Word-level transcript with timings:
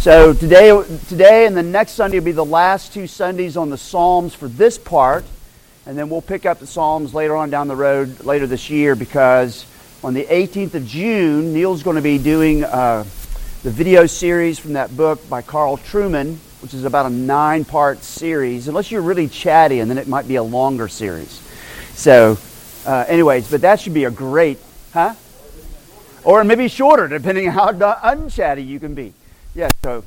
So 0.00 0.32
today, 0.32 0.68
today 1.08 1.44
and 1.46 1.56
the 1.56 1.62
next 1.64 1.92
Sunday 1.92 2.20
will 2.20 2.26
be 2.26 2.30
the 2.30 2.44
last 2.44 2.92
two 2.92 3.08
Sundays 3.08 3.56
on 3.56 3.68
the 3.68 3.76
Psalms 3.76 4.32
for 4.32 4.46
this 4.46 4.78
part, 4.78 5.24
and 5.86 5.98
then 5.98 6.08
we'll 6.08 6.22
pick 6.22 6.46
up 6.46 6.60
the 6.60 6.68
Psalms 6.68 7.14
later 7.14 7.34
on 7.34 7.50
down 7.50 7.66
the 7.66 7.74
road 7.74 8.24
later 8.24 8.46
this 8.46 8.70
year 8.70 8.94
because 8.94 9.66
on 10.04 10.14
the 10.14 10.22
18th 10.26 10.74
of 10.74 10.86
June, 10.86 11.52
Neil's 11.52 11.82
going 11.82 11.96
to 11.96 12.02
be 12.02 12.16
doing 12.16 12.62
uh, 12.62 13.02
the 13.64 13.70
video 13.72 14.06
series 14.06 14.56
from 14.56 14.74
that 14.74 14.96
book 14.96 15.28
by 15.28 15.42
Carl 15.42 15.78
Trueman, 15.78 16.36
which 16.62 16.74
is 16.74 16.84
about 16.84 17.06
a 17.06 17.10
nine-part 17.10 18.04
series. 18.04 18.68
Unless 18.68 18.92
you're 18.92 19.02
really 19.02 19.26
chatty, 19.26 19.80
and 19.80 19.90
then 19.90 19.98
it 19.98 20.06
might 20.06 20.28
be 20.28 20.36
a 20.36 20.44
longer 20.44 20.86
series. 20.86 21.42
So, 21.94 22.38
uh, 22.86 23.04
anyways, 23.08 23.50
but 23.50 23.62
that 23.62 23.80
should 23.80 23.94
be 23.94 24.04
a 24.04 24.12
great, 24.12 24.58
huh? 24.92 25.16
Or 26.22 26.44
maybe 26.44 26.68
shorter, 26.68 27.08
depending 27.08 27.48
on 27.48 27.54
how 27.54 27.72
unchatty 28.04 28.64
you 28.64 28.78
can 28.78 28.94
be. 28.94 29.12
Yeah, 29.58 29.70
so. 29.82 30.04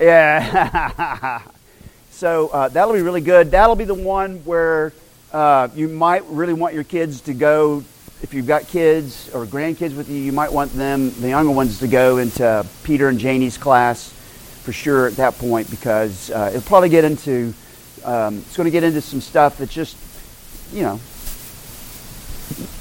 Yeah. 0.00 1.42
so 2.10 2.48
uh, 2.48 2.66
that'll 2.66 2.92
be 2.92 3.02
really 3.02 3.20
good. 3.20 3.52
That'll 3.52 3.76
be 3.76 3.84
the 3.84 3.94
one 3.94 4.38
where 4.38 4.92
uh, 5.32 5.68
you 5.76 5.86
might 5.86 6.24
really 6.24 6.54
want 6.54 6.74
your 6.74 6.82
kids 6.82 7.20
to 7.20 7.34
go. 7.34 7.84
If 8.20 8.34
you've 8.34 8.48
got 8.48 8.66
kids 8.66 9.32
or 9.32 9.46
grandkids 9.46 9.96
with 9.96 10.08
you, 10.08 10.16
you 10.16 10.32
might 10.32 10.52
want 10.52 10.72
them, 10.72 11.12
the 11.20 11.28
younger 11.28 11.52
ones, 11.52 11.78
to 11.78 11.86
go 11.86 12.18
into 12.18 12.66
Peter 12.82 13.08
and 13.08 13.16
Janie's 13.16 13.56
class 13.56 14.12
for 14.64 14.72
sure 14.72 15.06
at 15.06 15.14
that 15.14 15.38
point 15.38 15.70
because 15.70 16.32
uh, 16.32 16.50
it'll 16.52 16.66
probably 16.66 16.88
get 16.88 17.04
into, 17.04 17.54
um, 18.02 18.38
it's 18.38 18.56
going 18.56 18.64
to 18.64 18.72
get 18.72 18.82
into 18.82 19.02
some 19.02 19.20
stuff 19.20 19.58
that's 19.58 19.72
just, 19.72 19.96
you 20.72 20.82
know, 20.82 20.98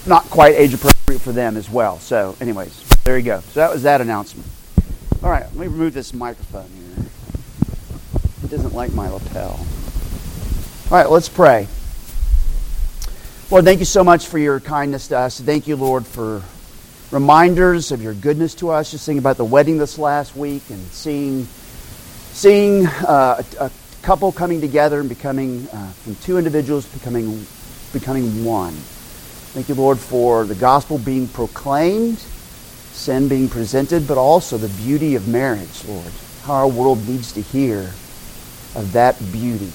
not 0.07 0.23
quite 0.31 0.55
age 0.55 0.73
appropriate 0.73 1.21
for 1.21 1.33
them 1.33 1.55
as 1.55 1.69
well. 1.69 1.99
So, 1.99 2.35
anyways, 2.41 2.83
there 3.03 3.15
you 3.15 3.23
go. 3.23 3.41
So 3.41 3.59
that 3.59 3.71
was 3.71 3.83
that 3.83 4.01
announcement. 4.01 4.47
All 5.23 5.29
right, 5.29 5.43
let 5.43 5.55
me 5.55 5.67
remove 5.67 5.93
this 5.93 6.13
microphone 6.13 6.69
here. 6.69 7.05
It 8.43 8.49
doesn't 8.49 8.73
like 8.73 8.91
my 8.91 9.07
lapel. 9.07 9.65
All 10.91 10.97
right, 10.97 11.09
let's 11.09 11.29
pray. 11.29 11.65
Lord, 13.49 13.63
thank 13.63 13.79
you 13.79 13.85
so 13.85 14.03
much 14.03 14.27
for 14.27 14.37
your 14.37 14.59
kindness 14.59 15.07
to 15.07 15.17
us. 15.17 15.39
Thank 15.39 15.65
you, 15.65 15.77
Lord, 15.77 16.05
for 16.05 16.41
reminders 17.09 17.93
of 17.93 18.01
your 18.01 18.13
goodness 18.13 18.53
to 18.55 18.71
us. 18.71 18.91
Just 18.91 19.05
thinking 19.05 19.19
about 19.19 19.37
the 19.37 19.45
wedding 19.45 19.77
this 19.77 19.97
last 19.97 20.35
week 20.35 20.63
and 20.69 20.85
seeing, 20.87 21.45
seeing 22.33 22.85
uh, 22.87 23.41
a, 23.61 23.65
a, 23.67 23.71
couple 24.01 24.29
coming 24.33 24.59
together 24.59 24.99
and 24.99 25.07
becoming, 25.07 25.69
uh, 25.71 25.87
from 25.91 26.15
two 26.15 26.37
individuals 26.37 26.85
becoming, 26.87 27.45
becoming 27.93 28.43
one. 28.43 28.73
Thank 29.53 29.69
you, 29.69 29.75
Lord, 29.75 29.99
for 29.99 30.43
the 30.43 30.55
gospel 30.55 30.97
being 30.97 31.29
proclaimed 31.29 32.21
sin 32.93 33.27
being 33.27 33.49
presented, 33.49 34.07
but 34.07 34.17
also 34.17 34.57
the 34.57 34.69
beauty 34.83 35.15
of 35.15 35.27
marriage, 35.27 35.83
Lord. 35.85 36.11
How 36.43 36.53
our 36.53 36.67
world 36.67 37.07
needs 37.07 37.33
to 37.33 37.41
hear 37.41 37.79
of 38.75 38.91
that 38.93 39.19
beauty. 39.31 39.71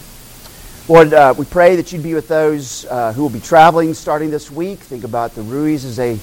Lord, 0.89 1.13
uh, 1.13 1.35
we 1.37 1.45
pray 1.45 1.77
that 1.77 1.93
you'd 1.93 2.03
be 2.03 2.15
with 2.15 2.29
those 2.29 2.87
uh, 2.87 3.13
who 3.13 3.23
will 3.23 3.29
be 3.31 3.41
traveling 3.41 3.93
starting 3.93 4.31
this 4.31 4.51
week. 4.51 4.79
Think 4.79 5.05
about 5.05 5.35
the 5.35 5.43
Ruiz 5.43 5.85
as 5.85 5.97
they 5.97 6.19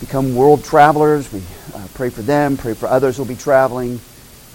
become 0.00 0.36
world 0.36 0.64
travelers. 0.64 1.32
We 1.32 1.42
uh, 1.74 1.86
pray 1.94 2.10
for 2.10 2.22
them, 2.22 2.56
pray 2.56 2.74
for 2.74 2.86
others 2.86 3.16
who 3.16 3.24
will 3.24 3.28
be 3.28 3.36
traveling. 3.36 3.98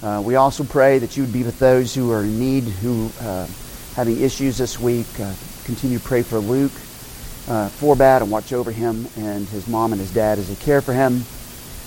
Uh, 0.01 0.21
we 0.23 0.35
also 0.35 0.63
pray 0.63 0.99
that 0.99 1.17
you 1.17 1.23
would 1.23 1.33
be 1.33 1.43
with 1.43 1.59
those 1.59 1.93
who 1.93 2.11
are 2.11 2.21
in 2.21 2.39
need, 2.39 2.63
who 2.63 3.09
uh, 3.21 3.47
having 3.95 4.21
issues 4.21 4.57
this 4.57 4.79
week. 4.79 5.07
Uh, 5.19 5.33
continue 5.65 5.97
to 5.97 6.03
pray 6.03 6.21
for 6.21 6.39
Luke 6.39 6.71
uh, 7.47 7.69
Forbat 7.69 8.21
and 8.21 8.31
watch 8.31 8.53
over 8.53 8.71
him 8.71 9.07
and 9.17 9.47
his 9.49 9.67
mom 9.67 9.91
and 9.91 9.99
his 9.99 10.13
dad 10.13 10.39
as 10.39 10.47
they 10.47 10.63
care 10.63 10.81
for 10.81 10.93
him. 10.93 11.23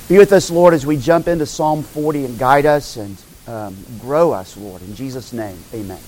Be 0.09 0.19
with 0.19 0.33
us, 0.33 0.53
Lord, 0.53 0.73
as 0.73 0.87
we 0.87 0.97
jump 0.97 1.27
into 1.27 1.47
Psalm 1.47 1.83
40 1.83 2.27
and 2.27 2.39
guide 2.39 2.65
us 2.65 2.97
and 2.97 3.17
um, 3.49 3.77
grow 4.01 4.31
us, 4.31 4.57
Lord. 4.57 4.81
In 4.83 4.95
Jesus' 4.95 5.33
name, 5.33 5.59
amen. 5.75 5.99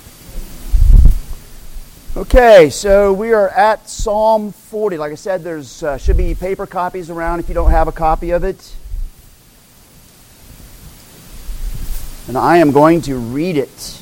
Okay, 2.17 2.71
so 2.71 3.13
we 3.13 3.33
are 3.33 3.49
at 3.49 3.89
Psalm 3.89 4.53
40. 4.53 4.99
Like 4.99 5.11
I 5.11 5.17
said, 5.17 5.43
there's 5.43 5.83
uh, 5.83 5.99
should 5.99 6.17
be 6.17 6.37
paper 6.37 6.65
copies 6.65 7.11
around 7.11 7.41
if 7.41 7.49
you 7.49 7.55
don't 7.55 7.73
have 7.73 7.89
a 7.89 7.93
copy 7.93 8.31
of 8.31 8.45
it. 8.45 8.73
And 12.29 12.39
I 12.39 12.59
am 12.59 12.71
going 12.71 13.01
to 13.03 13.17
read 13.17 13.57
it. 13.57 14.01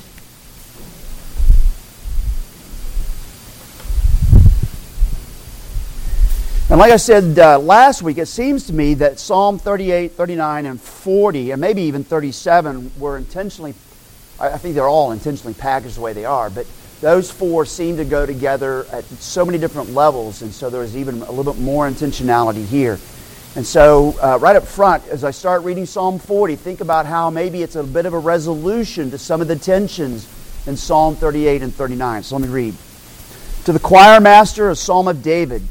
And 6.68 6.80
like 6.80 6.90
I 6.90 6.96
said 6.96 7.38
uh, 7.38 7.60
last 7.60 8.02
week, 8.02 8.18
it 8.18 8.26
seems 8.26 8.66
to 8.66 8.72
me 8.72 8.94
that 8.94 9.20
Psalm 9.20 9.56
38, 9.56 10.10
39, 10.10 10.66
and 10.66 10.80
40, 10.80 11.52
and 11.52 11.60
maybe 11.60 11.82
even 11.82 12.02
37 12.02 12.90
were 12.98 13.16
intentionally, 13.16 13.72
I 14.40 14.58
think 14.58 14.74
they're 14.74 14.88
all 14.88 15.12
intentionally 15.12 15.54
packaged 15.54 15.96
the 15.96 16.00
way 16.00 16.12
they 16.12 16.24
are, 16.24 16.50
but 16.50 16.66
those 17.00 17.30
four 17.30 17.66
seem 17.66 17.98
to 17.98 18.04
go 18.04 18.26
together 18.26 18.84
at 18.90 19.04
so 19.04 19.44
many 19.44 19.58
different 19.58 19.90
levels, 19.90 20.42
and 20.42 20.52
so 20.52 20.68
there's 20.68 20.96
even 20.96 21.22
a 21.22 21.30
little 21.30 21.52
bit 21.52 21.62
more 21.62 21.88
intentionality 21.88 22.66
here. 22.66 22.98
And 23.54 23.64
so, 23.64 24.16
uh, 24.20 24.36
right 24.40 24.56
up 24.56 24.64
front, 24.64 25.06
as 25.06 25.22
I 25.22 25.30
start 25.30 25.62
reading 25.62 25.86
Psalm 25.86 26.18
40, 26.18 26.56
think 26.56 26.80
about 26.80 27.06
how 27.06 27.30
maybe 27.30 27.62
it's 27.62 27.76
a 27.76 27.84
bit 27.84 28.06
of 28.06 28.12
a 28.12 28.18
resolution 28.18 29.12
to 29.12 29.18
some 29.18 29.40
of 29.40 29.46
the 29.46 29.54
tensions 29.54 30.26
in 30.66 30.76
Psalm 30.76 31.14
38 31.14 31.62
and 31.62 31.72
39. 31.72 32.24
So 32.24 32.36
let 32.36 32.42
me 32.42 32.52
read. 32.52 32.74
To 33.66 33.72
the 33.72 33.78
choir 33.78 34.20
master, 34.20 34.68
a 34.68 34.74
psalm 34.74 35.06
of 35.06 35.22
David. 35.22 35.62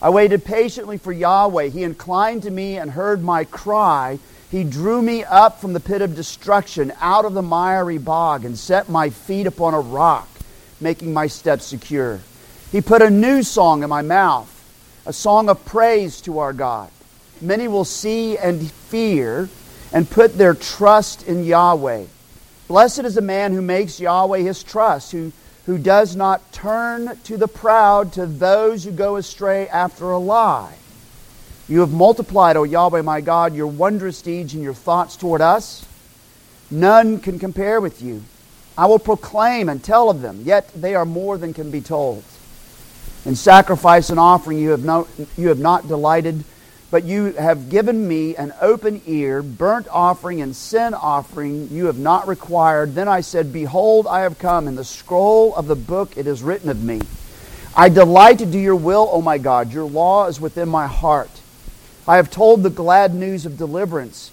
I 0.00 0.10
waited 0.10 0.44
patiently 0.44 0.98
for 0.98 1.12
Yahweh. 1.12 1.68
He 1.68 1.82
inclined 1.82 2.42
to 2.42 2.50
me 2.50 2.76
and 2.76 2.90
heard 2.90 3.24
my 3.24 3.44
cry. 3.44 4.18
He 4.50 4.62
drew 4.62 5.00
me 5.00 5.24
up 5.24 5.60
from 5.60 5.72
the 5.72 5.80
pit 5.80 6.02
of 6.02 6.14
destruction, 6.14 6.92
out 7.00 7.24
of 7.24 7.32
the 7.32 7.42
miry 7.42 7.98
bog, 7.98 8.44
and 8.44 8.58
set 8.58 8.90
my 8.90 9.08
feet 9.08 9.46
upon 9.46 9.72
a 9.72 9.80
rock, 9.80 10.28
making 10.80 11.14
my 11.14 11.26
steps 11.26 11.64
secure. 11.64 12.20
He 12.70 12.80
put 12.82 13.00
a 13.00 13.10
new 13.10 13.42
song 13.42 13.82
in 13.82 13.88
my 13.88 14.02
mouth, 14.02 14.52
a 15.06 15.12
song 15.12 15.48
of 15.48 15.64
praise 15.64 16.20
to 16.22 16.40
our 16.40 16.52
God. 16.52 16.90
Many 17.40 17.66
will 17.66 17.84
see 17.84 18.36
and 18.36 18.70
fear 18.70 19.48
and 19.92 20.08
put 20.10 20.36
their 20.36 20.54
trust 20.54 21.26
in 21.26 21.44
Yahweh. 21.44 22.04
Blessed 22.68 23.00
is 23.00 23.14
the 23.14 23.22
man 23.22 23.52
who 23.54 23.62
makes 23.62 24.00
Yahweh 24.00 24.40
his 24.40 24.62
trust, 24.62 25.12
who 25.12 25.32
who 25.66 25.78
does 25.78 26.14
not 26.14 26.52
turn 26.52 27.18
to 27.24 27.36
the 27.36 27.48
proud, 27.48 28.12
to 28.12 28.24
those 28.24 28.84
who 28.84 28.92
go 28.92 29.16
astray 29.16 29.68
after 29.68 30.10
a 30.10 30.18
lie. 30.18 30.74
You 31.68 31.80
have 31.80 31.92
multiplied, 31.92 32.56
O 32.56 32.62
Yahweh 32.62 33.02
my 33.02 33.20
God, 33.20 33.54
your 33.54 33.66
wondrous 33.66 34.22
deeds 34.22 34.54
and 34.54 34.62
your 34.62 34.74
thoughts 34.74 35.16
toward 35.16 35.40
us. 35.40 35.84
None 36.70 37.18
can 37.18 37.40
compare 37.40 37.80
with 37.80 38.00
you. 38.00 38.22
I 38.78 38.86
will 38.86 39.00
proclaim 39.00 39.68
and 39.68 39.82
tell 39.82 40.08
of 40.08 40.22
them, 40.22 40.42
yet 40.44 40.70
they 40.74 40.94
are 40.94 41.04
more 41.04 41.36
than 41.36 41.52
can 41.52 41.70
be 41.72 41.80
told. 41.80 42.22
In 43.24 43.34
sacrifice 43.34 44.10
and 44.10 44.20
offering 44.20 44.58
you 44.58 44.70
have, 44.70 44.84
no, 44.84 45.08
you 45.36 45.48
have 45.48 45.58
not 45.58 45.88
delighted 45.88 46.44
but 46.96 47.04
you 47.04 47.32
have 47.32 47.68
given 47.68 48.08
me 48.08 48.34
an 48.36 48.54
open 48.58 49.02
ear, 49.04 49.42
burnt 49.42 49.86
offering 49.90 50.40
and 50.40 50.56
sin 50.56 50.94
offering 50.94 51.68
you 51.68 51.84
have 51.84 51.98
not 51.98 52.26
required. 52.26 52.94
Then 52.94 53.06
I 53.06 53.20
said, 53.20 53.52
Behold, 53.52 54.06
I 54.06 54.20
have 54.20 54.38
come. 54.38 54.66
In 54.66 54.76
the 54.76 54.82
scroll 54.82 55.54
of 55.54 55.66
the 55.66 55.76
book 55.76 56.16
it 56.16 56.26
is 56.26 56.42
written 56.42 56.70
of 56.70 56.82
me. 56.82 57.02
I 57.76 57.90
delight 57.90 58.38
to 58.38 58.46
do 58.46 58.58
your 58.58 58.76
will, 58.76 59.10
O 59.12 59.20
my 59.20 59.36
God. 59.36 59.74
Your 59.74 59.84
law 59.84 60.26
is 60.28 60.40
within 60.40 60.70
my 60.70 60.86
heart. 60.86 61.28
I 62.08 62.16
have 62.16 62.30
told 62.30 62.62
the 62.62 62.70
glad 62.70 63.14
news 63.14 63.44
of 63.44 63.58
deliverance 63.58 64.30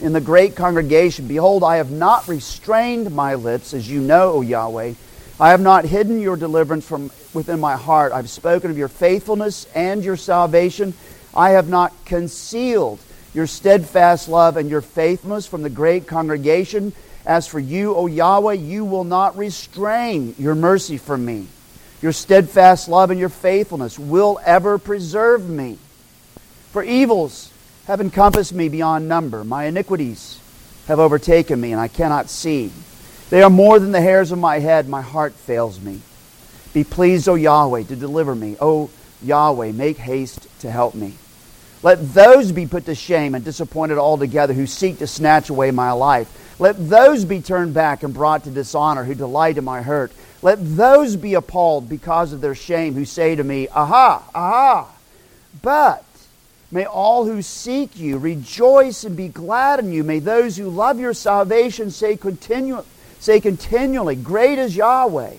in 0.00 0.12
the 0.12 0.20
great 0.20 0.54
congregation. 0.54 1.26
Behold, 1.26 1.64
I 1.64 1.78
have 1.78 1.90
not 1.90 2.28
restrained 2.28 3.12
my 3.12 3.34
lips, 3.34 3.74
as 3.74 3.90
you 3.90 4.00
know, 4.00 4.34
O 4.34 4.40
Yahweh. 4.42 4.94
I 5.40 5.50
have 5.50 5.60
not 5.60 5.84
hidden 5.84 6.20
your 6.20 6.36
deliverance 6.36 6.86
from 6.86 7.10
within 7.32 7.58
my 7.58 7.74
heart. 7.74 8.12
I've 8.12 8.30
spoken 8.30 8.70
of 8.70 8.78
your 8.78 8.86
faithfulness 8.86 9.66
and 9.74 10.04
your 10.04 10.16
salvation. 10.16 10.94
I 11.34 11.50
have 11.50 11.68
not 11.68 11.92
concealed 12.04 13.00
your 13.34 13.46
steadfast 13.46 14.28
love 14.28 14.56
and 14.56 14.70
your 14.70 14.80
faithfulness 14.80 15.46
from 15.46 15.62
the 15.62 15.70
great 15.70 16.06
congregation. 16.06 16.92
As 17.26 17.46
for 17.46 17.58
you, 17.58 17.94
O 17.94 18.06
Yahweh, 18.06 18.54
you 18.54 18.84
will 18.84 19.04
not 19.04 19.36
restrain 19.36 20.34
your 20.38 20.54
mercy 20.54 20.98
from 20.98 21.24
me. 21.24 21.46
Your 22.00 22.12
steadfast 22.12 22.88
love 22.88 23.10
and 23.10 23.18
your 23.18 23.28
faithfulness 23.28 23.98
will 23.98 24.38
ever 24.44 24.78
preserve 24.78 25.48
me. 25.48 25.78
For 26.70 26.82
evils 26.82 27.50
have 27.86 28.00
encompassed 28.00 28.52
me 28.52 28.68
beyond 28.68 29.08
number. 29.08 29.42
My 29.42 29.64
iniquities 29.64 30.38
have 30.86 30.98
overtaken 30.98 31.60
me, 31.60 31.72
and 31.72 31.80
I 31.80 31.88
cannot 31.88 32.28
see. 32.28 32.70
They 33.30 33.42
are 33.42 33.50
more 33.50 33.78
than 33.78 33.92
the 33.92 34.00
hairs 34.00 34.32
of 34.32 34.38
my 34.38 34.58
head. 34.58 34.88
My 34.88 35.00
heart 35.00 35.32
fails 35.32 35.80
me. 35.80 36.00
Be 36.72 36.84
pleased, 36.84 37.28
O 37.28 37.34
Yahweh, 37.34 37.84
to 37.84 37.96
deliver 37.96 38.34
me. 38.34 38.56
O 38.60 38.90
Yahweh, 39.22 39.72
make 39.72 39.96
haste 39.96 40.46
to 40.60 40.70
help 40.70 40.94
me. 40.94 41.14
Let 41.84 42.12
those 42.12 42.50
be 42.50 42.66
put 42.66 42.86
to 42.86 42.96
shame 42.96 43.36
and 43.36 43.44
disappointed 43.44 43.98
altogether 43.98 44.52
who 44.52 44.66
seek 44.66 44.98
to 44.98 45.06
snatch 45.06 45.50
away 45.50 45.70
my 45.70 45.92
life. 45.92 46.56
Let 46.58 46.88
those 46.88 47.24
be 47.24 47.40
turned 47.40 47.74
back 47.74 48.02
and 48.02 48.12
brought 48.12 48.42
to 48.44 48.50
dishonor 48.50 49.04
who 49.04 49.14
delight 49.14 49.58
in 49.58 49.64
my 49.64 49.82
hurt. 49.82 50.10
Let 50.42 50.58
those 50.60 51.14
be 51.14 51.34
appalled 51.34 51.88
because 51.88 52.32
of 52.32 52.40
their 52.40 52.56
shame 52.56 52.94
who 52.94 53.04
say 53.04 53.36
to 53.36 53.44
me, 53.44 53.68
Aha, 53.68 54.22
aha. 54.34 54.88
But 55.62 56.04
May 56.74 56.86
all 56.86 57.24
who 57.24 57.40
seek 57.40 57.96
you 57.96 58.18
rejoice 58.18 59.04
and 59.04 59.16
be 59.16 59.28
glad 59.28 59.78
in 59.78 59.92
you. 59.92 60.02
May 60.02 60.18
those 60.18 60.56
who 60.56 60.68
love 60.68 60.98
your 60.98 61.14
salvation 61.14 61.92
say, 61.92 62.16
continu- 62.16 62.84
say 63.20 63.38
continually, 63.38 64.16
Great 64.16 64.58
is 64.58 64.74
Yahweh. 64.74 65.34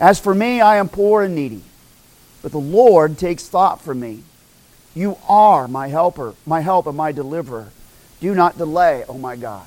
As 0.00 0.18
for 0.18 0.34
me, 0.34 0.60
I 0.60 0.78
am 0.78 0.88
poor 0.88 1.22
and 1.22 1.36
needy, 1.36 1.62
but 2.42 2.50
the 2.50 2.58
Lord 2.58 3.16
takes 3.16 3.46
thought 3.46 3.80
for 3.80 3.94
me. 3.94 4.24
You 4.94 5.18
are 5.28 5.66
my 5.66 5.88
helper, 5.88 6.34
my 6.46 6.60
help 6.60 6.86
and 6.86 6.96
my 6.96 7.12
deliverer. 7.12 7.68
Do 8.20 8.34
not 8.34 8.56
delay, 8.56 9.04
oh 9.08 9.18
my 9.18 9.36
God. 9.36 9.66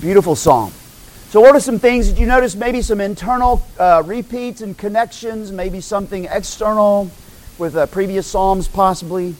Beautiful 0.00 0.36
psalm. 0.36 0.72
So, 1.30 1.40
what 1.40 1.56
are 1.56 1.60
some 1.60 1.78
things 1.78 2.12
that 2.12 2.20
you 2.20 2.26
notice? 2.26 2.54
Maybe 2.54 2.82
some 2.82 3.00
internal 3.00 3.66
uh, 3.78 4.02
repeats 4.04 4.60
and 4.60 4.76
connections, 4.76 5.50
maybe 5.50 5.80
something 5.80 6.26
external 6.26 7.10
with 7.58 7.74
uh, 7.76 7.86
previous 7.86 8.26
Psalms, 8.26 8.68
possibly? 8.68 9.34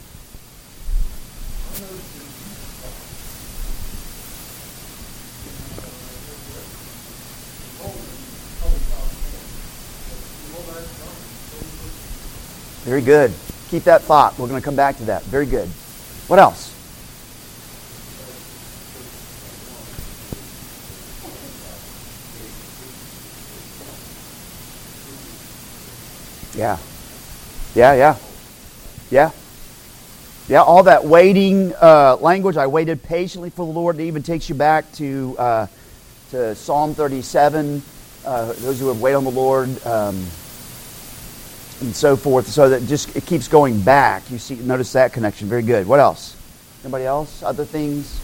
Very 12.96 13.04
good. 13.04 13.34
Keep 13.68 13.84
that 13.84 14.00
thought. 14.04 14.38
We're 14.38 14.48
going 14.48 14.58
to 14.58 14.64
come 14.64 14.74
back 14.74 14.96
to 14.96 15.04
that. 15.04 15.22
Very 15.24 15.44
good. 15.44 15.68
What 16.28 16.38
else? 16.38 16.72
Yeah. 26.56 26.78
Yeah, 27.74 27.92
yeah. 27.92 28.16
Yeah. 29.10 29.30
Yeah, 30.48 30.62
all 30.62 30.84
that 30.84 31.04
waiting 31.04 31.74
uh, 31.74 32.16
language. 32.22 32.56
I 32.56 32.66
waited 32.66 33.02
patiently 33.02 33.50
for 33.50 33.66
the 33.66 33.72
Lord. 33.72 34.00
It 34.00 34.04
even 34.04 34.22
takes 34.22 34.48
you 34.48 34.54
back 34.54 34.90
to, 34.92 35.36
uh, 35.38 35.66
to 36.30 36.54
Psalm 36.54 36.94
37. 36.94 37.82
Uh, 38.24 38.54
those 38.54 38.80
who 38.80 38.88
have 38.88 39.02
waited 39.02 39.16
on 39.18 39.24
the 39.24 39.30
Lord, 39.30 39.86
um, 39.86 40.24
and 41.80 41.94
so 41.94 42.16
forth. 42.16 42.46
So 42.48 42.68
that 42.68 42.86
just 42.86 43.14
it 43.16 43.26
keeps 43.26 43.48
going 43.48 43.80
back. 43.80 44.30
You 44.30 44.38
see, 44.38 44.56
notice 44.56 44.92
that 44.92 45.12
connection. 45.12 45.48
Very 45.48 45.62
good. 45.62 45.86
What 45.86 46.00
else? 46.00 46.36
Anybody 46.82 47.04
else? 47.04 47.42
Other 47.42 47.64
things? 47.64 48.22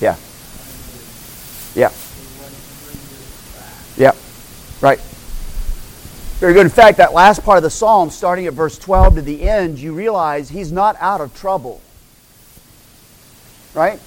Yeah. 0.00 0.16
Yeah. 1.76 1.92
Yeah. 3.96 4.12
Right. 4.80 4.98
Very 6.40 6.54
good. 6.54 6.66
In 6.66 6.70
fact, 6.70 6.98
that 6.98 7.12
last 7.12 7.44
part 7.44 7.58
of 7.58 7.62
the 7.62 7.70
psalm, 7.70 8.10
starting 8.10 8.46
at 8.46 8.52
verse 8.52 8.76
12 8.76 9.14
to 9.14 9.22
the 9.22 9.48
end, 9.48 9.78
you 9.78 9.94
realize 9.94 10.48
he's 10.48 10.72
not 10.72 10.96
out 10.98 11.20
of 11.20 11.32
trouble. 11.36 11.80
Right? 13.74 13.98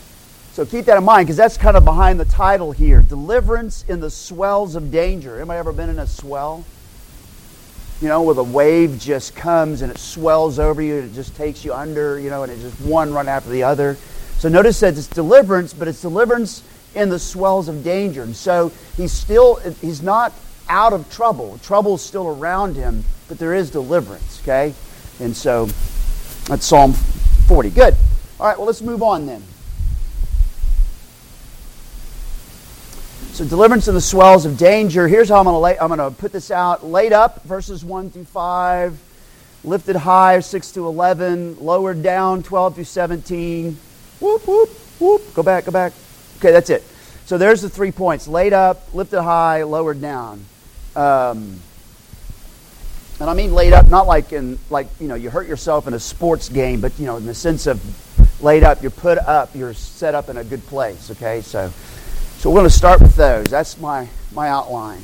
So 0.56 0.66
keep 0.66 0.86
that 0.86 0.98
in 0.98 1.04
mind 1.04 1.26
because 1.26 1.36
that's 1.36 1.58
kind 1.58 1.76
of 1.76 1.84
behind 1.84 2.18
the 2.18 2.26
title 2.26 2.72
here 2.72 3.02
Deliverance 3.02 3.84
in 3.90 4.00
the 4.00 4.10
Swells 4.10 4.76
of 4.76 4.90
Danger. 4.90 5.36
Anybody 5.36 5.60
ever 5.60 5.74
been 5.74 5.90
in 5.90 6.00
a 6.00 6.08
swell? 6.08 6.64
You 8.02 8.08
know, 8.08 8.22
where 8.22 8.36
the 8.36 8.44
wave 8.44 8.98
just 8.98 9.36
comes 9.36 9.82
and 9.82 9.92
it 9.92 9.98
swells 9.98 10.60
over 10.60 10.82
you 10.82 11.00
and 11.00 11.12
it 11.12 11.14
just 11.14 11.36
takes 11.36 11.66
you 11.66 11.74
under, 11.74 12.20
you 12.20 12.30
know, 12.30 12.44
and 12.44 12.52
it's 12.52 12.62
just 12.62 12.80
one 12.80 13.14
run 13.14 13.28
after 13.28 13.50
the 13.50 13.64
other. 13.64 13.98
So 14.38 14.48
notice 14.48 14.80
that 14.82 14.98
it's 14.98 15.08
deliverance, 15.08 15.74
but 15.74 15.88
it's 15.88 16.02
deliverance 16.02 16.64
in 16.94 17.10
the 17.10 17.20
swells 17.20 17.68
of 17.68 17.84
danger. 17.84 18.24
And 18.24 18.36
so 18.36 18.72
he's 18.96 19.12
still, 19.12 19.56
he's 19.82 20.02
not 20.02 20.32
out 20.70 20.94
of 20.94 21.12
trouble. 21.12 21.60
Trouble 21.64 21.96
is 21.96 22.02
still 22.02 22.28
around 22.28 22.76
him, 22.76 23.04
but 23.28 23.40
there 23.40 23.54
is 23.54 23.72
deliverance, 23.72 24.42
okay? 24.42 24.74
And 25.20 25.36
so 25.36 25.66
that's 26.48 26.66
Psalm 26.66 26.94
40. 26.94 27.72
Good. 27.72 27.96
All 28.40 28.48
right, 28.48 28.58
well, 28.58 28.68
let's 28.68 28.82
move 28.82 29.04
on 29.04 29.26
then. 29.26 29.44
So 33.36 33.44
deliverance 33.44 33.90
in 33.90 33.96
the 33.96 34.00
swells 34.00 34.46
of 34.46 34.58
danger. 34.58 35.10
Here's 35.10 35.28
how 35.28 35.40
I'm 35.40 35.44
going 35.44 35.56
to 35.56 35.60
lay, 35.60 35.78
I'm 35.78 35.90
going 35.90 36.00
to 36.00 36.10
put 36.10 36.32
this 36.32 36.52
out. 36.52 36.86
Laid 36.86 37.12
up, 37.12 37.44
verses 37.44 37.84
1 37.84 38.12
through 38.12 38.24
5. 38.24 38.98
Lifted 39.66 39.98
high, 39.98 40.40
6 40.40 40.72
to 40.72 40.88
11. 40.88 41.58
Lowered 41.60 42.02
down, 42.02 42.44
12 42.44 42.76
through 42.76 42.86
17 42.86 43.78
Whoop, 44.22 44.48
whoop, 44.48 44.70
whoop. 45.00 45.34
Go 45.34 45.44
back, 45.44 45.66
go 45.66 45.72
back. 45.72 45.92
Okay, 46.38 46.54
that's 46.54 46.70
it. 46.70 46.82
So 47.26 47.38
there's 47.38 47.62
the 47.62 47.70
three 47.70 47.92
points 47.92 48.26
laid 48.30 48.54
up, 48.54 48.94
lifted 48.94 49.22
high, 49.22 49.64
lowered 49.64 50.00
down. 50.00 50.46
Um, 50.96 51.60
and 53.20 53.30
I 53.30 53.34
mean 53.34 53.54
laid 53.54 53.74
up, 53.74 53.90
not 53.90 54.08
like 54.08 54.32
in 54.32 54.58
like 54.70 54.88
you 54.98 55.10
know 55.10 55.16
you 55.16 55.30
hurt 55.30 55.46
yourself 55.46 55.88
in 55.88 55.94
a 55.94 56.00
sports 56.00 56.48
game, 56.48 56.80
but 56.80 56.98
you 56.98 57.06
know 57.06 57.18
in 57.18 57.26
the 57.26 57.36
sense 57.36 57.68
of 57.68 57.82
laid 58.42 58.64
up, 58.64 58.82
you're 58.82 58.92
put 58.92 59.18
up, 59.18 59.54
you're 59.54 59.74
set 59.74 60.16
up 60.16 60.30
in 60.30 60.38
a 60.38 60.44
good 60.46 60.66
place. 60.68 61.12
Okay, 61.12 61.42
so 61.42 61.74
so 62.46 62.52
we're 62.52 62.58
going 62.58 62.70
to 62.70 62.78
start 62.78 63.02
with 63.02 63.16
those. 63.16 63.48
That's 63.48 63.80
my 63.80 64.08
my 64.32 64.50
outline. 64.50 65.02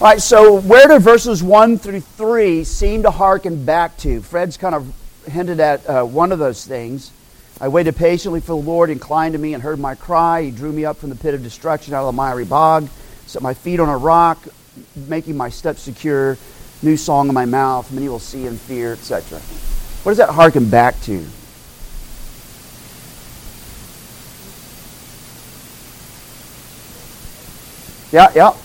All 0.00 0.06
right, 0.06 0.22
so 0.22 0.60
where 0.60 0.86
do 0.86 1.00
verses 1.00 1.42
1 1.42 1.78
through 1.78 1.98
3 1.98 2.62
seem 2.62 3.02
to 3.02 3.10
hearken 3.10 3.64
back 3.64 3.96
to? 3.96 4.22
Fred's 4.22 4.56
kind 4.56 4.76
of 4.76 4.94
hinted 5.26 5.58
at 5.58 5.84
uh, 5.90 6.04
one 6.04 6.30
of 6.30 6.38
those 6.38 6.64
things. 6.64 7.10
I 7.60 7.66
waited 7.66 7.96
patiently 7.96 8.40
for 8.40 8.52
the 8.52 8.64
Lord, 8.64 8.90
inclined 8.90 9.32
to 9.32 9.40
me, 9.40 9.54
and 9.54 9.62
heard 9.64 9.80
my 9.80 9.96
cry. 9.96 10.44
He 10.44 10.50
drew 10.52 10.70
me 10.70 10.84
up 10.84 10.98
from 10.98 11.10
the 11.10 11.16
pit 11.16 11.34
of 11.34 11.42
destruction 11.42 11.94
out 11.94 12.02
of 12.02 12.14
the 12.14 12.16
miry 12.16 12.44
bog, 12.44 12.88
set 13.26 13.42
my 13.42 13.54
feet 13.54 13.80
on 13.80 13.88
a 13.88 13.98
rock, 13.98 14.38
making 14.94 15.36
my 15.36 15.48
steps 15.48 15.82
secure. 15.82 16.38
New 16.80 16.96
song 16.96 17.26
in 17.26 17.34
my 17.34 17.44
mouth, 17.44 17.90
many 17.90 18.08
will 18.08 18.20
see 18.20 18.46
and 18.46 18.60
fear, 18.60 18.92
etc. 18.92 19.40
What 20.04 20.12
does 20.12 20.18
that 20.18 20.28
harken 20.28 20.70
back 20.70 21.00
to? 21.02 21.26
Yeah, 28.10 28.32
yeah. 28.34 28.56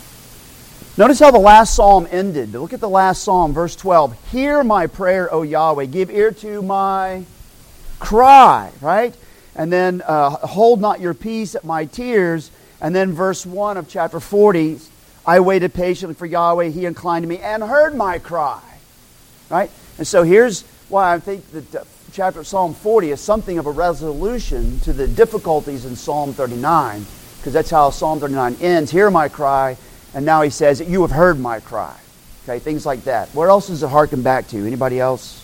Notice 0.96 1.20
how 1.20 1.32
the 1.32 1.40
last 1.40 1.76
psalm 1.76 2.08
ended. 2.12 2.54
Look 2.54 2.74
at 2.74 2.80
the 2.80 2.90
last 2.90 3.24
psalm, 3.24 3.54
verse 3.54 3.76
12. 3.76 4.32
Hear 4.32 4.64
my 4.64 4.88
prayer, 4.88 5.34
O 5.34 5.42
Yahweh. 5.42 5.86
Give 5.86 6.10
ear 6.10 6.32
to 6.32 6.62
my 6.62 7.26
cry, 8.00 8.72
right? 8.80 9.16
And 9.56 9.72
then 9.72 10.02
uh, 10.06 10.30
hold 10.30 10.82
not 10.82 11.00
your 11.00 11.14
peace 11.14 11.56
at 11.56 11.64
my 11.64 11.86
tears. 11.86 12.52
And 12.80 12.96
then 12.96 13.12
verse 13.12 13.46
1 13.46 13.78
of 13.78 13.90
chapter 13.90 14.20
40 14.20 14.80
I 15.26 15.40
waited 15.40 15.74
patiently 15.74 16.16
for 16.16 16.26
Yahweh. 16.26 16.70
He 16.70 16.86
inclined 16.86 17.24
to 17.24 17.30
me 17.30 17.38
and 17.38 17.64
heard 17.64 17.96
my 17.96 18.20
cry, 18.20 18.62
right? 19.50 19.72
And 19.98 20.06
so 20.06 20.24
here's 20.24 20.64
why 20.90 21.14
I 21.14 21.20
think 21.20 21.50
that 21.52 21.76
uh, 21.76 21.84
chapter 22.12 22.44
Psalm 22.44 22.74
40 22.74 23.12
is 23.12 23.22
something 23.22 23.58
of 23.58 23.66
a 23.66 23.72
resolution 23.72 24.80
to 24.82 24.92
the 24.92 25.08
difficulties 25.08 25.86
in 25.86 25.96
Psalm 25.96 26.34
39, 26.34 27.06
because 27.44 27.52
that's 27.52 27.70
how 27.70 27.90
Psalm 27.90 28.22
39 28.22 28.56
ends. 28.62 28.90
Hear 28.90 29.12
my 29.12 29.28
cry 29.28 29.76
and 30.14 30.26
now 30.26 30.44
he 30.44 30.50
says, 30.50 30.80
You 30.80 31.02
have 31.02 31.12
heard 31.12 31.38
my 31.38 31.60
cry. 31.60 31.94
Okay, 32.46 32.58
things 32.60 32.86
like 32.86 33.04
that. 33.04 33.28
What 33.36 33.50
else 33.50 33.68
does 33.68 33.84
it 33.84 33.90
harken 33.90 34.22
back 34.22 34.48
to? 34.48 34.66
Anybody 34.66 34.98
else? 34.98 35.42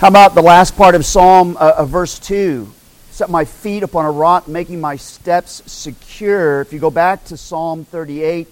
How 0.00 0.08
about 0.08 0.34
the 0.34 0.42
last 0.42 0.76
part 0.76 0.96
of 0.96 1.06
Psalm 1.06 1.56
uh, 1.56 1.74
of 1.78 1.88
verse 1.88 2.18
2? 2.18 2.68
Set 3.12 3.30
my 3.30 3.44
feet 3.44 3.84
upon 3.84 4.06
a 4.06 4.10
rock, 4.10 4.48
making 4.48 4.80
my 4.80 4.96
steps 4.96 5.62
secure. 5.70 6.62
If 6.62 6.72
you 6.72 6.80
go 6.80 6.90
back 6.90 7.24
to 7.26 7.36
Psalm 7.36 7.84
38, 7.84 8.48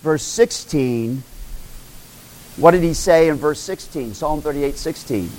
verse 0.00 0.22
16, 0.22 1.22
what 2.56 2.70
did 2.70 2.82
he 2.82 2.94
say 2.94 3.28
in 3.28 3.36
verse 3.36 3.60
16? 3.60 4.14
Psalm 4.14 4.40
38, 4.40 4.78
16. 4.78 5.30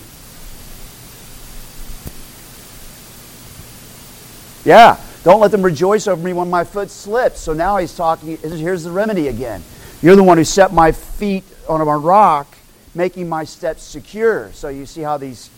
Yeah, 4.65 4.97
don't 5.23 5.41
let 5.41 5.51
them 5.51 5.61
rejoice 5.61 6.07
over 6.07 6.21
me 6.21 6.33
when 6.33 6.49
my 6.49 6.63
foot 6.63 6.89
slips. 6.89 7.39
So 7.39 7.53
now 7.53 7.77
he's 7.77 7.95
talking, 7.95 8.37
here's 8.37 8.83
the 8.83 8.91
remedy 8.91 9.27
again. 9.27 9.63
You're 10.01 10.15
the 10.15 10.23
one 10.23 10.37
who 10.37 10.43
set 10.43 10.73
my 10.73 10.91
feet 10.91 11.43
on 11.67 11.81
a 11.81 11.85
rock, 11.85 12.57
making 12.95 13.29
my 13.29 13.43
steps 13.43 13.83
secure. 13.83 14.51
So 14.53 14.69
you 14.69 14.85
see 14.85 15.01
how 15.01 15.17
these 15.17 15.49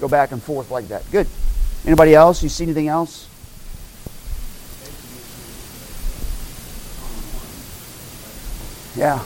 go 0.00 0.08
back 0.08 0.32
and 0.32 0.42
forth 0.42 0.70
like 0.70 0.88
that. 0.88 1.08
Good. 1.10 1.26
Anybody 1.84 2.14
else? 2.14 2.42
You 2.42 2.48
see 2.48 2.64
anything 2.64 2.88
else? 2.88 3.28
Yeah. 8.96 9.24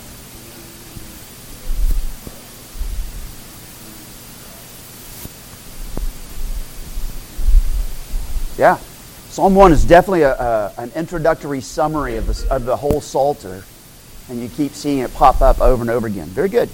Yeah. 8.56 8.78
Psalm 9.36 9.54
1 9.54 9.70
is 9.70 9.84
definitely 9.84 10.22
a, 10.22 10.32
a, 10.32 10.72
an 10.78 10.90
introductory 10.96 11.60
summary 11.60 12.16
of 12.16 12.26
the, 12.26 12.50
of 12.50 12.64
the 12.64 12.74
whole 12.74 13.02
Psalter. 13.02 13.64
And 14.30 14.40
you 14.40 14.48
keep 14.48 14.72
seeing 14.72 15.00
it 15.00 15.12
pop 15.12 15.42
up 15.42 15.60
over 15.60 15.82
and 15.82 15.90
over 15.90 16.06
again. 16.06 16.26
Very 16.28 16.48
good. 16.48 16.70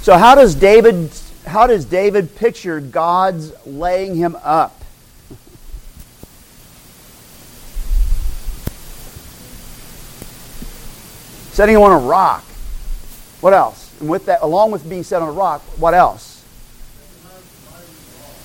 So 0.00 0.16
how 0.16 0.34
does 0.34 0.54
David 0.54 1.10
how 1.44 1.66
does 1.66 1.84
David 1.84 2.34
picture 2.36 2.80
God's 2.80 3.52
laying 3.66 4.14
him 4.14 4.34
up? 4.42 4.82
Setting 11.52 11.74
him 11.74 11.82
on 11.82 11.92
a 11.92 12.06
rock. 12.06 12.44
What 13.42 13.52
else? 13.52 13.94
And 14.00 14.08
with 14.08 14.24
that, 14.24 14.40
along 14.40 14.70
with 14.70 14.88
being 14.88 15.02
set 15.02 15.20
on 15.20 15.28
a 15.28 15.32
rock, 15.32 15.60
what 15.76 15.92
else? 15.92 16.42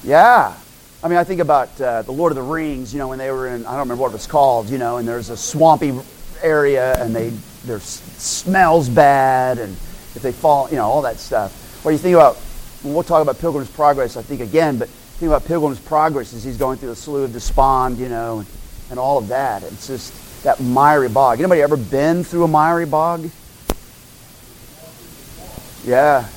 Yeah. 0.04 0.56
I 1.02 1.08
mean, 1.08 1.18
I 1.18 1.24
think 1.24 1.40
about 1.40 1.80
uh, 1.80 2.02
the 2.02 2.12
Lord 2.12 2.32
of 2.32 2.36
the 2.36 2.42
Rings. 2.42 2.94
You 2.94 3.00
know, 3.00 3.08
when 3.08 3.20
they 3.20 3.32
were 3.32 3.48
in, 3.48 3.66
I 3.66 3.72
don't 3.72 3.80
remember 3.80 4.02
what 4.02 4.10
it 4.10 4.14
was 4.14 4.28
called. 4.28 4.70
You 4.70 4.78
know, 4.78 4.98
and 4.98 5.08
there's 5.08 5.30
a 5.30 5.38
swampy 5.38 5.98
area, 6.42 7.02
and 7.02 7.16
they 7.16 7.30
their 7.66 7.80
smells 7.80 8.90
bad, 8.90 9.60
and 9.60 9.72
if 10.16 10.22
they 10.22 10.32
fall, 10.32 10.70
you 10.70 10.76
know, 10.76 10.86
all 10.86 11.02
that 11.04 11.18
stuff. 11.18 11.82
Do 11.84 11.92
you 11.92 11.98
think 11.98 12.16
about? 12.16 12.38
We'll 12.84 13.04
talk 13.04 13.22
about 13.22 13.40
Pilgrim's 13.40 13.70
Progress, 13.70 14.16
I 14.16 14.22
think 14.22 14.40
again, 14.40 14.78
but 14.78 14.88
think 14.88 15.30
about 15.30 15.46
Pilgrim's 15.46 15.80
Progress 15.80 16.34
as 16.34 16.46
he's 16.46 16.56
going 16.56 16.78
through 16.78 16.90
the 16.90 16.96
Slough 16.96 17.26
of 17.26 17.34
Despond, 17.34 17.98
you 17.98 18.08
know, 18.08 18.40
and, 18.40 18.48
and 18.92 19.00
all 19.00 19.18
of 19.18 19.28
that. 19.28 19.64
It's 19.64 19.88
just 19.88 20.44
that 20.44 20.62
miry 20.62 21.10
bog. 21.10 21.40
Anybody 21.40 21.62
ever 21.62 21.76
been 21.76 22.24
through 22.24 22.46
a 22.46 22.48
miry 22.48 22.86
bog? 22.86 23.30
Yeah. 25.84 26.28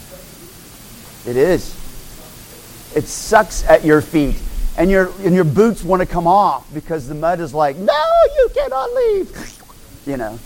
It 1.25 1.37
is. 1.37 1.77
It 2.97 3.05
sucks 3.05 3.65
at 3.65 3.85
your 3.85 4.01
feet. 4.01 4.37
And 4.77 4.91
your, 4.91 5.13
and 5.21 5.35
your 5.35 5.45
boots 5.45 5.85
want 5.85 6.01
to 6.01 6.07
come 6.07 6.27
off 6.27 6.73
because 6.73 7.07
the 7.07 7.15
mud 7.15 7.41
is 7.41 7.53
like, 7.53 7.77
no, 7.77 8.03
you 8.37 8.49
cannot 8.55 8.93
leave. 8.93 9.59
You 10.07 10.17
know. 10.17 10.39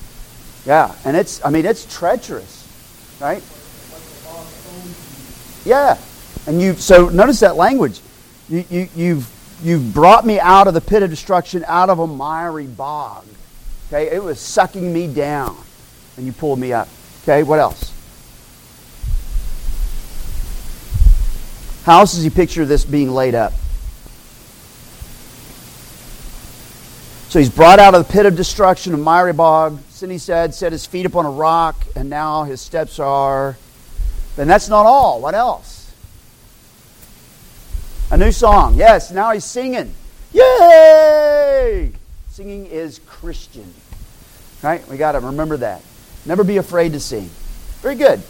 Yeah. 0.64 0.94
And 1.04 1.16
it's, 1.16 1.44
I 1.44 1.50
mean, 1.50 1.64
it's 1.64 1.86
treacherous. 1.96 2.66
Right? 3.20 3.42
Yeah. 5.64 5.96
And 6.46 6.60
you, 6.60 6.74
so 6.74 7.08
notice 7.08 7.40
that 7.40 7.56
language. 7.56 8.00
You, 8.48 8.64
you, 8.68 8.88
you've, 8.94 9.58
you've 9.62 9.94
brought 9.94 10.26
me 10.26 10.38
out 10.38 10.68
of 10.68 10.74
the 10.74 10.80
pit 10.80 11.02
of 11.02 11.10
destruction, 11.10 11.64
out 11.66 11.90
of 11.90 11.98
a 11.98 12.06
miry 12.06 12.66
bog. 12.66 13.24
Okay, 13.88 14.08
it 14.14 14.22
was 14.22 14.40
sucking 14.40 14.92
me 14.92 15.06
down, 15.06 15.56
and 16.16 16.26
you 16.26 16.32
pulled 16.32 16.58
me 16.58 16.72
up. 16.72 16.88
Okay, 17.22 17.44
what 17.44 17.60
else? 17.60 17.92
How 21.84 22.00
else 22.00 22.14
does 22.14 22.24
he 22.24 22.30
picture 22.30 22.64
this 22.64 22.84
being 22.84 23.12
laid 23.12 23.36
up? 23.36 23.52
So 27.36 27.40
he's 27.40 27.50
brought 27.50 27.78
out 27.78 27.94
of 27.94 28.06
the 28.06 28.10
pit 28.10 28.24
of 28.24 28.34
destruction 28.34 28.94
of 28.94 29.00
miry 29.00 29.34
bog. 29.34 29.78
Cindy 29.90 30.16
said, 30.16 30.54
set 30.54 30.72
his 30.72 30.86
feet 30.86 31.04
upon 31.04 31.26
a 31.26 31.30
rock, 31.30 31.76
and 31.94 32.08
now 32.08 32.44
his 32.44 32.62
steps 32.62 32.98
are. 32.98 33.58
Then 34.36 34.48
that's 34.48 34.70
not 34.70 34.86
all. 34.86 35.20
What 35.20 35.34
else? 35.34 35.92
A 38.10 38.16
new 38.16 38.32
song. 38.32 38.76
Yes, 38.76 39.10
now 39.10 39.32
he's 39.32 39.44
singing. 39.44 39.92
Yay! 40.32 41.92
Singing 42.30 42.64
is 42.64 43.00
Christian. 43.00 43.70
Right? 44.62 44.88
We 44.88 44.96
got 44.96 45.12
to 45.12 45.20
remember 45.20 45.58
that. 45.58 45.82
Never 46.24 46.42
be 46.42 46.56
afraid 46.56 46.92
to 46.92 47.00
sing. 47.00 47.28
Very 47.82 47.96
good. 47.96 48.22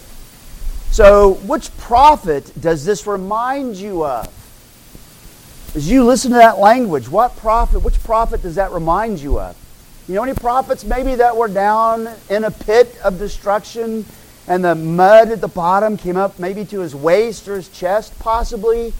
So, 0.91 1.35
which 1.45 1.71
prophet 1.79 2.51
does 2.61 2.85
this 2.85 3.07
remind 3.07 3.77
you 3.77 4.05
of? 4.05 4.36
As 5.76 5.90
you 5.90 6.04
listen 6.04 6.30
to 6.30 6.38
that 6.38 6.59
language, 6.59 7.06
what 7.06 7.37
prophet, 7.37 7.80
which 7.80 8.02
prophet 8.02 8.40
does 8.40 8.54
that 8.54 8.73
remind 8.73 9.21
you 9.21 9.38
of? 9.38 9.54
You 10.09 10.14
know 10.14 10.23
any 10.23 10.33
prophets 10.33 10.85
maybe 10.85 11.16
that 11.16 11.37
were 11.37 11.49
down 11.49 12.09
in 12.30 12.45
a 12.45 12.50
pit 12.50 12.97
of 13.04 13.18
destruction 13.18 14.06
and 14.49 14.64
the 14.64 14.75
mud 14.75 15.28
at 15.28 15.42
the 15.42 15.49
bottom 15.49 15.99
came 15.99 16.16
up 16.16 16.38
maybe 16.38 16.64
to 16.64 16.80
his 16.80 16.95
waist 16.95 17.47
or 17.47 17.56
his 17.56 17.68
chest, 17.68 18.18
possibly? 18.18 18.95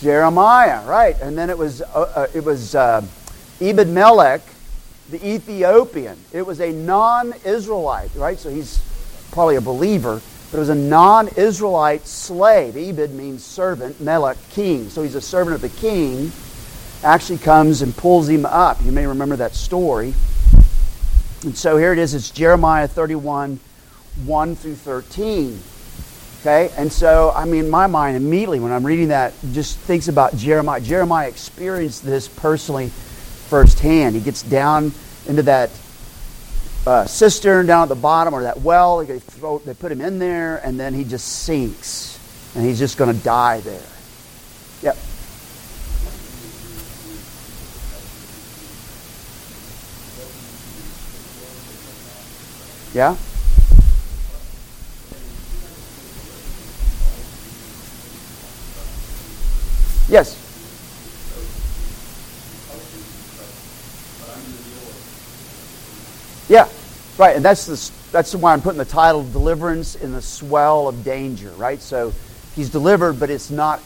Jeremiah, 0.00 0.86
right? 0.86 1.20
And 1.20 1.36
then 1.36 1.50
it 1.50 1.58
was 1.58 1.82
uh, 1.82 2.12
uh, 2.14 2.26
it 2.32 2.44
was 2.44 2.76
uh, 2.76 3.02
Ebed 3.60 3.88
Melech, 3.88 4.42
the 5.10 5.28
Ethiopian. 5.28 6.16
It 6.32 6.46
was 6.46 6.60
a 6.60 6.70
non 6.70 7.34
Israelite, 7.44 8.14
right? 8.14 8.38
So 8.38 8.48
he's 8.48 8.80
probably 9.32 9.56
a 9.56 9.60
believer, 9.60 10.22
but 10.50 10.56
it 10.56 10.60
was 10.60 10.68
a 10.70 10.74
non 10.74 11.28
Israelite 11.36 12.06
slave. 12.06 12.76
Ebed 12.76 13.12
means 13.12 13.44
servant, 13.44 14.00
Melech, 14.00 14.38
king. 14.50 14.88
So 14.88 15.02
he's 15.02 15.14
a 15.14 15.20
servant 15.20 15.54
of 15.54 15.60
the 15.60 15.68
king. 15.68 16.32
Actually 17.04 17.38
comes 17.38 17.82
and 17.82 17.96
pulls 17.96 18.28
him 18.28 18.46
up. 18.46 18.82
You 18.82 18.92
may 18.92 19.06
remember 19.06 19.36
that 19.36 19.54
story. 19.54 20.14
And 21.44 21.56
so 21.56 21.76
here 21.76 21.92
it 21.92 21.98
is. 21.98 22.14
It's 22.14 22.30
Jeremiah 22.30 22.88
31, 22.88 23.60
1 24.24 24.56
through 24.56 24.74
13. 24.74 25.60
Okay? 26.40 26.70
And 26.76 26.90
so, 26.90 27.32
I 27.36 27.44
mean, 27.44 27.68
my 27.68 27.86
mind 27.86 28.16
immediately, 28.16 28.58
when 28.58 28.72
I'm 28.72 28.84
reading 28.84 29.08
that, 29.08 29.34
just 29.52 29.78
thinks 29.78 30.08
about 30.08 30.36
Jeremiah. 30.36 30.80
Jeremiah 30.80 31.28
experienced 31.28 32.04
this 32.04 32.26
personally 32.26 32.88
firsthand. 32.88 34.16
He 34.16 34.20
gets 34.20 34.42
down 34.42 34.92
into 35.26 35.42
that 35.42 35.70
uh, 36.86 37.06
cistern 37.06 37.66
down 37.66 37.82
at 37.82 37.88
the 37.88 37.94
bottom 37.94 38.34
or 38.34 38.42
that 38.42 38.60
well. 38.60 39.04
They, 39.04 39.18
throw, 39.18 39.58
they 39.58 39.74
put 39.74 39.92
him 39.92 40.00
in 40.00 40.18
there, 40.18 40.56
and 40.64 40.78
then 40.78 40.94
he 40.94 41.04
just 41.04 41.44
sinks, 41.44 42.18
and 42.54 42.64
he's 42.64 42.78
just 42.78 42.96
going 42.96 43.14
to 43.14 43.24
die 43.24 43.60
there. 43.60 43.82
Yep. 44.82 44.96
Yeah? 52.94 53.16
Yes. 60.08 60.47
Yeah, 66.48 66.68
right. 67.18 67.36
And 67.36 67.44
that's 67.44 67.66
the, 67.66 68.10
that's 68.10 68.34
why 68.34 68.52
I'm 68.52 68.62
putting 68.62 68.78
the 68.78 68.84
title 68.84 69.22
"Deliverance 69.22 69.94
in 69.94 70.12
the 70.12 70.22
Swell 70.22 70.88
of 70.88 71.04
Danger." 71.04 71.50
Right. 71.50 71.80
So 71.80 72.12
he's 72.54 72.70
delivered, 72.70 73.20
but 73.20 73.30
it's 73.30 73.50
not. 73.50 73.80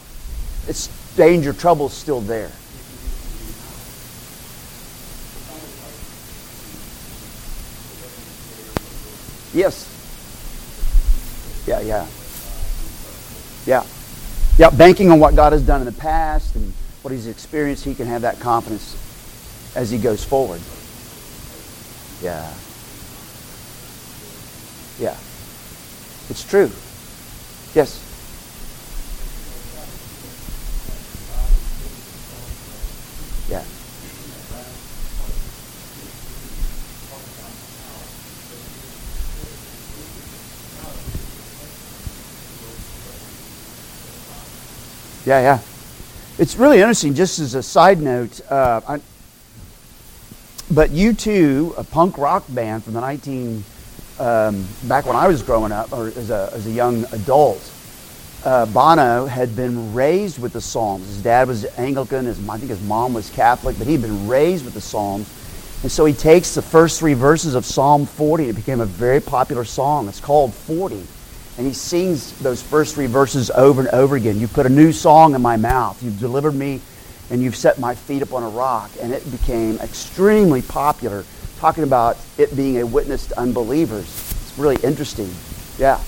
It's 0.68 0.88
danger, 1.16 1.52
trouble's 1.52 1.92
still 1.92 2.20
there. 2.20 2.50
Yes. 9.54 9.88
Yeah, 11.66 11.80
yeah. 11.80 12.06
Yeah. 13.66 13.84
Yeah, 14.58 14.70
banking 14.70 15.10
on 15.10 15.20
what 15.20 15.34
God 15.36 15.52
has 15.52 15.62
done 15.62 15.80
in 15.80 15.86
the 15.86 15.92
past 15.92 16.54
and 16.56 16.72
what 17.02 17.12
he's 17.12 17.26
experienced, 17.26 17.84
he 17.84 17.94
can 17.94 18.06
have 18.06 18.22
that 18.22 18.40
confidence 18.40 18.96
as 19.74 19.90
he 19.90 19.98
goes 19.98 20.24
forward. 20.24 20.60
Yeah. 22.22 22.54
Yeah. 25.00 25.16
It's 26.30 26.44
true. 26.44 26.70
Yes. 27.74 27.98
Yeah. 33.50 33.64
Yeah, 45.24 45.40
yeah. 45.40 45.58
It's 46.38 46.56
really 46.56 46.78
interesting, 46.78 47.14
just 47.14 47.40
as 47.40 47.56
a 47.56 47.62
side 47.64 48.00
note. 48.00 48.40
Uh, 48.48 48.80
I, 48.86 49.00
but 50.74 50.90
U2, 50.90 51.76
a 51.76 51.84
punk 51.84 52.16
rock 52.16 52.44
band 52.48 52.82
from 52.82 52.94
the 52.94 53.00
19, 53.00 53.62
um, 54.18 54.66
back 54.84 55.04
when 55.04 55.16
I 55.16 55.28
was 55.28 55.42
growing 55.42 55.70
up, 55.70 55.92
or 55.92 56.08
as 56.08 56.30
a, 56.30 56.50
as 56.54 56.66
a 56.66 56.70
young 56.70 57.04
adult, 57.12 57.70
uh, 58.44 58.66
Bono 58.66 59.26
had 59.26 59.54
been 59.54 59.92
raised 59.92 60.40
with 60.40 60.54
the 60.54 60.60
Psalms. 60.60 61.06
His 61.06 61.22
dad 61.22 61.46
was 61.46 61.66
Anglican, 61.76 62.24
his, 62.24 62.48
I 62.48 62.56
think 62.56 62.70
his 62.70 62.82
mom 62.82 63.12
was 63.12 63.28
Catholic, 63.30 63.76
but 63.78 63.86
he'd 63.86 64.00
been 64.00 64.26
raised 64.26 64.64
with 64.64 64.72
the 64.72 64.80
Psalms. 64.80 65.28
And 65.82 65.92
so 65.92 66.06
he 66.06 66.14
takes 66.14 66.54
the 66.54 66.62
first 66.62 66.98
three 66.98 67.14
verses 67.14 67.54
of 67.54 67.66
Psalm 67.66 68.06
40, 68.06 68.44
and 68.44 68.50
it 68.50 68.56
became 68.56 68.80
a 68.80 68.86
very 68.86 69.20
popular 69.20 69.64
song. 69.64 70.08
It's 70.08 70.20
called 70.20 70.54
40. 70.54 71.06
And 71.58 71.66
he 71.66 71.74
sings 71.74 72.38
those 72.38 72.62
first 72.62 72.94
three 72.94 73.06
verses 73.06 73.50
over 73.50 73.82
and 73.82 73.90
over 73.90 74.16
again. 74.16 74.40
You 74.40 74.48
put 74.48 74.64
a 74.64 74.70
new 74.70 74.90
song 74.92 75.34
in 75.34 75.42
my 75.42 75.56
mouth. 75.56 76.02
You've 76.02 76.18
delivered 76.18 76.54
me 76.54 76.80
and 77.32 77.42
you've 77.42 77.56
set 77.56 77.78
my 77.78 77.94
feet 77.94 78.20
upon 78.20 78.42
a 78.42 78.48
rock. 78.50 78.90
And 79.00 79.10
it 79.10 79.28
became 79.32 79.78
extremely 79.78 80.60
popular, 80.60 81.24
talking 81.58 81.82
about 81.82 82.18
it 82.36 82.54
being 82.54 82.78
a 82.78 82.86
witness 82.86 83.28
to 83.28 83.40
unbelievers. 83.40 84.04
It's 84.04 84.58
really 84.58 84.76
interesting. 84.84 85.30
Yeah. 85.78 85.98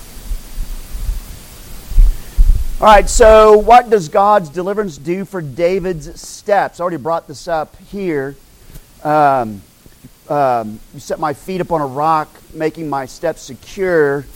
All 2.79 2.87
right, 2.87 3.09
so 3.09 3.57
what 3.57 3.89
does 3.89 4.07
God's 4.07 4.49
deliverance 4.49 4.99
do 4.99 5.25
for 5.25 5.41
David's 5.41 6.21
steps? 6.21 6.79
I 6.79 6.83
already 6.83 6.97
brought 6.97 7.27
this 7.27 7.47
up 7.47 7.75
here. 7.87 8.35
Um, 9.03 9.63
um, 10.29 10.79
you 10.93 10.99
set 10.99 11.19
my 11.19 11.33
feet 11.33 11.59
upon 11.59 11.81
a 11.81 11.87
rock, 11.87 12.29
making 12.53 12.87
my 12.87 13.07
steps 13.07 13.41
secure. 13.41 14.27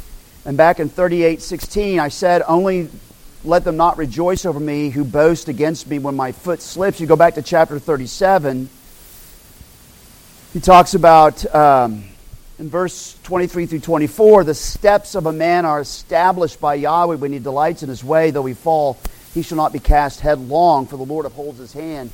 And 0.44 0.58
back 0.58 0.80
in 0.80 0.90
38:16, 0.90 2.00
I 2.00 2.08
said, 2.08 2.42
"Only 2.48 2.90
let 3.44 3.64
them 3.64 3.78
not 3.78 3.98
rejoice 3.98 4.46
over 4.46 4.60
me 4.60 4.90
who 4.90 5.04
boast 5.04 5.48
against 5.48 5.88
me 5.88 6.00
when 6.00 6.16
my 6.16 6.32
foot 6.32 6.62
slips." 6.62 7.00
You 7.00 7.08
go 7.08 7.16
back 7.16 7.36
to 7.36 7.42
chapter 7.42 7.80
37. 7.80 8.70
He 10.54 10.60
talks 10.60 10.96
about 10.96 11.46
um, 11.54 12.04
in 12.60 12.70
verse 12.70 13.18
23 13.24 13.68
through 13.68 13.80
24, 13.80 14.44
the 14.44 14.54
steps 14.54 15.16
of 15.16 15.26
a 15.26 15.32
man 15.32 15.66
are 15.66 15.80
established 15.80 16.60
by 16.60 16.76
Yahweh 16.76 17.16
when 17.16 17.32
he 17.32 17.40
delights 17.40 17.84
in 17.84 17.90
his 17.90 18.04
way, 18.04 18.32
though 18.32 18.46
he 18.46 18.54
fall, 18.54 18.98
he 19.34 19.42
shall 19.42 19.56
not 19.56 19.72
be 19.72 19.80
cast 19.80 20.20
headlong, 20.20 20.86
for 20.86 20.98
the 20.98 21.06
Lord 21.06 21.26
upholds 21.26 21.58
his 21.58 21.72
hand. 21.72 22.12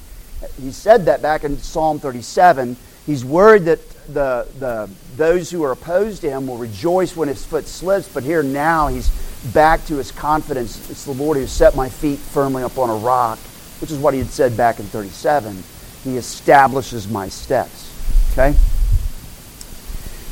He 0.62 0.72
said 0.72 1.06
that 1.06 1.24
back 1.24 1.44
in 1.44 1.58
Psalm 1.58 2.00
37. 2.00 2.78
He's 3.08 3.26
worried 3.26 3.64
that 3.66 3.80
the, 4.08 4.48
the, 4.60 4.90
those 5.16 5.50
who 5.50 5.64
are 5.64 5.72
opposed 5.72 6.22
to 6.22 6.30
him 6.30 6.46
will 6.46 6.58
rejoice 6.58 7.16
when 7.16 7.28
his 7.28 7.44
foot 7.44 7.66
slips, 7.66 8.08
but 8.08 8.24
here 8.24 8.44
now 8.44 8.88
he's 8.88 9.10
back 9.54 9.86
to 9.86 9.96
his 9.96 10.12
confidence. 10.12 10.90
It's 10.90 11.06
the 11.06 11.12
Lord 11.12 11.38
who 11.38 11.48
set 11.48 11.76
my 11.76 11.90
feet 11.90 12.20
firmly 12.20 12.64
up 12.64 12.78
on 12.78 12.90
a 12.90 12.96
rock, 12.96 13.38
which 13.80 13.92
is 13.92 13.98
what 13.98 14.14
he 14.14 14.20
had 14.20 14.30
said 14.30 14.58
back 14.58 14.80
in 14.80 14.86
37. 14.86 15.64
He 16.04 16.18
establishes 16.18 17.08
my 17.08 17.30
steps. 17.30 17.92
Okay? 18.32 18.56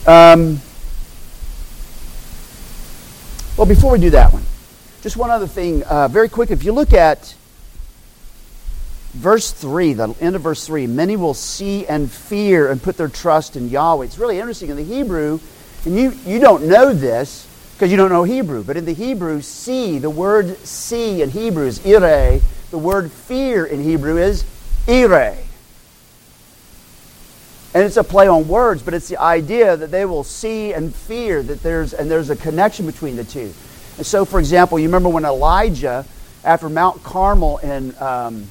Um, 0.06 0.60
well, 3.58 3.68
before 3.68 3.92
we 3.92 4.00
do 4.00 4.10
that 4.12 4.34
one, 4.34 4.44
just 5.02 5.18
one 5.18 5.30
other 5.32 5.48
thing, 5.48 5.84
uh, 5.84 6.08
very 6.08 6.30
quick. 6.30 6.52
If 6.52 6.64
you 6.64 6.72
look 6.72 6.94
at 6.94 7.36
verse 9.14 9.52
3, 9.52 9.94
the 9.94 10.16
end 10.20 10.36
of 10.36 10.42
verse 10.42 10.66
3, 10.66 10.88
many 10.88 11.16
will 11.16 11.34
see 11.34 11.86
and 11.88 12.12
fear 12.12 12.70
and 12.70 12.82
put 12.82 12.98
their 12.98 13.08
trust 13.08 13.56
in 13.56 13.70
Yahweh. 13.70 14.06
It's 14.06 14.18
really 14.18 14.40
interesting 14.40 14.70
in 14.70 14.78
the 14.78 14.84
Hebrew, 14.84 15.40
and 15.86 15.96
you, 15.96 16.12
you 16.26 16.40
don't 16.40 16.64
know 16.68 16.94
this 16.94 17.48
because 17.74 17.90
you 17.90 17.98
don't 17.98 18.12
know 18.12 18.24
Hebrew, 18.24 18.64
but 18.64 18.78
in 18.78 18.86
the 18.86 18.94
Hebrew, 18.94 19.42
see, 19.42 19.98
the 19.98 20.10
word 20.10 20.58
see 20.60 21.22
in 21.22 21.32
Hebrew 21.32 21.66
is 21.66 21.86
ire, 21.86 22.40
the 22.70 22.78
word 22.78 23.12
fear 23.12 23.66
in 23.66 23.84
Hebrew 23.84 24.18
is 24.18 24.46
ire. 24.88 25.38
And 27.74 27.84
it's 27.84 27.98
a 27.98 28.04
play 28.04 28.28
on 28.28 28.48
words, 28.48 28.84
but 28.84 28.94
it's 28.94 29.10
the 29.10 29.18
idea 29.18 29.76
that 29.76 29.90
they 29.90 30.06
will 30.06 30.24
see 30.24 30.74
and 30.74 30.94
fear 30.94 31.42
that 31.42 31.64
there's 31.64 31.94
and 31.94 32.10
there's 32.10 32.30
a 32.30 32.36
connection 32.36 32.86
between 32.86 33.16
the 33.16 33.24
two. 33.24 33.52
And 33.98 34.06
so, 34.06 34.26
for 34.26 34.40
example, 34.40 34.78
you 34.78 34.88
remember 34.88 35.10
when 35.10 35.26
Elijah, 35.26 36.06
after 36.44 36.70
Mount 36.70 37.04
Carmel 37.04 37.58
in 37.58 37.96
um, 38.00 38.48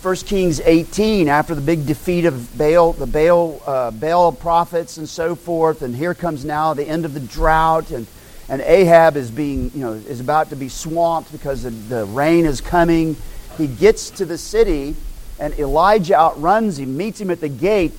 1 0.00 0.16
Kings 0.16 0.60
18, 0.60 1.28
after 1.28 1.54
the 1.54 1.60
big 1.60 1.86
defeat 1.86 2.24
of 2.24 2.56
Baal, 2.56 2.94
the 2.94 3.06
Baal, 3.06 3.62
uh, 3.66 3.90
Baal 3.90 4.32
prophets 4.32 4.96
and 4.96 5.08
so 5.08 5.34
forth, 5.34 5.82
and 5.82 5.94
here 5.94 6.14
comes 6.14 6.44
now 6.44 6.72
the 6.72 6.88
end 6.88 7.04
of 7.04 7.12
the 7.12 7.20
drought, 7.20 7.90
and, 7.90 8.06
and 8.48 8.60
Ahab 8.62 9.16
is 9.16 9.30
being, 9.30 9.70
you 9.74 9.80
know, 9.80 9.92
is 9.92 10.20
about 10.20 10.50
to 10.50 10.56
be 10.56 10.68
swamped 10.68 11.32
because 11.32 11.62
the, 11.88 12.04
rain 12.06 12.44
is 12.44 12.60
coming. 12.60 13.16
He 13.56 13.66
gets 13.66 14.10
to 14.10 14.24
the 14.24 14.38
city, 14.38 14.96
and 15.38 15.54
Elijah 15.58 16.14
outruns 16.18 16.78
him, 16.78 16.96
meets 16.96 17.20
him 17.20 17.30
at 17.30 17.40
the 17.40 17.48
gate. 17.48 17.92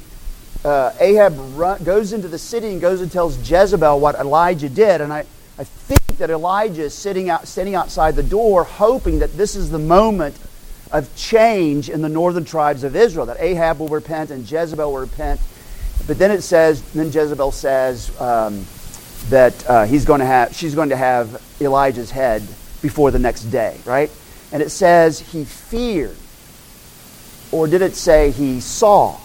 Uh, 0.63 0.93
Ahab 0.99 1.33
run, 1.55 1.83
goes 1.83 2.13
into 2.13 2.27
the 2.27 2.37
city 2.37 2.67
and 2.69 2.79
goes 2.79 3.01
and 3.01 3.11
tells 3.11 3.37
Jezebel 3.49 3.99
what 3.99 4.15
Elijah 4.15 4.69
did, 4.69 5.01
and 5.01 5.11
I, 5.11 5.25
I 5.57 5.63
think 5.63 6.17
that 6.17 6.29
Elijah 6.29 6.83
is 6.83 6.93
sitting 6.93 7.29
out, 7.29 7.47
standing 7.47 7.75
outside 7.75 8.15
the 8.15 8.23
door, 8.23 8.63
hoping 8.63 9.19
that 9.19 9.35
this 9.35 9.55
is 9.55 9.69
the 9.69 9.79
moment 9.79 10.37
of 10.91 11.13
change 11.15 11.89
in 11.89 12.01
the 12.01 12.09
northern 12.09 12.45
tribes 12.45 12.83
of 12.83 12.95
Israel, 12.95 13.25
that 13.25 13.37
Ahab 13.39 13.79
will 13.79 13.87
repent 13.87 14.29
and 14.29 14.49
Jezebel 14.49 14.91
will 14.91 14.99
repent. 14.99 15.41
But 16.05 16.19
then 16.19 16.31
it 16.31 16.41
says, 16.41 16.81
then 16.93 17.07
Jezebel 17.07 17.51
says 17.51 18.11
um, 18.21 18.65
that 19.29 19.69
uh, 19.69 19.85
he's 19.85 20.05
going 20.05 20.19
to 20.19 20.25
have, 20.25 20.55
she's 20.55 20.75
going 20.75 20.89
to 20.89 20.95
have 20.95 21.41
Elijah's 21.61 22.11
head 22.11 22.41
before 22.81 23.11
the 23.11 23.19
next 23.19 23.43
day, 23.45 23.77
right? 23.85 24.11
And 24.51 24.61
it 24.61 24.69
says 24.69 25.19
he 25.19 25.45
feared. 25.45 26.17
Or 27.51 27.67
did 27.67 27.81
it 27.81 27.95
say 27.95 28.31
he 28.31 28.59
saw? 28.59 29.19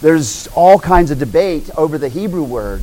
There's 0.00 0.48
all 0.48 0.78
kinds 0.78 1.10
of 1.10 1.18
debate 1.18 1.70
over 1.76 1.98
the 1.98 2.08
Hebrew 2.08 2.42
word. 2.42 2.82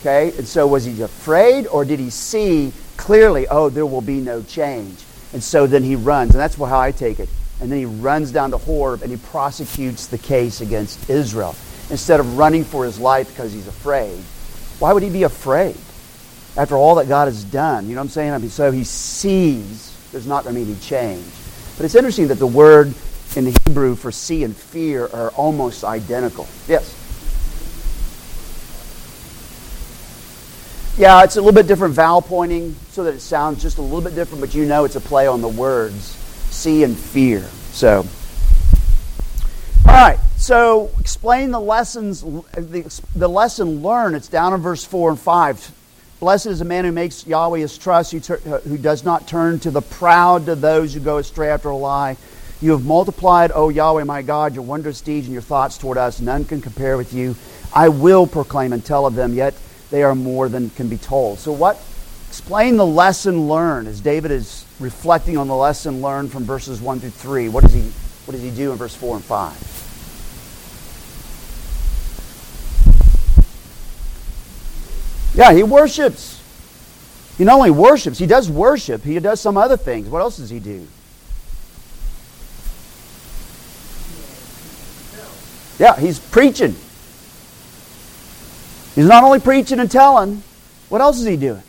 Okay? 0.00 0.32
And 0.36 0.46
so 0.46 0.66
was 0.66 0.84
he 0.84 1.00
afraid 1.02 1.66
or 1.66 1.84
did 1.84 1.98
he 1.98 2.10
see 2.10 2.72
clearly, 2.96 3.48
oh, 3.48 3.68
there 3.68 3.86
will 3.86 4.00
be 4.00 4.20
no 4.20 4.42
change? 4.42 5.04
And 5.32 5.42
so 5.42 5.66
then 5.66 5.82
he 5.82 5.96
runs, 5.96 6.30
and 6.30 6.40
that's 6.40 6.54
how 6.54 6.78
I 6.78 6.92
take 6.92 7.20
it. 7.20 7.28
And 7.60 7.70
then 7.70 7.78
he 7.78 7.84
runs 7.84 8.30
down 8.30 8.52
to 8.52 8.58
Horeb 8.58 9.02
and 9.02 9.10
he 9.10 9.16
prosecutes 9.16 10.06
the 10.06 10.18
case 10.18 10.60
against 10.60 11.10
Israel. 11.10 11.54
Instead 11.90 12.20
of 12.20 12.38
running 12.38 12.64
for 12.64 12.84
his 12.84 13.00
life 13.00 13.28
because 13.28 13.52
he's 13.52 13.66
afraid. 13.66 14.22
Why 14.78 14.92
would 14.92 15.02
he 15.02 15.10
be 15.10 15.24
afraid? 15.24 15.76
After 16.56 16.76
all 16.76 16.96
that 16.96 17.08
God 17.08 17.26
has 17.26 17.44
done. 17.44 17.88
You 17.88 17.94
know 17.94 18.00
what 18.00 18.06
I'm 18.06 18.10
saying? 18.10 18.32
I 18.32 18.38
mean, 18.38 18.50
so 18.50 18.70
he 18.70 18.84
sees 18.84 19.96
there's 20.12 20.26
not 20.26 20.44
going 20.44 20.54
to 20.56 20.64
be 20.64 20.70
any 20.70 20.80
change. 20.80 21.24
But 21.76 21.84
it's 21.84 21.94
interesting 21.94 22.28
that 22.28 22.38
the 22.38 22.46
word 22.46 22.94
in 23.36 23.44
the 23.44 23.56
Hebrew 23.66 23.94
for 23.94 24.10
see 24.10 24.42
and 24.44 24.56
fear 24.56 25.06
are 25.12 25.30
almost 25.30 25.84
identical. 25.84 26.48
Yes? 26.66 26.94
Yeah, 30.98 31.22
it's 31.22 31.36
a 31.36 31.40
little 31.40 31.54
bit 31.54 31.68
different 31.68 31.94
vowel 31.94 32.22
pointing 32.22 32.74
so 32.90 33.04
that 33.04 33.14
it 33.14 33.20
sounds 33.20 33.62
just 33.62 33.78
a 33.78 33.82
little 33.82 34.00
bit 34.00 34.16
different, 34.16 34.40
but 34.40 34.54
you 34.54 34.64
know 34.64 34.84
it's 34.84 34.96
a 34.96 35.00
play 35.00 35.28
on 35.28 35.40
the 35.40 35.48
words 35.48 36.16
see 36.50 36.82
and 36.82 36.96
fear. 36.96 37.42
So, 37.70 38.04
all 39.88 39.94
right. 39.94 40.18
So, 40.36 40.90
explain 41.00 41.50
the 41.50 41.60
lessons, 41.60 42.20
the, 42.20 43.02
the 43.16 43.28
lesson 43.28 43.82
learned. 43.82 44.16
It's 44.16 44.28
down 44.28 44.52
in 44.54 44.60
verse 44.60 44.84
4 44.84 45.10
and 45.10 45.18
5. 45.18 45.72
Blessed 46.20 46.46
is 46.46 46.58
the 46.58 46.64
man 46.64 46.84
who 46.84 46.92
makes 46.92 47.26
Yahweh 47.26 47.60
his 47.60 47.78
trust, 47.78 48.12
who, 48.12 48.18
who 48.18 48.76
does 48.76 49.04
not 49.04 49.26
turn 49.26 49.58
to 49.60 49.70
the 49.70 49.80
proud, 49.80 50.46
to 50.46 50.54
those 50.54 50.94
who 50.94 51.00
go 51.00 51.18
astray 51.18 51.48
after 51.48 51.70
a 51.70 51.76
lie. 51.76 52.16
You 52.60 52.72
have 52.72 52.84
multiplied, 52.84 53.50
O 53.54 53.68
Yahweh 53.68 54.04
my 54.04 54.22
God, 54.22 54.54
your 54.54 54.64
wondrous 54.64 55.00
deeds 55.00 55.26
and 55.26 55.32
your 55.32 55.42
thoughts 55.42 55.78
toward 55.78 55.96
us. 55.96 56.20
None 56.20 56.44
can 56.44 56.60
compare 56.60 56.96
with 56.96 57.12
you. 57.12 57.36
I 57.72 57.88
will 57.88 58.26
proclaim 58.26 58.72
and 58.72 58.84
tell 58.84 59.06
of 59.06 59.14
them, 59.14 59.32
yet 59.32 59.54
they 59.90 60.02
are 60.02 60.14
more 60.14 60.48
than 60.48 60.70
can 60.70 60.88
be 60.88 60.98
told. 60.98 61.38
So, 61.38 61.52
what? 61.52 61.80
Explain 62.26 62.76
the 62.76 62.86
lesson 62.86 63.48
learned 63.48 63.88
as 63.88 64.00
David 64.00 64.32
is 64.32 64.66
reflecting 64.80 65.38
on 65.38 65.48
the 65.48 65.56
lesson 65.56 66.02
learned 66.02 66.30
from 66.30 66.44
verses 66.44 66.80
1 66.80 67.00
through 67.00 67.10
3. 67.10 67.48
What 67.48 67.64
does 67.64 67.72
he, 67.72 67.82
what 68.26 68.32
does 68.32 68.42
he 68.42 68.50
do 68.50 68.72
in 68.72 68.76
verse 68.76 68.94
4 68.94 69.16
and 69.16 69.24
5? 69.24 69.77
Yeah, 75.38 75.52
he 75.52 75.62
worships. 75.62 76.42
He 77.38 77.44
not 77.44 77.58
only 77.58 77.70
worships, 77.70 78.18
he 78.18 78.26
does 78.26 78.50
worship, 78.50 79.04
he 79.04 79.20
does 79.20 79.40
some 79.40 79.56
other 79.56 79.76
things. 79.76 80.08
What 80.08 80.18
else 80.18 80.36
does 80.38 80.50
he 80.50 80.58
do? 80.58 80.84
Yeah, 85.78 85.96
he's 85.96 86.18
preaching. 86.18 86.74
He's 88.96 89.06
not 89.06 89.22
only 89.22 89.38
preaching 89.38 89.78
and 89.78 89.88
telling, 89.88 90.42
what 90.88 91.00
else 91.00 91.20
is 91.20 91.24
he 91.24 91.36
doing? 91.36 91.62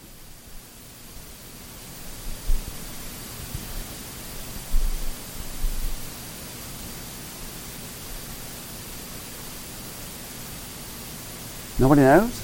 Nobody 11.77 12.01
knows? 12.01 12.38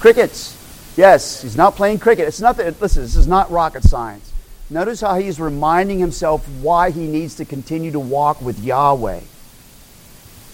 Crickets. 0.00 0.54
Yes, 0.96 1.42
he's 1.42 1.56
not 1.56 1.76
playing 1.76 1.98
cricket. 1.98 2.28
It's 2.28 2.40
nothing. 2.40 2.74
Listen, 2.80 3.02
this 3.02 3.16
is 3.16 3.26
not 3.26 3.50
rocket 3.50 3.82
science. 3.82 4.32
Notice 4.68 5.00
how 5.00 5.16
he's 5.16 5.38
reminding 5.38 5.98
himself 5.98 6.46
why 6.60 6.90
he 6.90 7.06
needs 7.06 7.36
to 7.36 7.44
continue 7.44 7.92
to 7.92 8.00
walk 8.00 8.40
with 8.40 8.58
Yahweh. 8.62 9.20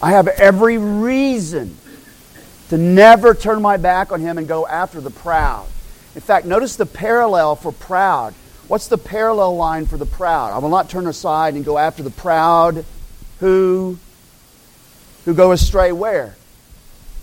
I 0.02 0.10
have 0.10 0.28
every 0.28 0.78
reason 0.78 1.76
to 2.68 2.76
never 2.76 3.34
turn 3.34 3.62
my 3.62 3.76
back 3.76 4.12
on 4.12 4.20
him 4.20 4.36
and 4.38 4.48
go 4.48 4.66
after 4.66 5.00
the 5.00 5.10
proud. 5.10 5.66
In 6.14 6.20
fact, 6.20 6.44
notice 6.44 6.76
the 6.76 6.86
parallel 6.86 7.56
for 7.56 7.72
proud. 7.72 8.34
What's 8.68 8.88
the 8.88 8.98
parallel 8.98 9.56
line 9.56 9.86
for 9.86 9.96
the 9.96 10.06
proud? 10.06 10.52
I 10.52 10.58
will 10.58 10.68
not 10.68 10.90
turn 10.90 11.06
aside 11.06 11.54
and 11.54 11.64
go 11.64 11.78
after 11.78 12.02
the 12.02 12.10
proud 12.10 12.84
who 13.40 13.98
who 15.24 15.34
go 15.34 15.52
astray 15.52 15.92
where? 15.92 16.36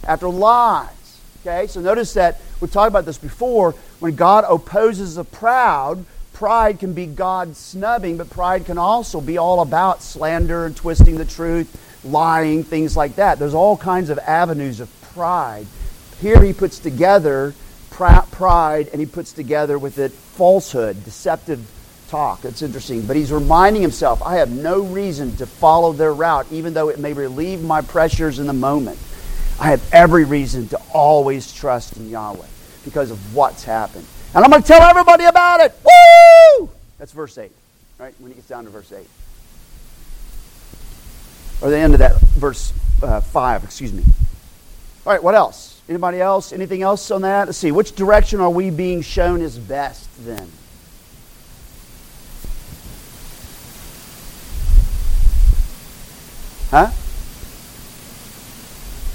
After 0.03 0.29
lies. 0.29 0.98
Okay? 1.41 1.67
So 1.67 1.81
notice 1.81 2.13
that 2.13 2.41
we've 2.59 2.71
talked 2.71 2.89
about 2.89 3.05
this 3.05 3.17
before. 3.17 3.73
When 3.99 4.15
God 4.15 4.45
opposes 4.47 5.15
the 5.15 5.23
proud, 5.23 6.05
pride 6.33 6.79
can 6.79 6.93
be 6.93 7.05
God 7.05 7.55
snubbing, 7.55 8.17
but 8.17 8.29
pride 8.29 8.65
can 8.65 8.77
also 8.77 9.21
be 9.21 9.37
all 9.37 9.61
about 9.61 10.01
slander 10.01 10.65
and 10.65 10.75
twisting 10.75 11.17
the 11.17 11.25
truth, 11.25 11.79
lying, 12.03 12.63
things 12.63 12.95
like 12.95 13.15
that. 13.15 13.39
There's 13.39 13.53
all 13.53 13.77
kinds 13.77 14.09
of 14.09 14.19
avenues 14.19 14.79
of 14.79 14.89
pride. 15.13 15.67
Here 16.21 16.41
he 16.41 16.53
puts 16.53 16.79
together 16.79 17.53
pride 17.89 18.87
and 18.93 19.01
he 19.01 19.05
puts 19.05 19.33
together 19.33 19.77
with 19.77 19.97
it 19.99 20.11
falsehood, 20.11 21.03
deceptive 21.03 21.69
talk. 22.07 22.45
It's 22.45 22.61
interesting. 22.61 23.05
But 23.05 23.15
he's 23.15 23.31
reminding 23.31 23.81
himself, 23.81 24.21
I 24.23 24.35
have 24.35 24.49
no 24.49 24.81
reason 24.81 25.35
to 25.37 25.45
follow 25.45 25.91
their 25.91 26.13
route, 26.13 26.47
even 26.51 26.73
though 26.73 26.89
it 26.89 26.99
may 26.99 27.13
relieve 27.13 27.61
my 27.61 27.81
pressures 27.81 28.39
in 28.39 28.47
the 28.47 28.53
moment. 28.53 28.97
I 29.59 29.71
have 29.71 29.93
every 29.93 30.23
reason 30.23 30.67
to 30.69 30.79
always 30.93 31.53
trust 31.53 31.97
in 31.97 32.09
Yahweh 32.09 32.45
because 32.85 33.11
of 33.11 33.35
what's 33.35 33.63
happened. 33.63 34.05
And 34.33 34.43
I'm 34.43 34.49
going 34.49 34.61
to 34.61 34.67
tell 34.67 34.81
everybody 34.81 35.25
about 35.25 35.59
it. 35.59 35.73
Woo! 35.83 36.69
That's 36.97 37.11
verse 37.11 37.37
8, 37.37 37.51
right? 37.97 38.13
When 38.19 38.31
he 38.31 38.35
gets 38.35 38.47
down 38.47 38.63
to 38.63 38.69
verse 38.69 38.91
8. 38.91 39.05
Or 41.61 41.69
the 41.69 41.77
end 41.77 41.93
of 41.93 41.99
that, 41.99 42.19
verse 42.21 42.71
uh, 43.03 43.19
5, 43.19 43.63
excuse 43.65 43.91
me. 43.91 44.03
All 45.05 45.11
right, 45.11 45.21
what 45.21 45.35
else? 45.35 45.81
Anybody 45.89 46.21
else? 46.21 46.53
Anything 46.53 46.81
else 46.81 47.11
on 47.11 47.23
that? 47.23 47.47
Let's 47.47 47.57
see. 47.57 47.71
Which 47.71 47.95
direction 47.95 48.39
are 48.39 48.49
we 48.49 48.69
being 48.69 49.01
shown 49.01 49.41
is 49.41 49.57
best 49.57 50.07
then? 50.25 50.49
Huh? 56.69 56.91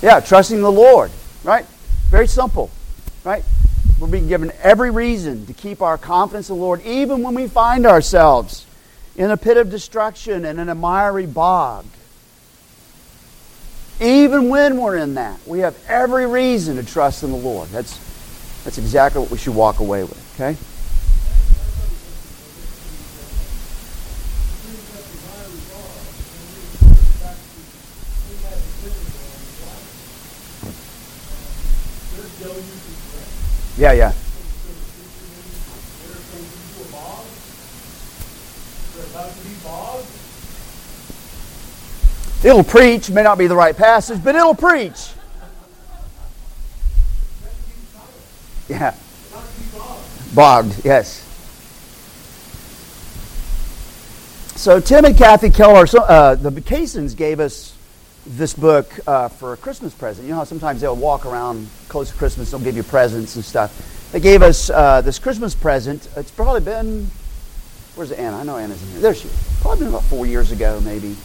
Yeah, 0.05 0.21
trusting 0.21 0.61
the 0.61 0.71
Lord, 0.71 1.11
right? 1.45 1.64
Very 2.11 2.27
simple, 2.27 2.71
right? 3.25 3.43
We're 3.99 4.07
being 4.07 4.29
given 4.29 4.53
every 4.62 4.90
reason 4.90 5.47
to 5.47 5.55
keep 5.55 5.81
our 5.81 5.97
confidence 5.97 6.51
in 6.51 6.57
the 6.57 6.62
Lord, 6.62 6.83
even 6.83 7.23
when 7.23 7.35
we 7.35 7.49
find 7.49 7.87
ourselves 7.87 8.67
in 9.17 9.31
a 9.31 9.38
pit 9.38 9.57
of 9.57 9.71
destruction 9.71 10.45
and 10.45 10.61
in 10.61 10.69
a 10.69 10.75
miry 10.75 11.25
bog. 11.25 11.87
Even 13.99 14.51
when 14.51 14.77
we're 14.77 14.99
in 14.99 15.14
that, 15.14 15.40
we 15.47 15.61
have 15.61 15.75
every 15.88 16.27
reason 16.27 16.77
to 16.77 16.85
trust 16.85 17.23
in 17.23 17.31
the 17.31 17.38
Lord. 17.38 17.71
That's, 17.71 17.97
that's 18.62 18.77
exactly 18.77 19.23
what 19.23 19.31
we 19.31 19.38
should 19.38 19.55
walk 19.55 19.81
away 19.81 20.03
with, 20.03 20.35
okay? 20.35 20.59
Yeah, 33.77 33.93
yeah. 33.93 34.13
It'll 42.45 42.63
preach, 42.63 43.11
may 43.11 43.23
not 43.23 43.39
be 43.39 43.47
the 43.47 43.57
right 43.57 43.77
passage, 43.77 44.23
but 44.23 44.35
it'll 44.35 44.55
preach. 44.55 45.13
Yeah. 48.69 48.95
Bogged, 50.35 50.85
yes. 50.85 51.21
So 54.57 54.81
Tim 54.81 55.05
and 55.05 55.17
Kathy 55.17 55.51
Keller, 55.51 55.87
so, 55.87 56.03
uh, 56.03 56.35
the 56.35 56.61
Caissons 56.61 57.15
gave 57.15 57.41
us 57.41 57.74
this 58.27 58.55
book 58.55 58.91
uh, 59.07 59.29
for 59.29 59.53
a 59.53 59.57
Christmas 59.57 59.95
present. 59.95 60.27
You 60.27 60.33
know 60.33 60.39
how 60.39 60.45
sometimes 60.45 60.81
they'll 60.81 60.97
walk 60.97 61.27
around 61.27 61.69
close 61.89 62.11
to 62.11 62.17
Christmas, 62.17 62.51
they'll 62.51 62.61
give 62.61 62.77
you 62.77 62.83
presents 62.83 63.37
and 63.37 63.45
stuff. 63.45 64.11
They 64.13 64.21
gave 64.21 64.43
us 64.43 64.71
uh, 64.71 65.01
this 65.01 65.19
Christmas 65.19 65.55
present. 65.55 66.09
It's 66.17 66.31
probably 66.31 66.61
been, 66.61 67.11
where's 67.97 68.13
Anna? 68.13 68.39
I 68.39 68.45
know 68.45 68.57
Anna's 68.57 68.83
in 68.83 68.89
here. 68.91 69.01
There 69.01 69.15
she 69.15 69.29
is. 69.29 69.59
Probably 69.61 69.81
been 69.81 69.89
about 69.89 70.05
four 70.05 70.27
years 70.27 70.53
ago, 70.53 70.81
maybe 70.85 71.17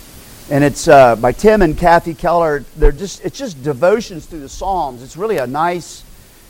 and 0.49 0.63
it's 0.63 0.87
uh, 0.87 1.15
by 1.15 1.31
Tim 1.31 1.61
and 1.61 1.77
Kathy 1.77 2.13
Keller. 2.13 2.65
They're 2.75 2.91
just 2.91 3.23
it's 3.23 3.37
just 3.37 3.61
devotions 3.63 4.25
through 4.25 4.39
the 4.39 4.49
Psalms. 4.49 5.03
It's 5.03 5.15
really 5.15 5.37
a 5.37 5.47
nice, 5.47 6.03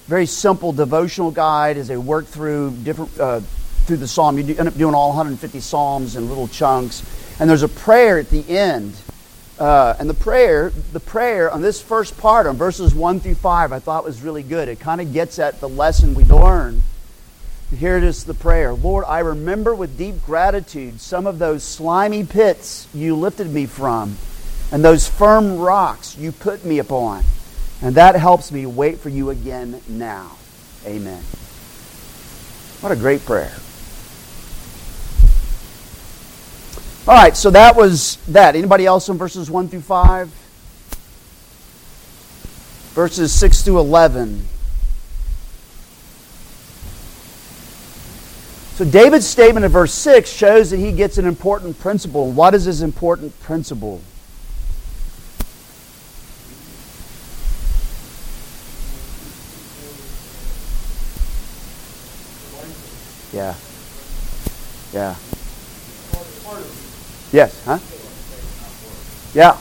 very 0.08 0.26
simple 0.26 0.72
devotional 0.72 1.32
guide 1.32 1.78
as 1.78 1.88
they 1.88 1.98
work 1.98 2.26
through 2.26 2.72
different 2.84 3.20
uh, 3.20 3.42
through 3.86 3.98
the 3.98 4.08
Psalm. 4.08 4.38
You 4.38 4.56
end 4.56 4.68
up 4.68 4.76
doing 4.76 4.96
all 4.96 5.10
150 5.10 5.60
Psalms 5.60 6.16
in 6.16 6.30
little 6.30 6.48
chunks, 6.48 7.04
and 7.40 7.50
there's 7.50 7.64
a 7.64 7.70
prayer 7.70 8.20
at 8.20 8.30
the 8.30 8.48
end. 8.50 8.96
Uh, 9.60 9.96
and 10.00 10.10
the 10.10 10.14
prayer, 10.14 10.70
the 10.94 11.00
prayer 11.00 11.52
on 11.52 11.62
this 11.62 11.82
first 11.82 12.18
part, 12.18 12.48
on 12.48 12.56
verses 12.56 12.96
one 12.96 13.20
through 13.20 13.36
five, 13.36 13.74
I 13.74 13.80
thought 13.80 14.06
was 14.06 14.22
really 14.22 14.44
good. 14.44 14.70
It 14.70 14.80
kind 14.80 15.02
of 15.02 15.12
gets 15.12 15.38
at 15.38 15.60
the 15.60 15.68
lesson 15.70 16.16
we 16.16 16.24
learned 16.24 16.82
here 17.78 17.98
it 17.98 18.04
is 18.04 18.24
the 18.24 18.34
prayer 18.34 18.74
Lord, 18.74 19.06
I 19.08 19.20
remember 19.20 19.76
with 19.76 19.98
deep 19.98 20.26
gratitude 20.26 21.00
some 21.00 21.28
of 21.28 21.38
those 21.38 21.64
slimy 21.64 22.26
pits 22.26 22.88
you 22.94 23.16
lifted 23.16 23.52
me 23.52 23.68
from 23.68 24.18
and 24.72 24.84
those 24.84 25.08
firm 25.08 25.60
rocks 25.60 26.18
you 26.18 26.32
put 26.32 26.66
me 26.66 26.80
upon. 26.80 27.24
And 27.82 27.96
that 27.96 28.16
helps 28.16 28.52
me 28.52 28.66
wait 28.66 29.00
for 29.00 29.10
you 29.10 29.30
again 29.30 29.82
now. 29.88 30.38
Amen. 30.86 31.24
What 32.82 32.92
a 32.92 32.96
great 32.96 33.26
prayer. 33.26 33.54
All 37.10 37.16
right, 37.16 37.36
so 37.36 37.50
that 37.50 37.76
was 37.76 38.18
that. 38.28 38.56
Anybody 38.56 38.86
else 38.86 39.10
in 39.10 39.18
verses 39.18 39.50
1 39.50 39.70
through 39.70 39.82
5? 39.82 40.30
Verses 42.94 43.34
6 43.34 43.64
through 43.64 43.80
11. 43.80 44.46
So 48.76 48.86
David's 48.86 49.26
statement 49.26 49.66
in 49.66 49.72
verse 49.72 49.92
6 49.92 50.32
shows 50.32 50.70
that 50.70 50.78
he 50.78 50.92
gets 50.92 51.18
an 51.18 51.26
important 51.26 51.80
principle. 51.80 52.32
What 52.32 52.54
is 52.54 52.66
his 52.66 52.84
important 52.84 53.40
principle? 53.40 54.02
Yeah. 63.34 63.56
Yeah. 64.94 65.16
Yes, 67.32 67.64
huh? 67.66 67.80
Yeah. 69.34 69.58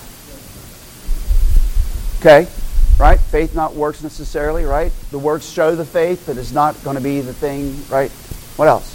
Okay. 2.21 2.51
Right? 2.99 3.21
Faith 3.21 3.55
not 3.55 3.75
works 3.75 4.03
necessarily, 4.03 4.65
right? 4.65 4.91
The 5.11 5.19
works 5.19 5.49
show 5.49 5.77
the 5.77 5.85
faith, 5.85 6.25
but 6.27 6.37
it's 6.37 6.53
not 6.53 6.83
going 6.83 6.97
to 6.97 7.03
be 7.03 7.21
the 7.21 7.35
thing, 7.35 7.81
right? 7.89 8.11
What 8.57 8.69
else? 8.69 8.95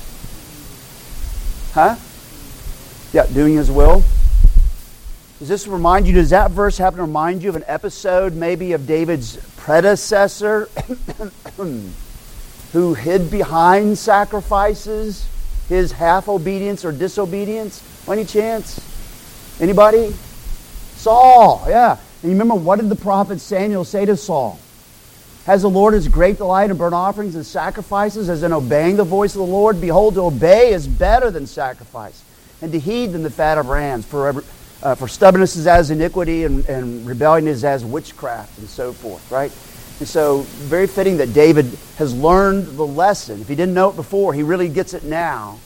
Huh? 1.74 1.96
Yeah, 3.14 3.28
doing 3.28 3.56
his 3.56 3.72
will. 3.72 4.04
Does 5.40 5.48
this 5.48 5.68
remind 5.68 6.08
you, 6.08 6.14
does 6.14 6.32
that 6.32 6.52
verse 6.52 6.78
happen 6.78 6.98
to 6.98 7.04
remind 7.04 7.44
you 7.44 7.50
of 7.50 7.56
an 7.56 7.64
episode 7.68 8.34
maybe 8.34 8.74
of 8.74 8.88
David's 8.88 9.38
predecessor 9.58 10.68
who 12.74 12.94
hid 12.94 13.30
behind 13.30 13.98
sacrifices, 13.98 15.28
his 15.70 15.92
half 15.92 16.28
obedience 16.28 16.84
or 16.84 16.92
disobedience? 16.92 17.84
By 18.06 18.14
any 18.14 18.26
chance? 18.26 18.80
Anybody? 19.60 20.14
Saul, 20.96 21.64
yeah. 21.68 21.98
And 22.22 22.32
you 22.32 22.38
remember 22.38 22.56
what 22.56 22.80
did 22.80 22.90
the 22.90 22.96
prophet 22.96 23.40
Samuel 23.40 23.84
say 23.84 24.06
to 24.06 24.16
Saul? 24.18 24.60
Has 25.46 25.64
the 25.64 25.70
Lord 25.70 25.94
his 25.94 26.08
great 26.08 26.38
delight 26.38 26.70
in 26.70 26.78
burnt 26.78 26.94
offerings 26.94 27.36
and 27.36 27.46
sacrifices, 27.46 28.30
as 28.30 28.44
in 28.44 28.54
obeying 28.54 28.96
the 28.96 29.04
voice 29.04 29.36
of 29.36 29.40
the 29.40 29.46
Lord? 29.46 29.82
Behold, 29.82 30.14
to 30.14 30.22
obey 30.22 30.72
is 30.72 30.88
better 30.88 31.30
than 31.32 31.46
sacrifice, 31.46 32.24
and 32.62 32.72
to 32.72 32.80
heed 32.80 33.12
than 33.12 33.24
the 33.24 33.30
fat 33.30 33.58
of 33.58 33.68
rams. 33.68 34.06
For, 34.06 34.44
uh, 34.82 34.96
for 34.96 35.10
stubbornness 35.10 35.58
is 35.58 35.68
as 35.68 35.92
iniquity, 35.92 36.46
and, 36.46 36.66
and 36.70 37.06
rebellion 37.06 37.48
is 37.50 37.66
as 37.66 37.84
witchcraft, 37.84 38.58
and 38.60 38.70
so 38.70 38.94
forth, 38.94 39.30
right? 39.30 39.52
And 40.00 40.08
so, 40.08 40.42
very 40.42 40.88
fitting 40.88 41.18
that 41.18 41.34
David 41.34 41.66
has 41.98 42.16
learned 42.16 42.68
the 42.78 42.88
lesson. 42.88 43.42
If 43.42 43.50
he 43.50 43.56
didn't 43.56 43.74
know 43.74 43.90
it 43.90 43.98
before, 43.98 44.34
he 44.34 44.44
really 44.44 44.70
gets 44.70 44.94
it 44.94 45.04
now. 45.04 45.60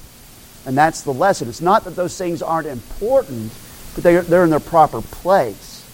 And 0.68 0.78
that's 0.78 1.04
the 1.04 1.14
lesson. 1.14 1.48
It's 1.48 1.62
not 1.62 1.86
that 1.86 1.96
those 1.96 2.18
things 2.18 2.42
aren't 2.42 2.68
important, 2.68 3.54
but 3.96 4.04
they're, 4.04 4.22
they're 4.22 4.44
in 4.44 4.50
their 4.50 4.60
proper 4.60 5.02
place. 5.02 5.86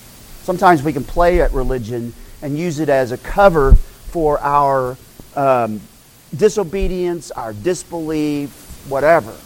Sometimes 0.41 0.81
we 0.81 0.91
can 0.91 1.03
play 1.03 1.41
at 1.41 1.53
religion 1.53 2.11
and 2.41 2.57
use 2.57 2.79
it 2.79 2.89
as 2.89 3.11
a 3.11 3.17
cover 3.19 3.75
for 3.75 4.39
our 4.39 4.97
um, 5.35 5.79
disobedience, 6.35 7.29
our 7.29 7.53
disbelief, 7.53 8.49
whatever. 8.89 9.37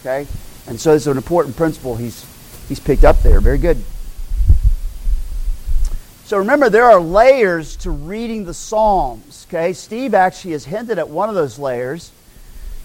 Okay? 0.00 0.28
And 0.68 0.80
so 0.80 0.94
it's 0.94 1.08
an 1.08 1.16
important 1.16 1.56
principle 1.56 1.96
he's, 1.96 2.24
he's 2.68 2.78
picked 2.78 3.02
up 3.02 3.20
there. 3.22 3.40
Very 3.40 3.58
good. 3.58 3.82
So 6.26 6.38
remember, 6.38 6.70
there 6.70 6.84
are 6.84 7.00
layers 7.00 7.74
to 7.78 7.90
reading 7.90 8.44
the 8.44 8.54
Psalms. 8.54 9.48
Okay? 9.50 9.72
Steve 9.72 10.14
actually 10.14 10.52
has 10.52 10.64
hinted 10.64 11.00
at 11.00 11.08
one 11.08 11.28
of 11.28 11.34
those 11.34 11.58
layers. 11.58 12.12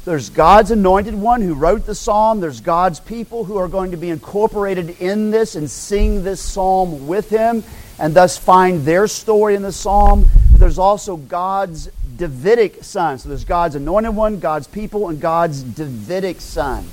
There's 0.04 0.32
God's 0.32 0.72
anointed 0.72 1.14
one 1.14 1.42
who 1.42 1.54
wrote 1.54 1.86
the 1.86 1.94
psalm. 1.94 2.40
There's 2.40 2.60
God's 2.60 3.00
people 3.00 3.44
who 3.44 3.58
are 3.58 3.68
going 3.68 3.92
to 3.92 3.98
be 3.98 4.10
incorporated 4.10 5.00
in 5.00 5.30
this 5.30 5.56
and 5.56 5.70
sing 5.70 6.24
this 6.24 6.42
psalm 6.42 7.08
with 7.08 7.30
him 7.30 7.64
and 8.00 8.16
thus 8.16 8.36
find 8.36 8.84
their 8.84 9.08
story 9.08 9.54
in 9.54 9.62
the 9.62 9.72
psalm. 9.72 10.26
There's 10.54 10.80
also 10.80 11.18
God's 11.18 11.90
Davidic 12.18 12.84
son. 12.84 13.20
So 13.20 13.30
there's 13.30 13.46
God's 13.46 13.76
anointed 13.76 14.16
one, 14.16 14.40
God's 14.40 14.68
people, 14.68 15.10
and 15.10 15.22
God's 15.22 15.62
Davidic 15.62 16.42
son. 16.42 16.84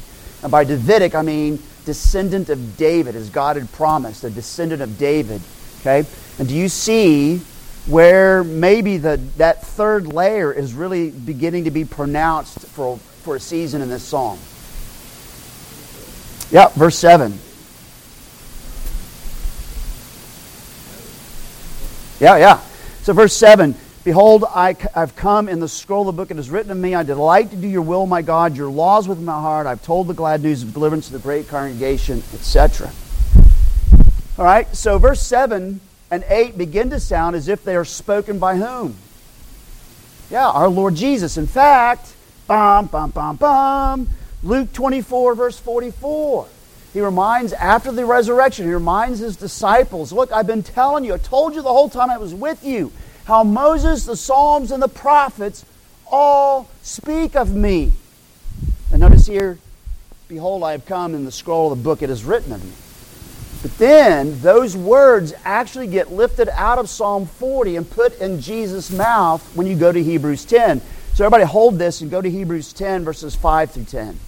And 0.42 0.52
by 0.52 0.64
Davidic, 0.64 1.14
I 1.14 1.22
mean 1.22 1.62
descendant 1.86 2.50
of 2.50 2.76
David, 2.76 3.16
as 3.16 3.30
God 3.30 3.56
had 3.56 3.72
promised, 3.72 4.22
a 4.22 4.28
descendant 4.28 4.82
of 4.82 4.98
David. 4.98 5.40
Okay? 5.80 6.04
And 6.38 6.46
do 6.46 6.54
you 6.54 6.68
see 6.68 7.40
where 7.88 8.44
maybe 8.44 8.98
the, 8.98 9.16
that 9.38 9.66
third 9.66 10.07
layer 10.07 10.53
is 10.53 10.74
really 10.74 11.11
beginning 11.11 11.64
to 11.64 11.70
be 11.70 11.85
pronounced 11.85 12.61
for, 12.61 12.98
for 12.98 13.37
a 13.37 13.40
season 13.40 13.81
in 13.81 13.88
this 13.88 14.03
psalm? 14.03 14.38
Yeah, 16.51 16.68
verse 16.68 16.98
7. 16.98 17.38
Yeah, 22.20 22.37
yeah. 22.37 22.61
So, 23.03 23.12
verse 23.12 23.35
7 23.37 23.74
Behold, 24.05 24.44
I, 24.55 24.74
have 24.94 25.14
come 25.16 25.48
in 25.48 25.61
the 25.61 25.68
scroll 25.68 26.09
of 26.09 26.16
the 26.16 26.22
book. 26.22 26.31
It 26.31 26.38
is 26.38 26.48
written 26.48 26.70
of 26.70 26.79
me. 26.79 26.94
I 26.94 27.03
delight 27.03 27.51
to 27.51 27.57
do 27.57 27.68
your 27.68 27.83
will, 27.83 28.07
my 28.07 28.22
God. 28.22 28.57
Your 28.57 28.70
laws 28.70 29.07
within 29.07 29.24
my 29.24 29.38
heart. 29.38 29.66
I've 29.66 29.83
told 29.83 30.07
the 30.07 30.14
glad 30.14 30.42
news 30.42 30.62
of 30.62 30.72
deliverance 30.72 31.09
to 31.09 31.12
the 31.12 31.18
great 31.18 31.48
congregation, 31.48 32.22
etc. 32.33 32.90
All 34.38 34.44
right, 34.44 34.74
so 34.74 34.98
verse 34.98 35.20
7 35.20 35.81
and 36.10 36.24
8 36.28 36.56
begin 36.56 36.90
to 36.90 37.00
sound 37.00 37.36
as 37.36 37.48
if 37.48 37.64
they 37.64 37.76
are 37.76 37.84
spoken 37.84 38.38
by 38.38 38.56
whom? 38.56 38.96
Yeah, 40.30 40.48
our 40.48 40.68
Lord 40.68 40.94
Jesus. 40.94 41.36
In 41.36 41.46
fact, 41.46 42.14
bum, 42.46 42.86
bum, 42.86 43.10
bum, 43.10 43.36
bum, 43.36 44.08
Luke 44.42 44.72
24, 44.72 45.34
verse 45.34 45.58
44. 45.58 46.48
He 46.92 47.00
reminds, 47.00 47.52
after 47.52 47.92
the 47.92 48.04
resurrection, 48.04 48.66
he 48.66 48.72
reminds 48.72 49.18
his 49.18 49.36
disciples, 49.36 50.12
Look, 50.12 50.32
I've 50.32 50.46
been 50.46 50.62
telling 50.62 51.04
you, 51.04 51.14
I 51.14 51.18
told 51.18 51.54
you 51.54 51.62
the 51.62 51.68
whole 51.68 51.88
time 51.88 52.10
I 52.10 52.18
was 52.18 52.34
with 52.34 52.64
you, 52.64 52.92
how 53.24 53.44
Moses, 53.44 54.06
the 54.06 54.16
Psalms, 54.16 54.70
and 54.70 54.82
the 54.82 54.88
prophets 54.88 55.64
all 56.10 56.68
speak 56.82 57.36
of 57.36 57.54
me. 57.54 57.92
And 58.90 59.00
notice 59.00 59.26
here, 59.26 59.58
Behold, 60.28 60.62
I 60.62 60.72
have 60.72 60.86
come 60.86 61.14
in 61.14 61.24
the 61.24 61.32
scroll 61.32 61.72
of 61.72 61.78
the 61.78 61.84
book, 61.84 62.02
it 62.02 62.10
is 62.10 62.24
written 62.24 62.52
of 62.52 62.64
me. 62.64 62.72
But 63.60 63.76
then 63.78 64.40
those 64.40 64.76
words 64.76 65.34
actually 65.44 65.88
get 65.88 66.12
lifted 66.12 66.48
out 66.50 66.78
of 66.78 66.88
Psalm 66.88 67.26
40 67.26 67.76
and 67.76 67.90
put 67.90 68.18
in 68.20 68.40
Jesus' 68.40 68.90
mouth 68.90 69.42
when 69.56 69.66
you 69.66 69.74
go 69.74 69.90
to 69.90 70.02
Hebrews 70.02 70.44
10. 70.44 70.80
So 71.14 71.24
everybody 71.24 71.44
hold 71.44 71.78
this 71.78 72.00
and 72.00 72.10
go 72.10 72.22
to 72.22 72.30
Hebrews 72.30 72.72
10, 72.72 73.04
verses 73.04 73.34
5 73.34 73.72
through 73.72 73.84
10. 73.84 74.20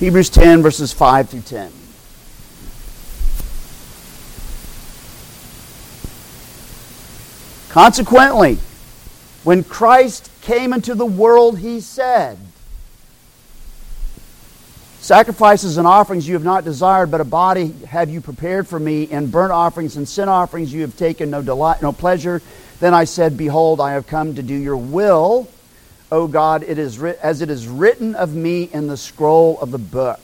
Hebrews 0.00 0.28
10, 0.28 0.62
verses 0.62 0.92
5 0.92 1.30
through 1.30 1.40
10. 1.42 1.72
Consequently, 7.68 8.58
when 9.44 9.62
Christ 9.62 10.30
came 10.46 10.72
into 10.72 10.94
the 10.94 11.04
world, 11.04 11.58
he 11.58 11.80
said, 11.80 12.38
Sacrifices 15.00 15.76
and 15.76 15.86
offerings 15.86 16.26
you 16.26 16.34
have 16.34 16.44
not 16.44 16.64
desired, 16.64 17.10
but 17.10 17.20
a 17.20 17.24
body 17.24 17.72
have 17.88 18.10
you 18.10 18.20
prepared 18.20 18.66
for 18.66 18.78
me. 18.78 19.08
and 19.10 19.30
burnt 19.30 19.52
offerings 19.52 19.96
and 19.96 20.08
sin 20.08 20.28
offerings 20.28 20.72
you 20.72 20.82
have 20.82 20.96
taken 20.96 21.30
no 21.30 21.42
delight, 21.42 21.82
no 21.82 21.92
pleasure. 21.92 22.40
Then 22.80 22.94
I 22.94 23.04
said, 23.04 23.36
Behold, 23.36 23.80
I 23.80 23.92
have 23.92 24.06
come 24.06 24.36
to 24.36 24.42
do 24.42 24.54
your 24.54 24.76
will, 24.76 25.48
O 26.12 26.28
God, 26.28 26.62
it 26.62 26.78
is 26.78 27.02
as 27.02 27.40
it 27.42 27.50
is 27.50 27.66
written 27.66 28.14
of 28.14 28.34
me 28.34 28.64
in 28.64 28.86
the 28.86 28.96
scroll 28.96 29.58
of 29.60 29.72
the 29.72 29.78
book. 29.78 30.20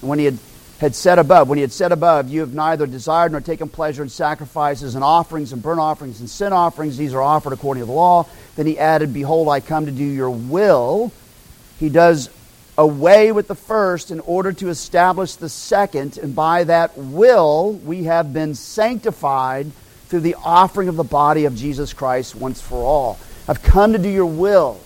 And 0.00 0.10
when 0.10 0.18
he 0.18 0.24
had 0.24 0.38
had 0.78 0.94
said 0.94 1.18
above, 1.18 1.48
when 1.48 1.58
he 1.58 1.62
had 1.62 1.72
said 1.72 1.90
above, 1.90 2.28
you 2.28 2.40
have 2.40 2.54
neither 2.54 2.86
desired 2.86 3.32
nor 3.32 3.40
taken 3.40 3.68
pleasure 3.68 4.02
in 4.02 4.08
sacrifices 4.08 4.94
and 4.94 5.02
offerings 5.02 5.52
and 5.52 5.60
burnt 5.60 5.80
offerings 5.80 6.20
and 6.20 6.30
sin 6.30 6.52
offerings. 6.52 6.96
These 6.96 7.14
are 7.14 7.22
offered 7.22 7.52
according 7.52 7.82
to 7.82 7.86
the 7.86 7.92
law. 7.92 8.26
Then 8.58 8.66
he 8.66 8.76
added, 8.76 9.14
Behold, 9.14 9.48
I 9.48 9.60
come 9.60 9.86
to 9.86 9.92
do 9.92 10.02
your 10.02 10.30
will. 10.30 11.12
He 11.78 11.88
does 11.88 12.28
away 12.76 13.30
with 13.30 13.46
the 13.46 13.54
first 13.54 14.10
in 14.10 14.18
order 14.18 14.52
to 14.54 14.68
establish 14.68 15.36
the 15.36 15.48
second, 15.48 16.18
and 16.18 16.34
by 16.34 16.64
that 16.64 16.98
will 16.98 17.74
we 17.84 18.02
have 18.04 18.32
been 18.32 18.56
sanctified 18.56 19.70
through 20.08 20.22
the 20.22 20.34
offering 20.42 20.88
of 20.88 20.96
the 20.96 21.04
body 21.04 21.44
of 21.44 21.54
Jesus 21.54 21.92
Christ 21.92 22.34
once 22.34 22.60
for 22.60 22.82
all. 22.82 23.16
I've 23.46 23.62
come 23.62 23.92
to 23.92 23.98
do 23.98 24.08
your 24.08 24.26
will 24.26 24.80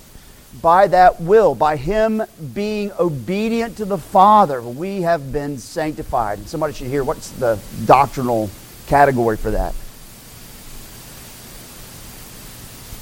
by 0.61 0.89
that 0.89 1.19
will, 1.23 1.55
by 1.55 1.77
Him 1.77 2.23
being 2.53 2.93
obedient 2.99 3.79
to 3.79 3.87
the 3.87 3.97
Father, 3.97 4.61
we 4.61 5.01
have 5.01 5.33
been 5.33 5.57
sanctified. 5.57 6.41
And 6.41 6.47
somebody 6.47 6.75
should 6.75 6.89
hear 6.89 7.05
what's 7.05 7.31
the 7.31 7.59
doctrinal 7.87 8.51
category 8.87 9.39
for 9.39 9.53
that? 9.53 9.75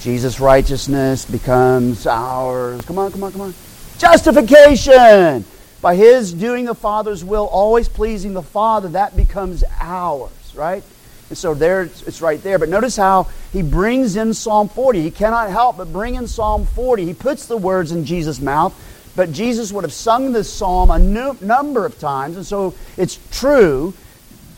Jesus' 0.01 0.39
righteousness 0.39 1.25
becomes 1.25 2.07
ours. 2.07 2.81
Come 2.85 2.97
on, 2.97 3.11
come 3.11 3.23
on, 3.23 3.31
come 3.31 3.41
on. 3.41 3.53
Justification! 3.99 5.45
By 5.79 5.95
His 5.95 6.33
doing 6.33 6.65
the 6.65 6.73
Father's 6.73 7.23
will, 7.23 7.45
always 7.45 7.87
pleasing 7.87 8.33
the 8.33 8.41
Father, 8.41 8.89
that 8.89 9.15
becomes 9.15 9.63
ours, 9.79 10.53
right? 10.55 10.83
And 11.29 11.37
so 11.37 11.53
there 11.53 11.83
it's 11.83 12.19
right 12.19 12.41
there. 12.41 12.57
But 12.57 12.69
notice 12.69 12.97
how 12.97 13.29
he 13.53 13.61
brings 13.61 14.15
in 14.15 14.33
Psalm 14.33 14.69
40. 14.69 15.01
He 15.01 15.11
cannot 15.11 15.49
help 15.49 15.77
but 15.77 15.93
bring 15.93 16.15
in 16.15 16.27
Psalm 16.27 16.65
40. 16.65 17.05
He 17.05 17.13
puts 17.13 17.45
the 17.45 17.55
words 17.55 17.91
in 17.91 18.03
Jesus' 18.03 18.41
mouth, 18.41 18.73
but 19.15 19.31
Jesus 19.31 19.71
would 19.71 19.83
have 19.83 19.93
sung 19.93 20.33
this 20.33 20.51
psalm 20.51 20.91
a 20.91 20.99
number 20.99 21.85
of 21.85 21.99
times. 21.99 22.35
And 22.37 22.45
so 22.45 22.73
it's 22.97 23.19
true. 23.31 23.93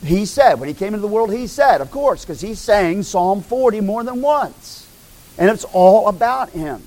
He 0.04 0.26
said, 0.26 0.56
when 0.60 0.68
he 0.68 0.74
came 0.74 0.96
into 0.96 1.00
the 1.00 1.08
world, 1.08 1.32
he 1.32 1.48
said, 1.48 1.80
of 1.82 1.92
course, 1.92 2.24
because 2.24 2.42
he 2.42 2.56
sang 2.56 3.04
Psalm 3.04 3.42
40 3.42 3.82
more 3.82 4.04
than 4.04 4.22
once. 4.22 4.83
And 5.38 5.50
it's 5.50 5.66
all 5.66 6.08
about 6.08 6.50
him. 6.52 6.84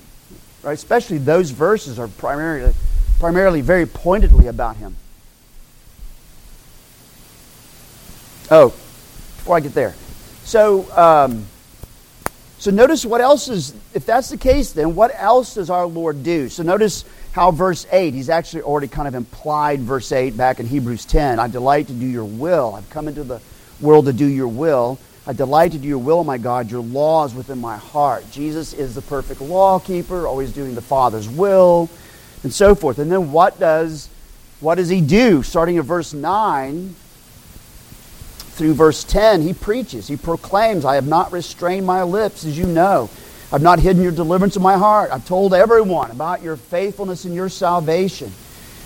Right? 0.63 0.73
Especially 0.73 1.17
those 1.17 1.51
verses 1.51 1.99
are 1.99 2.07
primarily, 2.07 2.73
primarily 3.19 3.61
very 3.61 3.85
pointedly 3.85 4.47
about 4.47 4.77
him. 4.77 4.95
Oh, 8.49 8.69
before 8.69 9.57
I 9.57 9.59
get 9.59 9.73
there. 9.73 9.95
So, 10.43 10.89
um, 10.97 11.45
so 12.59 12.71
notice 12.71 13.05
what 13.05 13.21
else 13.21 13.49
is, 13.49 13.75
if 13.93 14.05
that's 14.05 14.29
the 14.29 14.37
case, 14.37 14.71
then 14.71 14.95
what 14.95 15.11
else 15.13 15.55
does 15.55 15.69
our 15.69 15.85
Lord 15.85 16.23
do? 16.23 16.49
So 16.49 16.63
notice 16.63 17.03
how 17.33 17.51
verse 17.51 17.85
8, 17.91 18.13
he's 18.13 18.29
actually 18.29 18.63
already 18.63 18.87
kind 18.87 19.07
of 19.07 19.15
implied 19.15 19.81
verse 19.81 20.11
8 20.11 20.35
back 20.35 20.59
in 20.59 20.65
Hebrews 20.65 21.05
10. 21.05 21.39
I 21.39 21.47
delight 21.47 21.87
to 21.87 21.93
do 21.93 22.05
your 22.05 22.25
will. 22.25 22.73
I've 22.75 22.89
come 22.89 23.07
into 23.07 23.23
the 23.23 23.41
world 23.79 24.05
to 24.05 24.13
do 24.13 24.25
your 24.25 24.47
will. 24.47 24.97
I 25.27 25.33
delight 25.33 25.73
to 25.73 25.77
do 25.77 25.87
your 25.87 25.97
will, 25.97 26.23
my 26.23 26.37
God. 26.37 26.71
Your 26.71 26.81
law 26.81 27.25
is 27.25 27.35
within 27.35 27.59
my 27.59 27.75
heart. 27.75 28.31
Jesus 28.31 28.73
is 28.73 28.95
the 28.95 29.01
perfect 29.01 29.41
law 29.41 29.77
keeper, 29.77 30.25
always 30.25 30.53
doing 30.53 30.73
the 30.73 30.81
Father's 30.81 31.29
will, 31.29 31.89
and 32.43 32.53
so 32.53 32.73
forth. 32.73 32.97
And 32.97 33.11
then 33.11 33.33
what 33.33 33.59
does 33.59 34.09
what 34.59 34.75
does 34.75 34.89
he 34.89 35.01
do? 35.01 35.43
Starting 35.43 35.77
at 35.77 35.83
verse 35.83 36.13
9, 36.13 36.95
through 38.57 38.73
verse 38.73 39.03
10, 39.03 39.43
he 39.43 39.53
preaches, 39.53 40.07
he 40.07 40.17
proclaims, 40.17 40.83
I 40.83 40.95
have 40.95 41.07
not 41.07 41.31
restrained 41.31 41.85
my 41.85 42.01
lips, 42.01 42.43
as 42.43 42.57
you 42.57 42.65
know. 42.65 43.07
I've 43.51 43.61
not 43.61 43.79
hidden 43.79 44.01
your 44.01 44.11
deliverance 44.11 44.55
in 44.55 44.63
my 44.63 44.77
heart. 44.77 45.11
I've 45.11 45.27
told 45.27 45.53
everyone 45.53 46.09
about 46.09 46.41
your 46.41 46.57
faithfulness 46.57 47.23
and 47.25 47.35
your 47.35 47.49
salvation. 47.49 48.31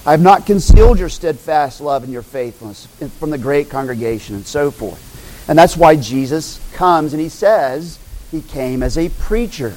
I 0.06 0.12
have 0.12 0.22
not 0.22 0.46
concealed 0.46 1.00
your 1.00 1.10
steadfast 1.10 1.80
love 1.80 2.04
and 2.04 2.12
your 2.12 2.22
faithfulness 2.22 2.86
from 3.18 3.30
the 3.30 3.38
great 3.38 3.70
congregation 3.70 4.36
and 4.36 4.46
so 4.46 4.72
forth. 4.72 5.11
And 5.52 5.60
that's 5.60 5.76
why 5.76 5.98
Jesus 5.98 6.62
comes 6.72 7.12
and 7.12 7.22
he 7.22 7.28
says 7.28 8.00
he 8.32 8.42
came 8.42 8.82
as 8.82 8.98
a 8.98 9.10
preacher. 9.10 9.76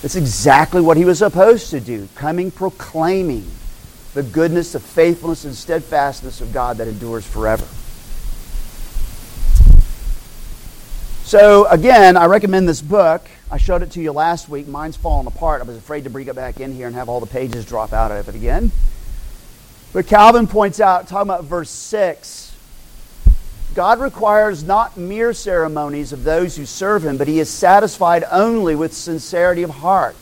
That's 0.00 0.14
exactly 0.14 0.80
what 0.80 0.96
he 0.96 1.04
was 1.04 1.18
supposed 1.18 1.70
to 1.70 1.80
do, 1.80 2.08
coming 2.14 2.52
proclaiming 2.52 3.50
the 4.14 4.22
goodness, 4.22 4.74
the 4.74 4.78
faithfulness, 4.78 5.44
and 5.44 5.56
steadfastness 5.56 6.40
of 6.40 6.52
God 6.52 6.76
that 6.76 6.86
endures 6.86 7.26
forever. 7.26 7.66
So, 11.24 11.66
again, 11.66 12.16
I 12.16 12.26
recommend 12.26 12.68
this 12.68 12.80
book. 12.80 13.26
I 13.50 13.58
showed 13.58 13.82
it 13.82 13.90
to 13.90 14.00
you 14.00 14.12
last 14.12 14.48
week. 14.48 14.68
Mine's 14.68 14.96
falling 14.96 15.26
apart. 15.26 15.60
I 15.60 15.64
was 15.64 15.76
afraid 15.76 16.04
to 16.04 16.10
bring 16.10 16.28
it 16.28 16.36
back 16.36 16.60
in 16.60 16.72
here 16.72 16.86
and 16.86 16.94
have 16.94 17.08
all 17.08 17.18
the 17.18 17.26
pages 17.26 17.66
drop 17.66 17.92
out 17.92 18.12
of 18.12 18.28
it 18.28 18.36
again. 18.36 18.70
But 19.92 20.06
Calvin 20.06 20.46
points 20.46 20.78
out, 20.78 21.08
talking 21.08 21.28
about 21.28 21.42
verse 21.42 21.70
6, 21.70 22.47
God 23.78 24.00
requires 24.00 24.64
not 24.64 24.96
mere 24.96 25.32
ceremonies 25.32 26.12
of 26.12 26.24
those 26.24 26.56
who 26.56 26.66
serve 26.66 27.04
Him, 27.04 27.16
but 27.16 27.28
He 27.28 27.38
is 27.38 27.48
satisfied 27.48 28.24
only 28.28 28.74
with 28.74 28.92
sincerity 28.92 29.62
of 29.62 29.70
heart, 29.70 30.16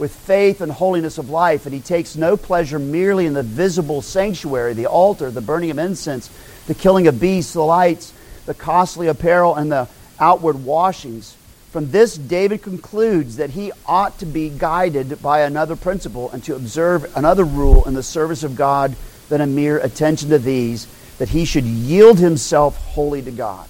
with 0.00 0.12
faith 0.12 0.60
and 0.60 0.72
holiness 0.72 1.16
of 1.16 1.30
life, 1.30 1.64
and 1.64 1.72
He 1.72 1.80
takes 1.80 2.16
no 2.16 2.36
pleasure 2.36 2.80
merely 2.80 3.24
in 3.26 3.34
the 3.34 3.44
visible 3.44 4.02
sanctuary, 4.02 4.74
the 4.74 4.86
altar, 4.86 5.30
the 5.30 5.40
burning 5.40 5.70
of 5.70 5.78
incense, 5.78 6.28
the 6.66 6.74
killing 6.74 7.06
of 7.06 7.20
beasts, 7.20 7.52
the 7.52 7.62
lights, 7.62 8.12
the 8.46 8.54
costly 8.54 9.06
apparel, 9.06 9.54
and 9.54 9.70
the 9.70 9.86
outward 10.18 10.64
washings. 10.64 11.36
From 11.70 11.92
this, 11.92 12.18
David 12.18 12.62
concludes 12.62 13.36
that 13.36 13.50
he 13.50 13.70
ought 13.86 14.18
to 14.18 14.26
be 14.26 14.48
guided 14.48 15.22
by 15.22 15.42
another 15.42 15.76
principle 15.76 16.32
and 16.32 16.42
to 16.42 16.56
observe 16.56 17.16
another 17.16 17.44
rule 17.44 17.84
in 17.84 17.94
the 17.94 18.02
service 18.02 18.42
of 18.42 18.56
God 18.56 18.96
than 19.28 19.40
a 19.40 19.46
mere 19.46 19.78
attention 19.78 20.30
to 20.30 20.40
these, 20.40 20.88
that 21.18 21.28
he 21.28 21.44
should 21.44 21.64
yield 21.64 22.18
himself 22.18 22.76
wholly 22.76 23.22
to 23.22 23.30
God. 23.30 23.68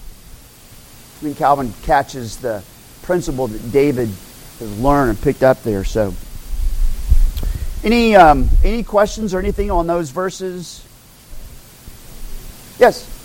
I 1.21 1.25
mean, 1.25 1.35
Calvin 1.35 1.73
catches 1.83 2.37
the 2.37 2.63
principle 3.03 3.49
that 3.49 3.73
David 3.73 4.09
has 4.59 4.81
learned 4.81 5.11
and 5.11 5.21
picked 5.21 5.43
up 5.43 5.63
there. 5.63 5.83
So, 5.85 6.15
any 7.83 8.15
um, 8.15 8.49
any 8.63 8.83
questions 8.83 9.35
or 9.35 9.39
anything 9.39 9.71
on 9.71 9.87
those 9.87 10.11
verses? 10.11 10.85
Yes. 12.79 13.18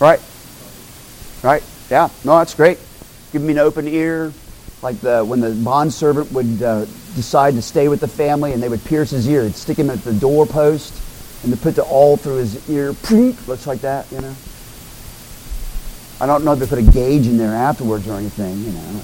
Right. 0.00 0.20
Right. 1.42 1.62
Yeah. 1.90 2.08
No, 2.24 2.38
that's 2.38 2.54
great. 2.54 2.78
Give 3.32 3.42
me 3.42 3.52
an 3.52 3.58
open 3.58 3.86
ear, 3.86 4.32
like 4.82 4.98
the 5.00 5.24
when 5.24 5.40
the 5.40 5.50
bond 5.50 5.92
servant 5.92 6.32
would 6.32 6.62
uh, 6.62 6.86
decide 7.14 7.54
to 7.54 7.62
stay 7.62 7.88
with 7.88 8.00
the 8.00 8.08
family, 8.08 8.52
and 8.52 8.62
they 8.62 8.68
would 8.68 8.84
pierce 8.84 9.10
his 9.10 9.28
ear. 9.28 9.42
They'd 9.42 9.54
stick 9.54 9.78
him 9.78 9.90
at 9.90 9.98
the 9.98 10.14
doorpost, 10.14 10.94
and 11.44 11.52
they 11.52 11.56
put 11.56 11.76
the 11.76 11.84
awl 11.84 12.16
through 12.16 12.36
his 12.36 12.68
ear. 12.70 12.94
Looks 13.46 13.66
like 13.66 13.82
that, 13.82 14.10
you 14.10 14.20
know. 14.20 14.34
I 16.20 16.26
don't 16.26 16.44
know 16.44 16.52
if 16.52 16.58
they 16.58 16.66
put 16.66 16.78
a 16.78 16.82
gauge 16.82 17.26
in 17.26 17.38
there 17.38 17.54
afterwards 17.54 18.08
or 18.08 18.14
anything, 18.14 18.58
you 18.64 18.72
know. 18.72 19.02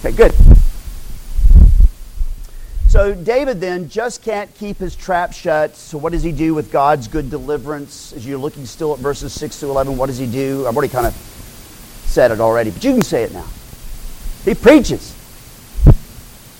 Okay, 0.00 0.16
good. 0.16 0.67
So 2.88 3.14
David 3.14 3.60
then 3.60 3.90
just 3.90 4.22
can't 4.22 4.52
keep 4.54 4.78
his 4.78 4.96
trap 4.96 5.34
shut. 5.34 5.76
So 5.76 5.98
what 5.98 6.12
does 6.12 6.22
he 6.22 6.32
do 6.32 6.54
with 6.54 6.72
God's 6.72 7.06
good 7.06 7.28
deliverance? 7.28 8.14
As 8.14 8.26
you're 8.26 8.38
looking 8.38 8.64
still 8.64 8.94
at 8.94 8.98
verses 8.98 9.34
6 9.34 9.60
to 9.60 9.66
11, 9.66 9.98
what 9.98 10.06
does 10.06 10.16
he 10.16 10.26
do? 10.26 10.66
I've 10.66 10.74
already 10.74 10.90
kind 10.90 11.06
of 11.06 11.12
said 11.12 12.30
it 12.30 12.40
already, 12.40 12.70
but 12.70 12.82
you 12.82 12.94
can 12.94 13.02
say 13.02 13.24
it 13.24 13.32
now. 13.32 13.46
He 14.46 14.54
preaches. 14.54 15.14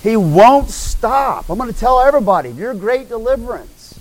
He 0.03 0.19
won't 0.19 0.69
stop. 0.69 1.49
I'm 1.49 1.57
going 1.57 1.73
to 1.73 1.79
tell 1.79 1.99
everybody, 2.01 2.51
your 2.51 2.75
great 2.75 3.09
deliverance. 3.09 3.99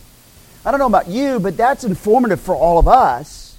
I 0.65 0.71
don't 0.71 0.81
know 0.81 0.85
about 0.85 1.07
you, 1.07 1.39
but 1.39 1.55
that's 1.55 1.85
informative 1.85 2.41
for 2.41 2.55
all 2.55 2.77
of 2.77 2.89
us, 2.89 3.57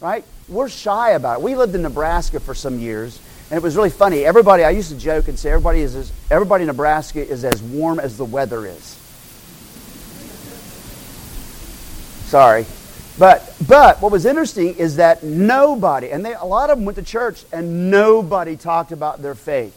right? 0.00 0.24
We're 0.48 0.68
shy 0.68 1.10
about 1.10 1.38
it. 1.38 1.42
We 1.44 1.54
lived 1.54 1.76
in 1.76 1.82
Nebraska 1.82 2.40
for 2.40 2.56
some 2.56 2.80
years, 2.80 3.20
and 3.50 3.56
it 3.56 3.62
was 3.62 3.76
really 3.76 3.90
funny. 3.90 4.24
Everybody, 4.24 4.62
I 4.62 4.70
used 4.70 4.90
to 4.90 4.96
joke 4.96 5.26
and 5.26 5.36
say, 5.36 5.50
everybody 5.50 5.80
is 5.80 5.96
as, 5.96 6.12
everybody 6.30 6.62
in 6.62 6.68
Nebraska 6.68 7.26
is 7.26 7.44
as 7.44 7.60
warm 7.60 7.98
as 7.98 8.16
the 8.16 8.24
weather 8.24 8.64
is. 8.64 8.96
Sorry. 12.28 12.64
But, 13.18 13.54
but 13.66 14.00
what 14.00 14.12
was 14.12 14.24
interesting 14.24 14.76
is 14.76 14.96
that 14.96 15.24
nobody, 15.24 16.10
and 16.10 16.24
they, 16.24 16.32
a 16.34 16.44
lot 16.44 16.70
of 16.70 16.78
them 16.78 16.84
went 16.84 16.96
to 16.96 17.02
church, 17.02 17.44
and 17.52 17.90
nobody 17.90 18.56
talked 18.56 18.92
about 18.92 19.20
their 19.20 19.34
faith. 19.34 19.76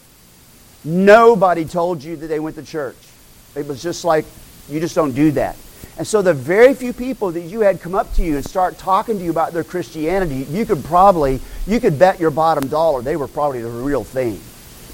Nobody 0.86 1.66
told 1.66 2.04
you 2.04 2.16
that 2.16 2.28
they 2.28 2.40
went 2.40 2.56
to 2.58 2.64
church. 2.64 2.96
It 3.56 3.66
was 3.66 3.82
just 3.82 4.06
like, 4.06 4.26
you 4.70 4.80
just 4.80 4.94
don't 4.94 5.14
do 5.14 5.32
that. 5.32 5.58
And 5.98 6.08
so 6.08 6.24
the 6.24 6.34
very 6.34 6.74
few 6.74 6.92
people 6.92 7.32
that 7.32 7.42
you 7.42 7.62
had 7.62 7.80
come 7.80 7.94
up 7.94 8.14
to 8.16 8.24
you 8.24 8.36
and 8.36 8.46
start 8.46 8.80
talking 8.80 9.20
to 9.20 9.24
you 9.24 9.30
about 9.30 9.54
their 9.54 9.64
Christianity, 9.64 10.48
you 10.50 10.66
could 10.66 10.84
probably, 10.84 11.40
you 11.68 11.80
could 11.80 12.00
bet 12.00 12.20
your 12.20 12.32
bottom 12.32 12.68
dollar 12.68 13.02
they 13.02 13.16
were 13.16 13.28
probably 13.28 13.62
the 13.62 13.70
real 13.70 14.04
thing. 14.04 14.40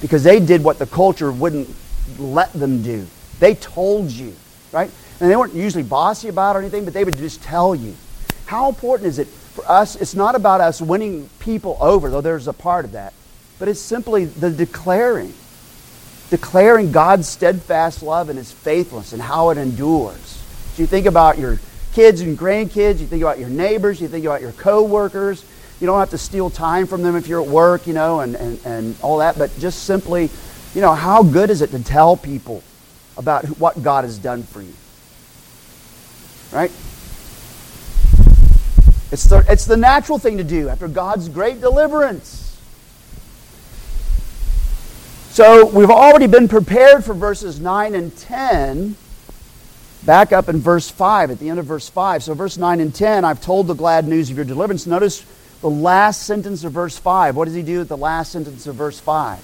Because 0.02 0.24
they 0.24 0.40
did 0.40 0.64
what 0.64 0.78
the 0.78 0.86
culture 0.86 1.32
wouldn't 1.32 1.74
let 2.18 2.52
them 2.52 2.82
do. 2.82 3.08
They 3.40 3.56
told 3.56 4.12
you, 4.12 4.36
right? 4.74 4.92
And 5.22 5.32
they 5.32 5.36
weren't 5.38 5.54
usually 5.54 5.84
bossy 5.84 6.28
about 6.28 6.58
or 6.58 6.60
anything, 6.60 6.84
but 6.84 6.94
they 6.94 7.06
would 7.06 7.18
just 7.18 7.42
tell 7.42 7.74
you. 7.74 7.96
How 8.46 8.68
important 8.68 9.08
is 9.08 9.20
it 9.20 9.28
for 9.28 9.64
us? 9.70 9.96
It's 9.96 10.16
not 10.16 10.36
about 10.36 10.60
us 10.60 10.82
winning 10.82 11.30
people 11.40 11.78
over, 11.80 12.10
though 12.10 12.22
there's 12.22 12.48
a 12.48 12.54
part 12.54 12.84
of 12.84 12.92
that, 12.94 13.14
but 13.58 13.70
it's 13.70 13.80
simply 13.80 14.26
the 14.26 14.50
declaring. 14.50 15.34
Declaring 16.30 16.92
God's 16.92 17.28
steadfast 17.28 18.04
love 18.04 18.30
and 18.30 18.38
His 18.38 18.52
faithfulness 18.52 19.14
and 19.14 19.22
how 19.22 19.50
it 19.50 19.58
endures 19.58 20.39
you 20.80 20.88
think 20.88 21.06
about 21.06 21.38
your 21.38 21.60
kids 21.94 22.22
and 22.22 22.38
grandkids, 22.38 23.00
you 23.00 23.08
think 23.08 23.22
about 23.22 23.40
your 23.40 23.50
neighbors, 23.50 24.00
you 24.00 24.08
think 24.08 24.26
about 24.26 24.42
your 24.42 24.54
coworkers. 24.54 25.46
You 25.80 25.88
don't 25.88 26.00
have 26.00 26.10
to 26.10 26.18
steal 26.18 26.50
time 26.50 26.88
from 26.88 27.04
them 27.04 27.16
if 27.16 27.28
you're 27.28 27.42
at 27.42 27.48
work, 27.48 27.88
you 27.88 27.94
know, 27.94 28.20
and, 28.20 28.36
and, 28.36 28.60
and 28.66 28.96
all 29.02 29.20
that, 29.20 29.38
but 29.38 29.58
just 29.60 29.84
simply, 29.84 30.30
you 30.74 30.82
know, 30.82 30.94
how 30.94 31.24
good 31.24 31.50
is 31.50 31.62
it 31.62 31.72
to 31.72 31.84
tell 31.84 32.18
people 32.18 32.64
about 33.18 33.46
what 33.60 33.82
God 33.82 34.04
has 34.04 34.18
done 34.18 34.44
for 34.44 34.62
you? 34.62 34.74
Right? 36.52 36.72
It's 39.12 39.24
the, 39.24 39.46
it's 39.48 39.66
the 39.66 39.78
natural 39.78 40.20
thing 40.20 40.38
to 40.38 40.44
do 40.44 40.70
after 40.70 40.88
God's 40.88 41.30
great 41.30 41.62
deliverance. 41.62 42.58
So 45.32 45.66
we've 45.68 45.90
already 45.90 46.28
been 46.28 46.48
prepared 46.48 47.06
for 47.06 47.14
verses 47.14 47.60
9 47.60 47.96
and 47.96 48.16
10. 48.18 48.96
Back 50.06 50.32
up 50.32 50.48
in 50.48 50.60
verse 50.60 50.90
5, 50.90 51.32
at 51.32 51.40
the 51.40 51.50
end 51.50 51.60
of 51.60 51.66
verse 51.66 51.90
5. 51.90 52.24
So, 52.24 52.34
verse 52.34 52.58
9 52.58 52.80
and 52.80 52.96
10, 52.96 53.26
I've 53.26 53.42
told 53.42 53.68
the 53.68 53.74
glad 53.74 54.08
news 54.08 54.30
of 54.30 54.38
your 54.38 54.46
deliverance. 54.46 54.88
Notice 54.88 55.26
the 55.62 55.70
last 55.70 56.24
sentence 56.24 56.64
of 56.64 56.72
verse 56.72 56.98
5. 56.98 57.36
What 57.36 57.46
does 57.46 57.54
he 57.54 57.64
do 57.64 57.82
at 57.82 57.90
the 57.90 57.98
last 57.98 58.32
sentence 58.32 58.66
of 58.66 58.76
verse 58.76 59.00
5? 59.00 59.40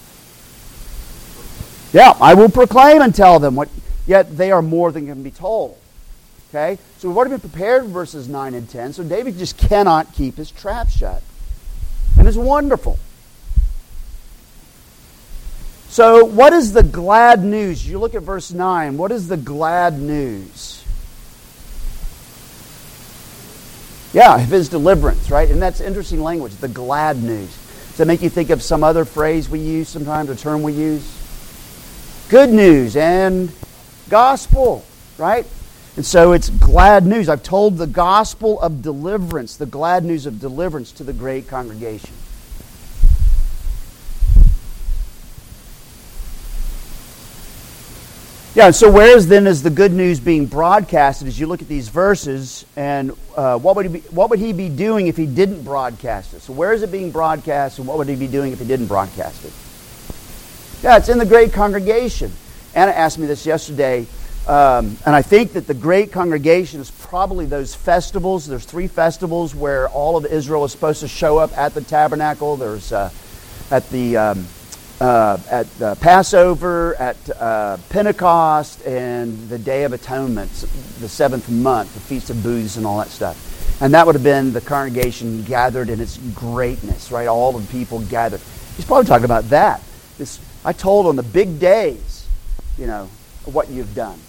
Yeah, 1.92 2.14
I 2.22 2.34
will 2.36 2.50
proclaim 2.50 3.02
and 3.02 3.14
tell 3.14 3.40
them 3.40 3.56
what, 3.56 3.70
yet 4.08 4.38
they 4.38 4.52
are 4.52 4.62
more 4.62 4.92
than 4.92 5.08
can 5.08 5.24
be 5.24 5.32
told. 5.32 5.78
Okay? 6.50 6.78
So, 7.00 7.10
we've 7.10 7.18
already 7.18 7.32
been 7.32 7.50
prepared 7.50 7.84
for 7.84 7.90
verses 7.90 8.30
9 8.30 8.54
and 8.54 8.70
10. 8.70 8.94
So, 8.94 9.04
David 9.04 9.38
just 9.38 9.58
cannot 9.58 10.14
keep 10.14 10.38
his 10.38 10.52
trap 10.52 10.90
shut. 10.90 11.22
And 12.18 12.28
it's 12.30 12.38
wonderful. 12.38 12.98
So, 15.96 16.26
what 16.26 16.52
is 16.52 16.74
the 16.74 16.84
glad 16.84 17.42
news? 17.42 17.88
You 17.88 18.00
look 18.00 18.16
at 18.16 18.22
verse 18.22 18.52
9. 18.52 18.98
What 18.98 19.14
is 19.14 19.30
the 19.30 19.38
glad 19.38 19.98
news? 19.98 20.84
Yeah, 24.12 24.38
his 24.38 24.68
deliverance, 24.68 25.32
right? 25.32 25.50
And 25.50 25.62
that's 25.62 25.80
interesting 25.80 26.22
language, 26.22 26.54
the 26.58 26.68
glad 26.68 27.24
news. 27.24 27.48
Does 27.48 27.96
that 27.96 28.08
make 28.08 28.22
you 28.22 28.30
think 28.30 28.50
of 28.50 28.62
some 28.62 28.84
other 28.84 29.06
phrase 29.06 29.48
we 29.48 29.60
use 29.60 29.88
sometimes, 29.88 30.30
a 30.30 30.36
term 30.36 30.64
we 30.64 30.74
use? 30.74 32.28
Good 32.28 32.50
news 32.50 32.98
and 32.98 33.50
gospel, 34.10 34.84
right? 35.18 35.48
And 35.96 36.06
so 36.06 36.34
it's 36.34 36.50
glad 36.50 37.06
news. 37.06 37.30
I've 37.30 37.42
told 37.42 37.78
the 37.78 37.88
gospel 37.88 38.60
of 38.60 38.82
deliverance, 38.82 39.56
the 39.56 39.66
glad 39.66 40.04
news 40.04 40.26
of 40.26 40.42
deliverance 40.42 40.92
to 40.92 41.06
the 41.06 41.14
great 41.14 41.48
congregation. 41.48 42.12
Yeah, 48.56 48.72
so 48.72 48.90
where 48.90 49.18
is 49.18 49.28
then 49.28 49.48
is 49.48 49.64
the 49.64 49.70
good 49.70 49.92
news 49.92 50.22
being 50.22 50.46
broadcasted 50.46 51.28
as 51.28 51.38
you 51.38 51.46
look 51.46 51.62
at 51.62 51.68
these 51.68 51.90
verses, 51.90 52.66
and 52.78 53.12
uh, 53.36 53.60
what, 53.60 53.76
would 53.76 53.86
he 53.86 53.92
be, 53.92 54.00
what 54.12 54.30
would 54.30 54.40
he 54.40 54.54
be 54.54 54.70
doing 54.70 55.08
if 55.08 55.18
he 55.18 55.26
didn't 55.26 55.64
broadcast 55.64 56.34
it? 56.34 56.40
So 56.40 56.54
where 56.54 56.72
is 56.72 56.82
it 56.82 56.90
being 56.90 57.12
broadcast, 57.12 57.80
and 57.80 57.88
what 57.88 57.98
would 57.98 58.08
he 58.08 58.16
be 58.16 58.28
doing 58.28 58.54
if 58.54 58.60
he 58.60 58.66
didn't 58.66 58.86
broadcast 58.86 59.44
it? 59.44 59.52
Yeah, 60.82 60.96
it's 60.96 61.10
in 61.10 61.18
the 61.18 61.26
great 61.26 61.52
congregation. 61.52 62.32
Anna 62.74 62.94
asked 62.94 63.20
me 63.20 63.28
this 63.28 63.46
yesterday, 63.46 64.08
um, 64.48 64.98
and 65.06 65.14
I 65.14 65.22
think 65.22 65.52
that 65.52 65.68
the 65.68 65.74
great 65.74 66.14
congregation 66.14 66.80
is 66.80 66.90
probably 66.92 67.46
those 67.46 67.76
festivals. 67.76 68.48
There's 68.48 68.64
three 68.64 68.88
festivals 68.88 69.54
where 69.54 69.90
all 69.90 70.16
of 70.16 70.26
Israel 70.26 70.64
is 70.64 70.72
supposed 70.72 71.02
to 71.02 71.10
show 71.10 71.40
up 71.40 71.52
at 71.58 71.74
the 71.74 71.82
tabernacle. 71.82 72.56
There's 72.56 72.94
uh, 72.94 73.10
at 73.70 73.90
the 73.90 74.16
um, 74.16 74.48
uh, 75.02 75.38
at 75.50 75.82
uh, 75.82 75.96
Passover, 75.96 76.96
at 76.96 77.18
uh, 77.30 77.78
Pentecost, 77.90 78.86
and 78.86 79.50
the 79.50 79.60
Day 79.60 79.84
of 79.84 79.94
Atonement, 79.94 80.52
the 81.00 81.10
seventh 81.10 81.50
month, 81.50 81.94
the 81.94 82.00
Feast 82.00 82.30
of 82.30 82.42
Booths, 82.42 82.78
and 82.78 82.86
all 82.86 83.00
that 83.00 83.10
stuff. 83.10 83.82
And 83.82 83.94
that 83.94 84.06
would 84.06 84.16
have 84.16 84.24
been 84.24 84.54
the 84.54 84.62
congregation 84.62 85.44
gathered 85.44 85.90
in 85.90 86.00
its 86.00 86.18
greatness, 86.34 87.12
right? 87.12 87.28
All 87.28 87.52
the 87.52 87.66
people 87.72 88.00
gathered. 88.02 88.40
He's 88.78 88.86
probably 88.86 89.06
talking 89.06 89.26
about 89.26 89.50
that. 89.50 89.82
This, 90.18 90.40
I 90.64 90.72
told 90.72 91.08
on 91.08 91.18
the 91.18 91.24
big 91.24 91.60
days, 91.60 92.28
you 92.78 92.88
know, 92.88 93.10
what 93.46 93.70
you've 93.70 93.94
done. 93.94 94.20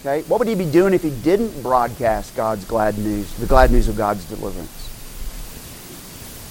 Okay? 0.00 0.22
What 0.28 0.38
would 0.38 0.48
he 0.48 0.54
be 0.54 0.70
doing 0.70 0.94
if 0.94 1.02
he 1.02 1.10
didn't 1.10 1.62
broadcast 1.62 2.36
God's 2.36 2.64
glad 2.64 2.96
news, 2.98 3.32
the 3.34 3.46
glad 3.46 3.70
news 3.70 3.88
of 3.88 3.96
God's 3.96 4.24
deliverance? 4.24 4.78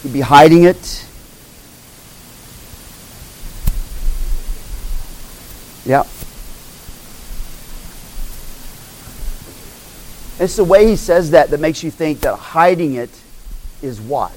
He'd 0.03 0.13
be 0.13 0.21
hiding 0.21 0.63
it 0.63 1.05
Yeah. 5.85 6.03
It's 10.39 10.55
the 10.55 10.63
way 10.63 10.87
he 10.87 10.95
says 10.95 11.31
that 11.31 11.51
that 11.51 11.59
makes 11.59 11.83
you 11.83 11.91
think 11.91 12.21
that 12.21 12.35
hiding 12.35 12.95
it 12.95 13.11
is 13.81 14.01
what? 14.01 14.31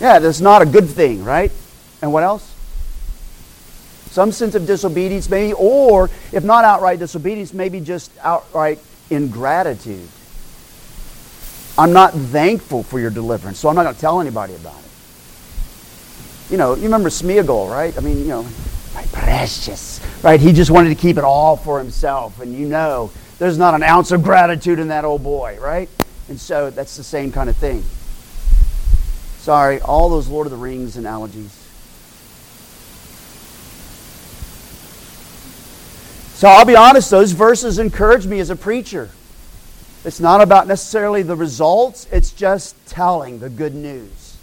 Yeah, 0.00 0.18
that's 0.18 0.40
not 0.40 0.62
a 0.62 0.66
good 0.66 0.88
thing, 0.88 1.24
right? 1.24 1.50
And 2.02 2.12
what 2.12 2.22
else? 2.22 2.52
Some 4.10 4.30
sense 4.32 4.54
of 4.54 4.66
disobedience, 4.66 5.28
maybe, 5.28 5.52
or 5.52 6.10
if 6.32 6.44
not 6.44 6.64
outright 6.64 6.98
disobedience, 6.98 7.52
maybe 7.52 7.80
just 7.80 8.10
outright 8.22 8.78
ingratitude. 9.10 10.08
I'm 11.78 11.92
not 11.92 12.12
thankful 12.12 12.82
for 12.82 13.00
your 13.00 13.10
deliverance, 13.10 13.58
so 13.58 13.68
I'm 13.68 13.74
not 13.74 13.82
going 13.82 13.94
to 13.94 14.00
tell 14.00 14.20
anybody 14.20 14.54
about 14.54 14.78
it. 14.78 14.90
You 16.50 16.56
know, 16.56 16.74
you 16.74 16.84
remember 16.84 17.08
Smeagol, 17.08 17.70
right? 17.70 17.96
I 17.98 18.00
mean, 18.00 18.18
you 18.18 18.28
know, 18.28 18.46
my 18.96 19.04
precious. 19.12 20.00
Right? 20.22 20.40
He 20.40 20.52
just 20.52 20.70
wanted 20.70 20.88
to 20.88 20.94
keep 20.94 21.18
it 21.18 21.24
all 21.24 21.56
for 21.56 21.78
himself. 21.78 22.40
And 22.40 22.54
you 22.54 22.66
know, 22.66 23.10
there's 23.38 23.58
not 23.58 23.74
an 23.74 23.82
ounce 23.82 24.10
of 24.10 24.22
gratitude 24.22 24.78
in 24.78 24.88
that 24.88 25.04
old 25.04 25.22
boy, 25.22 25.58
right? 25.60 25.88
And 26.28 26.40
so 26.40 26.70
that's 26.70 26.96
the 26.96 27.04
same 27.04 27.30
kind 27.30 27.50
of 27.50 27.56
thing. 27.56 27.84
Sorry, 29.38 29.80
all 29.80 30.08
those 30.08 30.28
Lord 30.28 30.46
of 30.46 30.50
the 30.50 30.56
Rings 30.56 30.96
analogies. 30.96 31.52
So 36.34 36.48
I'll 36.48 36.64
be 36.64 36.76
honest, 36.76 37.10
those 37.10 37.32
verses 37.32 37.78
encourage 37.78 38.26
me 38.26 38.40
as 38.40 38.50
a 38.50 38.56
preacher. 38.56 39.10
It's 40.04 40.20
not 40.20 40.40
about 40.40 40.66
necessarily 40.66 41.22
the 41.22 41.36
results, 41.36 42.06
it's 42.10 42.30
just 42.30 42.74
telling 42.86 43.40
the 43.40 43.48
good 43.48 43.74
news. 43.74 44.36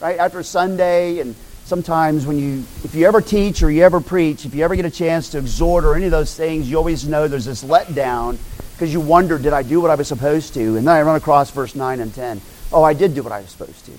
Right? 0.00 0.18
After 0.18 0.42
Sunday, 0.42 1.18
and 1.18 1.34
sometimes 1.68 2.26
when 2.26 2.38
you, 2.38 2.64
if 2.82 2.94
you 2.94 3.06
ever 3.06 3.20
teach 3.20 3.62
or 3.62 3.70
you 3.70 3.84
ever 3.84 4.00
preach, 4.00 4.46
if 4.46 4.54
you 4.54 4.64
ever 4.64 4.74
get 4.74 4.86
a 4.86 4.90
chance 4.90 5.28
to 5.28 5.38
exhort 5.38 5.84
or 5.84 5.94
any 5.94 6.06
of 6.06 6.10
those 6.10 6.34
things, 6.34 6.68
you 6.68 6.78
always 6.78 7.06
know 7.06 7.28
there's 7.28 7.44
this 7.44 7.62
letdown 7.62 8.38
because 8.72 8.90
you 8.90 9.00
wonder, 9.00 9.38
did 9.38 9.52
I 9.52 9.62
do 9.62 9.78
what 9.78 9.90
I 9.90 9.94
was 9.94 10.08
supposed 10.08 10.54
to? 10.54 10.78
And 10.78 10.86
then 10.86 10.96
I 10.96 11.02
run 11.02 11.16
across 11.16 11.50
verse 11.50 11.74
9 11.74 12.00
and 12.00 12.14
10. 12.14 12.40
Oh, 12.72 12.82
I 12.82 12.94
did 12.94 13.14
do 13.14 13.22
what 13.22 13.32
I 13.32 13.40
was 13.40 13.50
supposed 13.50 13.84
to. 13.84 13.92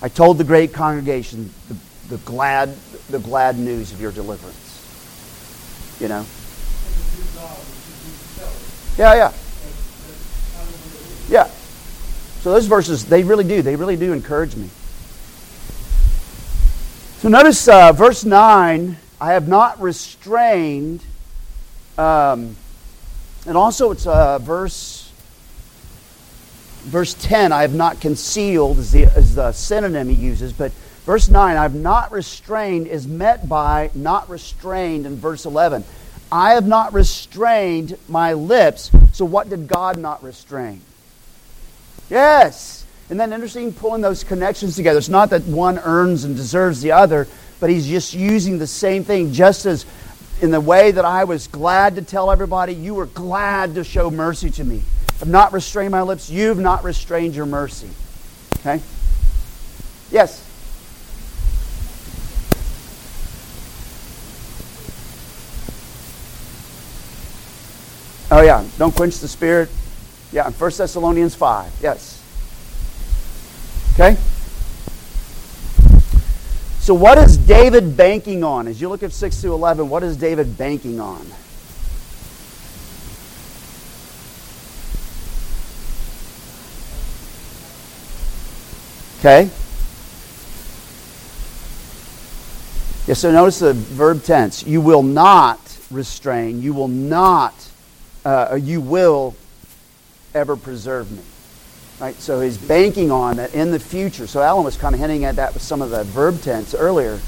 I 0.00 0.08
told 0.08 0.38
the 0.38 0.44
great 0.44 0.72
congregation 0.72 1.50
the, 1.66 1.76
the 2.10 2.18
glad, 2.18 2.68
the 3.10 3.18
glad 3.18 3.58
news 3.58 3.92
of 3.92 4.00
your 4.00 4.12
deliverance. 4.12 4.54
You 6.00 6.06
know? 6.06 6.24
Yeah, 8.96 9.14
yeah. 9.14 9.32
Yeah. 11.28 11.50
So 12.42 12.52
those 12.52 12.66
verses, 12.66 13.04
they 13.04 13.24
really 13.24 13.42
do. 13.42 13.62
They 13.62 13.74
really 13.74 13.96
do 13.96 14.12
encourage 14.12 14.54
me. 14.54 14.70
So 17.18 17.28
notice 17.28 17.66
uh, 17.66 17.90
verse 17.90 18.24
9 18.24 18.96
I 19.20 19.32
have 19.32 19.48
not 19.48 19.80
restrained. 19.80 21.02
Um, 21.98 22.54
and 23.44 23.56
also 23.56 23.90
it's 23.90 24.06
uh, 24.06 24.38
verse 24.38 25.10
verse 26.84 27.14
10 27.14 27.50
I 27.50 27.62
have 27.62 27.74
not 27.74 28.00
concealed 28.00 28.78
is 28.78 28.92
the, 28.92 29.02
is 29.02 29.34
the 29.34 29.50
synonym 29.50 30.08
he 30.08 30.14
uses. 30.14 30.52
But 30.52 30.70
verse 31.06 31.28
9 31.28 31.56
I 31.56 31.62
have 31.62 31.74
not 31.74 32.12
restrained 32.12 32.86
is 32.86 33.08
met 33.08 33.48
by 33.48 33.90
not 33.94 34.30
restrained 34.30 35.04
in 35.04 35.16
verse 35.16 35.44
11. 35.44 35.82
I 36.30 36.52
have 36.52 36.68
not 36.68 36.92
restrained 36.92 37.98
my 38.08 38.34
lips. 38.34 38.92
So 39.12 39.24
what 39.24 39.50
did 39.50 39.66
God 39.66 39.98
not 39.98 40.22
restrain? 40.22 40.82
Yes. 42.08 42.77
And 43.10 43.18
then 43.18 43.32
interesting 43.32 43.72
pulling 43.72 44.02
those 44.02 44.22
connections 44.22 44.76
together. 44.76 44.98
It's 44.98 45.08
not 45.08 45.30
that 45.30 45.44
one 45.44 45.78
earns 45.78 46.24
and 46.24 46.36
deserves 46.36 46.82
the 46.82 46.92
other, 46.92 47.26
but 47.58 47.70
he's 47.70 47.86
just 47.86 48.12
using 48.12 48.58
the 48.58 48.66
same 48.66 49.02
thing. 49.02 49.32
Just 49.32 49.64
as 49.64 49.86
in 50.40 50.50
the 50.50 50.60
way 50.60 50.90
that 50.90 51.04
I 51.04 51.24
was 51.24 51.48
glad 51.48 51.96
to 51.96 52.02
tell 52.02 52.30
everybody, 52.30 52.74
you 52.74 52.94
were 52.94 53.06
glad 53.06 53.74
to 53.76 53.84
show 53.84 54.10
mercy 54.10 54.50
to 54.50 54.64
me. 54.64 54.82
I've 55.20 55.28
not 55.28 55.52
restrained 55.52 55.90
my 55.90 56.02
lips. 56.02 56.30
You've 56.30 56.58
not 56.58 56.84
restrained 56.84 57.34
your 57.34 57.46
mercy. 57.46 57.88
Okay? 58.60 58.80
Yes? 60.10 60.44
Oh, 68.30 68.42
yeah. 68.42 68.64
Don't 68.76 68.94
quench 68.94 69.18
the 69.18 69.28
spirit. 69.28 69.70
Yeah, 70.30 70.46
in 70.46 70.52
1 70.52 70.70
Thessalonians 70.76 71.34
5. 71.34 71.72
Yes. 71.82 72.22
Okay? 74.00 74.16
So, 76.78 76.94
what 76.94 77.18
is 77.18 77.36
David 77.36 77.96
banking 77.96 78.44
on? 78.44 78.68
As 78.68 78.80
you 78.80 78.88
look 78.88 79.02
at 79.02 79.10
6 79.10 79.42
to 79.42 79.52
11, 79.52 79.88
what 79.88 80.04
is 80.04 80.16
David 80.16 80.56
banking 80.56 81.00
on? 81.00 81.26
Okay? 89.18 89.50
Yeah, 93.08 93.14
so 93.14 93.32
notice 93.32 93.58
the 93.58 93.72
verb 93.72 94.22
tense. 94.22 94.64
You 94.64 94.80
will 94.80 95.02
not 95.02 95.58
restrain. 95.90 96.62
You 96.62 96.72
will 96.72 96.86
not, 96.86 97.52
uh, 98.24 98.56
you 98.62 98.80
will 98.80 99.34
ever 100.34 100.54
preserve 100.54 101.10
me. 101.10 101.22
Right? 102.00 102.14
So 102.16 102.40
he's 102.40 102.56
banking 102.56 103.10
on 103.10 103.36
that 103.38 103.54
in 103.54 103.72
the 103.72 103.80
future. 103.80 104.26
So 104.26 104.40
Alan 104.40 104.64
was 104.64 104.76
kind 104.76 104.94
of 104.94 105.00
hinting 105.00 105.24
at 105.24 105.36
that 105.36 105.52
with 105.52 105.62
some 105.62 105.82
of 105.82 105.90
the 105.90 106.04
verb 106.04 106.40
tense 106.40 106.74
earlier. 106.74 107.18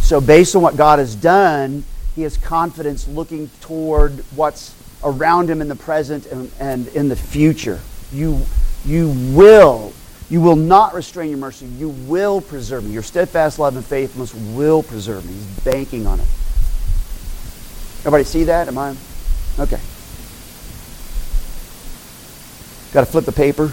So 0.00 0.20
based 0.20 0.54
on 0.54 0.62
what 0.62 0.76
God 0.76 0.98
has 1.00 1.16
done, 1.16 1.84
he 2.14 2.22
has 2.22 2.36
confidence 2.36 3.08
looking 3.08 3.50
toward 3.60 4.12
what's 4.36 4.74
around 5.02 5.50
him 5.50 5.60
in 5.60 5.68
the 5.68 5.76
present 5.76 6.26
and, 6.26 6.50
and 6.60 6.86
in 6.88 7.08
the 7.08 7.16
future. 7.16 7.80
You, 8.12 8.40
you 8.84 9.08
will, 9.34 9.92
you 10.30 10.40
will 10.40 10.56
not 10.56 10.94
restrain 10.94 11.30
your 11.30 11.38
mercy. 11.38 11.66
You 11.66 11.88
will 11.88 12.40
preserve 12.40 12.84
me. 12.84 12.92
Your 12.92 13.02
steadfast 13.02 13.58
love 13.58 13.74
and 13.74 13.84
faithfulness 13.84 14.32
will 14.54 14.82
preserve 14.82 15.26
me. 15.26 15.32
He's 15.32 15.64
banking 15.64 16.06
on 16.06 16.20
it. 16.20 16.26
Everybody 18.00 18.24
see 18.24 18.44
that? 18.44 18.68
Am 18.68 18.78
I? 18.78 18.90
Okay. 19.58 19.80
Got 22.92 23.00
to 23.00 23.06
flip 23.06 23.24
the 23.24 23.32
paper. 23.32 23.72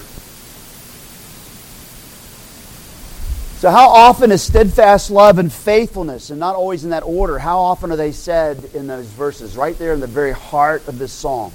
So, 3.61 3.69
how 3.69 3.89
often 3.89 4.31
is 4.31 4.41
steadfast 4.41 5.11
love 5.11 5.37
and 5.37 5.53
faithfulness, 5.53 6.31
and 6.31 6.39
not 6.39 6.55
always 6.55 6.83
in 6.83 6.89
that 6.89 7.03
order, 7.03 7.37
how 7.37 7.59
often 7.59 7.91
are 7.91 7.95
they 7.95 8.11
said 8.11 8.71
in 8.73 8.87
those 8.87 9.05
verses, 9.05 9.55
right 9.55 9.77
there 9.77 9.93
in 9.93 9.99
the 9.99 10.07
very 10.07 10.31
heart 10.31 10.87
of 10.87 10.97
this 10.97 11.11
psalm? 11.11 11.53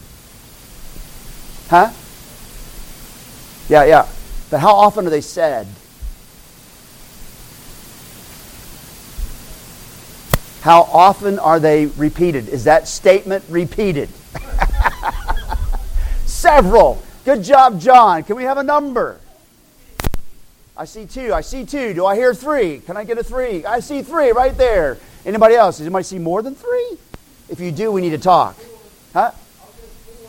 Huh? 1.68 1.90
Yeah, 3.68 3.86
yeah. 3.86 4.06
But 4.50 4.60
how 4.60 4.76
often 4.76 5.08
are 5.08 5.10
they 5.10 5.20
said? 5.20 5.66
How 10.60 10.82
often 10.82 11.40
are 11.40 11.58
they 11.58 11.86
repeated? 11.86 12.48
Is 12.48 12.62
that 12.62 12.86
statement 12.86 13.44
repeated? 13.48 14.10
Several. 16.24 17.02
Good 17.24 17.42
job, 17.42 17.80
John. 17.80 18.22
Can 18.22 18.36
we 18.36 18.44
have 18.44 18.58
a 18.58 18.62
number? 18.62 19.18
I 20.78 20.84
see 20.84 21.06
two. 21.06 21.32
I 21.32 21.40
see 21.40 21.64
two. 21.64 21.94
Do 21.94 22.04
I 22.04 22.16
hear 22.16 22.34
three? 22.34 22.80
Can 22.80 22.98
I 22.98 23.04
get 23.04 23.16
a 23.16 23.24
three? 23.24 23.64
I 23.64 23.80
see 23.80 24.02
three 24.02 24.32
right 24.32 24.56
there. 24.56 24.98
Anybody 25.24 25.54
else? 25.54 25.78
Does 25.78 25.86
anybody 25.86 26.04
see 26.04 26.18
more 26.18 26.42
than 26.42 26.54
three? 26.54 26.98
If 27.48 27.60
you 27.60 27.72
do, 27.72 27.90
we 27.90 28.02
need 28.02 28.10
to 28.10 28.18
talk. 28.18 28.56
Huh? 29.14 29.30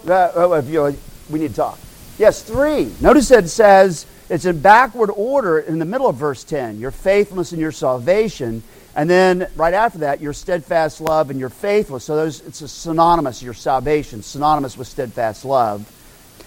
Uh, 0.08 0.52
if 0.64 0.70
you, 0.70 0.98
we 1.30 1.39
need 1.39 1.50
to 1.50 1.56
talk. 1.56 1.78
Yes, 2.18 2.43
three. 2.43 2.93
Notice 3.02 3.28
that 3.28 3.43
it 3.43 3.50
says 3.50 4.06
it's 4.30 4.45
in 4.45 4.62
backward 4.62 5.10
order 5.10 5.60
in 5.60 5.80
the 5.80 5.86
middle 5.86 6.08
of 6.08 6.16
verse 6.16 6.45
10 6.45 6.80
your 6.80 6.91
faithfulness 6.91 7.52
and 7.52 7.60
your 7.60 7.74
salvation. 7.74 8.64
And 8.95 9.10
then 9.10 9.48
right 9.56 9.74
after 9.74 10.00
that, 10.00 10.22
your 10.22 10.34
steadfast 10.34 11.02
love 11.02 11.30
and 11.30 11.39
your 11.39 11.50
faithfulness. 11.50 12.06
So 12.06 12.16
those, 12.16 12.41
it's 12.41 12.72
synonymous, 12.72 13.43
your 13.43 13.54
salvation, 13.54 14.24
synonymous 14.24 14.78
with 14.78 14.88
steadfast 14.88 15.43
love. 15.45 15.91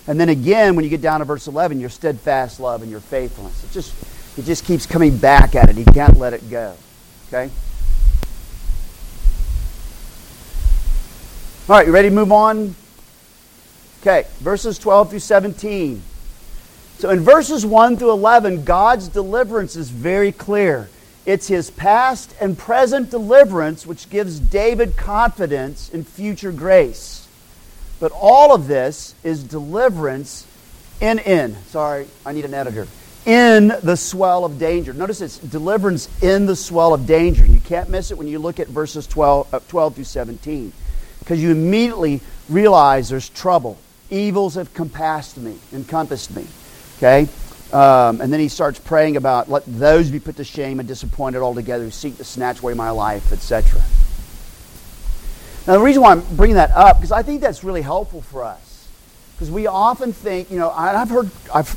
And 0.06 0.18
then 0.18 0.28
again, 0.28 0.76
when 0.76 0.84
you 0.84 0.90
get 0.90 1.02
down 1.02 1.20
to 1.20 1.24
verse 1.24 1.46
11, 1.46 1.78
your 1.80 1.90
steadfast 1.90 2.58
love 2.60 2.82
and 2.82 2.90
your 2.90 3.00
faithfulness. 3.00 3.64
It 3.64 3.72
just, 3.72 3.94
it 4.38 4.44
just 4.44 4.64
keeps 4.64 4.86
coming 4.86 5.16
back 5.16 5.54
at 5.54 5.68
it. 5.68 5.76
He 5.76 5.84
can't 5.84 6.18
let 6.18 6.32
it 6.32 6.50
go. 6.50 6.74
Okay? 7.28 7.50
All 11.68 11.76
right, 11.76 11.86
you 11.86 11.92
ready 11.92 12.08
to 12.08 12.14
move 12.14 12.32
on? 12.32 12.74
Okay, 14.00 14.26
verses 14.40 14.78
12 14.78 15.10
through 15.10 15.18
17. 15.20 16.02
So 16.98 17.10
in 17.10 17.20
verses 17.20 17.64
1 17.64 17.96
through 17.96 18.10
11, 18.10 18.64
God's 18.64 19.08
deliverance 19.08 19.76
is 19.76 19.90
very 19.90 20.32
clear. 20.32 20.88
It's 21.26 21.48
his 21.48 21.70
past 21.70 22.34
and 22.40 22.58
present 22.58 23.10
deliverance 23.10 23.86
which 23.86 24.10
gives 24.10 24.40
David 24.40 24.96
confidence 24.96 25.90
in 25.90 26.02
future 26.02 26.50
grace. 26.50 27.19
But 28.00 28.12
all 28.12 28.54
of 28.54 28.66
this 28.66 29.14
is 29.22 29.44
deliverance 29.44 30.46
in, 31.00 31.18
in. 31.20 31.54
Sorry, 31.66 32.06
I 32.24 32.32
need 32.32 32.46
an 32.46 32.54
editor. 32.54 32.88
In 33.26 33.68
the 33.82 33.96
swell 33.96 34.46
of 34.46 34.58
danger. 34.58 34.94
Notice 34.94 35.20
it's 35.20 35.38
deliverance 35.38 36.08
in 36.22 36.46
the 36.46 36.56
swell 36.56 36.94
of 36.94 37.06
danger. 37.06 37.44
You 37.44 37.60
can't 37.60 37.90
miss 37.90 38.10
it 38.10 38.16
when 38.16 38.26
you 38.26 38.38
look 38.38 38.58
at 38.58 38.68
verses 38.68 39.06
12, 39.06 39.54
uh, 39.54 39.60
12 39.68 39.94
through 39.96 40.04
17. 40.04 40.72
Because 41.18 41.42
you 41.42 41.50
immediately 41.50 42.22
realize 42.48 43.10
there's 43.10 43.28
trouble. 43.28 43.78
Evils 44.08 44.54
have 44.54 44.72
compassed 44.72 45.36
me, 45.36 45.58
encompassed 45.72 46.34
me. 46.34 46.46
Okay? 46.96 47.28
Um, 47.72 48.20
and 48.20 48.32
then 48.32 48.40
he 48.40 48.48
starts 48.48 48.80
praying 48.80 49.16
about 49.16 49.48
let 49.48 49.62
those 49.66 50.10
be 50.10 50.18
put 50.18 50.36
to 50.36 50.44
shame 50.44 50.80
and 50.80 50.88
disappointed 50.88 51.40
altogether 51.40 51.84
who 51.84 51.90
seek 51.90 52.16
to 52.16 52.24
snatch 52.24 52.60
away 52.60 52.74
my 52.74 52.90
life, 52.90 53.32
etc. 53.32 53.80
Now, 55.66 55.74
the 55.74 55.80
reason 55.80 56.02
why 56.02 56.12
I'm 56.12 56.22
bringing 56.36 56.56
that 56.56 56.70
up, 56.70 56.96
because 56.98 57.12
I 57.12 57.22
think 57.22 57.40
that's 57.40 57.62
really 57.62 57.82
helpful 57.82 58.22
for 58.22 58.44
us. 58.44 58.88
Because 59.34 59.50
we 59.50 59.66
often 59.66 60.12
think, 60.12 60.50
you 60.50 60.58
know, 60.58 60.70
I've 60.70 61.08
heard, 61.08 61.30
I've, 61.54 61.68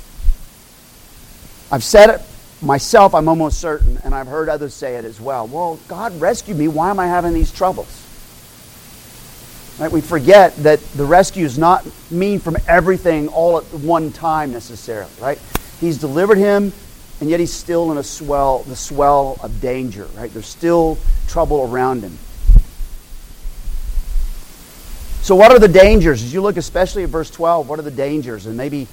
I've 1.72 1.84
said 1.84 2.10
it 2.10 2.22
myself, 2.62 3.14
I'm 3.14 3.28
almost 3.28 3.60
certain, 3.60 4.00
and 4.04 4.16
I've 4.16 4.28
heard 4.28 4.50
others 4.50 4.74
say 4.74 4.96
it 4.96 5.06
as 5.06 5.20
well. 5.20 5.48
Well, 5.48 5.80
God 5.88 6.20
rescued 6.20 6.58
me. 6.58 6.68
Why 6.68 6.90
am 6.90 7.00
I 7.00 7.08
having 7.08 7.34
these 7.34 7.52
troubles? 7.52 8.00
Right? 9.80 9.92
We 9.92 10.02
forget 10.02 10.56
that 10.58 10.80
the 10.80 11.06
rescue 11.06 11.46
is 11.46 11.58
not 11.58 11.86
mean 12.12 12.40
from 12.40 12.58
everything 12.68 13.28
all 13.30 13.58
at 13.58 13.64
one 13.74 14.12
time 14.12 14.52
necessarily, 14.52 15.12
right? 15.20 15.40
He's 15.80 15.98
delivered 15.98 16.38
him, 16.38 16.72
and 17.20 17.30
yet 17.30 17.40
he's 17.40 17.54
still 17.54 17.92
in 17.92 17.98
a 17.98 18.04
swell, 18.04 18.60
the 18.64 18.76
swell 18.76 19.38
of 19.42 19.60
danger, 19.62 20.08
right? 20.16 20.32
There's 20.32 20.48
still 20.48 20.98
trouble 21.28 21.70
around 21.70 22.02
him. 22.04 22.18
So, 25.24 25.36
what 25.36 25.54
are 25.54 25.60
the 25.60 25.70
dangers? 25.70 26.22
As 26.22 26.34
you 26.34 26.42
look 26.42 26.58
especially 26.58 27.04
at 27.04 27.10
verse 27.10 27.32
12, 27.32 27.70
what 27.70 27.80
are 27.80 27.84
the 27.84 27.92
dangers? 27.92 28.46
And 28.46 28.58
maybe, 28.58 28.90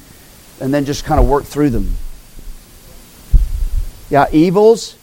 and 0.61 0.73
then 0.73 0.85
just 0.85 1.05
kind 1.05 1.19
of 1.19 1.29
work 1.29 1.43
through 1.43 1.71
them. 1.71 1.93
Yeah, 4.11 4.27
evils. 4.31 4.95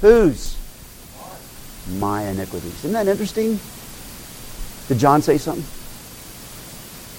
Whose? 0.00 0.56
My 1.98 2.24
iniquities. 2.24 2.78
Isn't 2.78 2.94
that 2.94 3.06
interesting? 3.06 3.60
Did 4.88 4.98
John 4.98 5.22
say 5.22 5.38
something? 5.38 5.64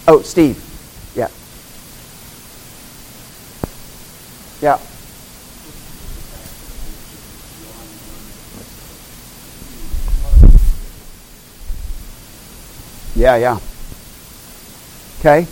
Oh, 0.06 0.22
Steve. 0.22 0.62
Yeah. 1.16 1.30
Yeah. 4.62 4.78
Yeah, 13.16 13.38
yeah. 13.38 13.60
Okay? 15.20 15.48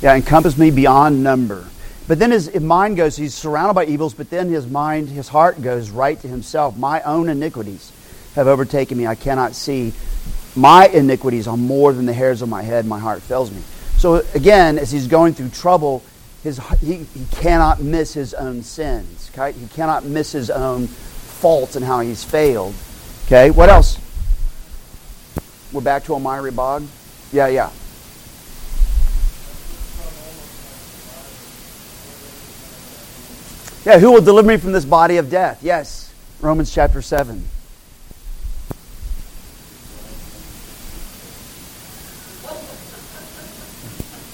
Yeah, 0.00 0.14
encompass 0.14 0.56
me 0.56 0.70
beyond 0.70 1.22
number. 1.22 1.66
But 2.08 2.18
then 2.18 2.30
his 2.30 2.58
mind 2.60 2.96
goes, 2.96 3.16
he's 3.16 3.34
surrounded 3.34 3.74
by 3.74 3.86
evils, 3.86 4.14
but 4.14 4.30
then 4.30 4.48
his 4.48 4.66
mind, 4.66 5.08
his 5.08 5.28
heart 5.28 5.60
goes 5.60 5.90
right 5.90 6.18
to 6.20 6.28
himself. 6.28 6.76
My 6.76 7.02
own 7.02 7.28
iniquities 7.28 7.92
have 8.34 8.46
overtaken 8.46 8.96
me. 8.96 9.06
I 9.06 9.16
cannot 9.16 9.54
see. 9.54 9.92
My 10.54 10.86
iniquities 10.86 11.48
are 11.48 11.56
more 11.56 11.92
than 11.92 12.06
the 12.06 12.12
hairs 12.12 12.42
of 12.42 12.48
my 12.48 12.62
head. 12.62 12.86
My 12.86 12.98
heart 12.98 13.22
fails 13.22 13.50
me. 13.50 13.60
So 13.98 14.22
again, 14.34 14.78
as 14.78 14.92
he's 14.92 15.08
going 15.08 15.34
through 15.34 15.48
trouble, 15.50 16.02
his, 16.42 16.60
he, 16.80 16.96
he 16.96 17.26
cannot 17.32 17.80
miss 17.80 18.14
his 18.14 18.34
own 18.34 18.62
sins. 18.62 19.30
Okay? 19.32 19.58
He 19.58 19.66
cannot 19.68 20.04
miss 20.04 20.32
his 20.32 20.48
own 20.48 20.86
faults 20.86 21.76
and 21.76 21.84
how 21.84 22.00
he's 22.00 22.22
failed. 22.22 22.74
Okay, 23.26 23.50
what 23.50 23.68
else? 23.68 23.98
We're 25.72 25.80
back 25.80 26.04
to 26.04 26.12
Elmira 26.14 26.52
Bog? 26.52 26.86
Yeah, 27.32 27.48
yeah. 27.48 27.70
Yeah, 33.84 33.98
who 33.98 34.12
will 34.12 34.20
deliver 34.20 34.48
me 34.48 34.56
from 34.56 34.72
this 34.72 34.84
body 34.84 35.16
of 35.16 35.30
death? 35.30 35.62
Yes, 35.62 36.12
Romans 36.40 36.72
chapter 36.72 37.02
7. 37.02 37.44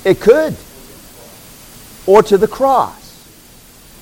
It 0.05 0.21
could. 0.21 0.57
Or 2.07 2.23
to 2.23 2.37
the 2.37 2.49
cross. 2.49 3.01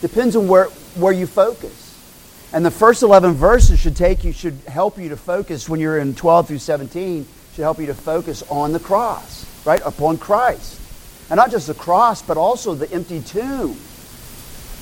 Depends 0.00 0.34
on 0.34 0.48
where, 0.48 0.66
where 0.94 1.12
you 1.12 1.26
focus. 1.26 1.79
And 2.52 2.66
the 2.66 2.70
first 2.70 3.02
11 3.02 3.34
verses 3.34 3.78
should 3.78 3.94
take 3.94 4.24
you, 4.24 4.32
should 4.32 4.58
help 4.66 4.98
you 4.98 5.10
to 5.10 5.16
focus 5.16 5.68
when 5.68 5.78
you're 5.78 5.98
in 5.98 6.14
12 6.14 6.48
through 6.48 6.58
17, 6.58 7.26
should 7.54 7.62
help 7.62 7.78
you 7.78 7.86
to 7.86 7.94
focus 7.94 8.42
on 8.48 8.72
the 8.72 8.80
cross, 8.80 9.46
right? 9.64 9.80
Upon 9.84 10.18
Christ. 10.18 10.80
And 11.30 11.36
not 11.36 11.52
just 11.52 11.68
the 11.68 11.74
cross, 11.74 12.22
but 12.22 12.36
also 12.36 12.74
the 12.74 12.90
empty 12.92 13.20
tomb. 13.20 13.76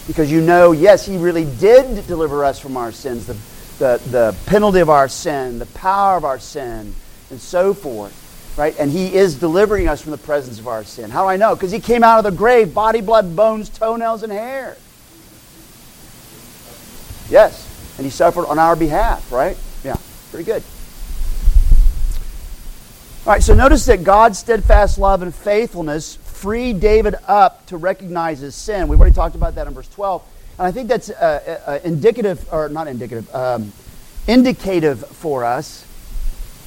Because 0.07 0.33
you 0.33 0.41
know, 0.41 0.73
yes, 0.73 1.05
He 1.05 1.19
really 1.19 1.45
did 1.45 2.07
deliver 2.07 2.43
us 2.43 2.59
from 2.59 2.79
our 2.79 2.91
sins, 2.91 3.27
the, 3.27 3.35
the, 3.79 4.01
the 4.11 4.37
penalty 4.47 4.81
of 4.81 4.89
our 4.89 5.09
sin, 5.09 5.59
the 5.59 5.67
power 5.67 6.17
of 6.17 6.25
our 6.25 6.39
sin, 6.39 6.95
and 7.29 7.39
so 7.39 7.75
forth. 7.75 8.25
Right? 8.57 8.75
And 8.79 8.91
He 8.91 9.15
is 9.15 9.39
delivering 9.39 9.89
us 9.89 10.01
from 10.01 10.13
the 10.13 10.19
presence 10.19 10.59
of 10.59 10.69
our 10.69 10.85
sin. 10.85 11.11
How 11.11 11.25
do 11.25 11.29
I 11.29 11.37
know? 11.37 11.55
Because 11.55 11.71
He 11.71 11.81
came 11.81 12.03
out 12.03 12.17
of 12.17 12.25
the 12.25 12.37
grave, 12.37 12.73
body, 12.73 13.03
blood, 13.03 13.37
bones, 13.37 13.69
toenails, 13.69 14.23
and 14.23 14.33
hair. 14.33 14.79
Yes. 17.29 17.67
And 17.97 18.05
he 18.05 18.11
suffered 18.11 18.47
on 18.47 18.59
our 18.59 18.77
behalf, 18.77 19.31
right? 19.33 19.57
Yeah. 19.85 19.97
Pretty 20.31 20.45
good. 20.45 20.63
All 23.27 23.35
right, 23.35 23.43
so 23.43 23.55
notice 23.55 23.85
that 23.87 24.05
God's 24.05 24.39
steadfast 24.39 24.99
love 24.99 25.21
and 25.21 25.35
faithfulness 25.35 26.17
freed 26.17 26.81
David 26.81 27.17
up 27.27 27.67
to 27.67 27.77
recognize 27.77 28.39
his 28.39 28.55
sin. 28.55 28.89
We've 28.89 28.99
already 28.99 29.15
talked 29.15 29.35
about 29.35 29.57
that 29.57 29.67
in 29.67 29.75
verse 29.75 29.89
12. 29.89 30.23
And 30.59 30.67
I 30.67 30.71
think 30.71 30.89
that's 30.89 31.11
uh, 31.11 31.61
uh, 31.67 31.79
indicative, 31.85 32.51
or 32.53 32.69
not 32.69 32.87
indicative, 32.87 33.33
um, 33.35 33.73
indicative 34.27 35.07
for 35.09 35.45
us, 35.45 35.85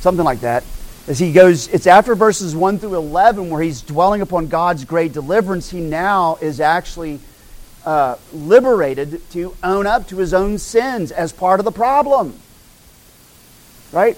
something 0.02 0.26
like 0.26 0.42
that. 0.42 0.64
As 1.08 1.18
he 1.18 1.32
goes, 1.32 1.68
it's 1.70 1.88
after 1.88 2.14
verses 2.14 2.56
1 2.56 2.80
through 2.80 2.96
11 2.96 3.50
where 3.50 3.62
he's 3.62 3.82
dwelling 3.82 4.22
upon 4.22 4.48
God's 4.48 4.86
great 4.86 5.14
deliverance. 5.14 5.70
He 5.70 5.80
now 5.80 6.38
is 6.42 6.60
actually 6.60 7.20
uh, 7.86 8.16
liberated 8.34 9.28
to 9.32 9.56
own 9.64 9.88
up 9.88 10.08
to 10.08 10.18
his 10.18 10.34
own 10.34 10.58
sins 10.58 11.12
as 11.12 11.34
part 11.34 11.60
of 11.60 11.66
the 11.66 11.72
problem. 11.72 12.38
Right? 13.92 14.18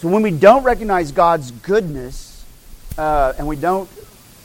So 0.00 0.08
when 0.08 0.22
we 0.22 0.30
don't 0.30 0.64
recognize 0.64 1.12
God's 1.12 1.50
goodness 1.50 2.44
uh, 2.98 3.34
and 3.38 3.46
we 3.46 3.56
don't 3.56 3.88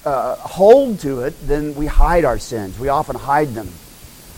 uh, 0.06 0.36
hold 0.36 1.00
to 1.00 1.22
it, 1.22 1.34
then 1.48 1.76
we 1.76 1.86
hide 1.86 2.26
our 2.26 2.40
sins. 2.40 2.80
We 2.80 2.90
often 2.90 3.16
hide 3.16 3.50
them. 3.50 3.68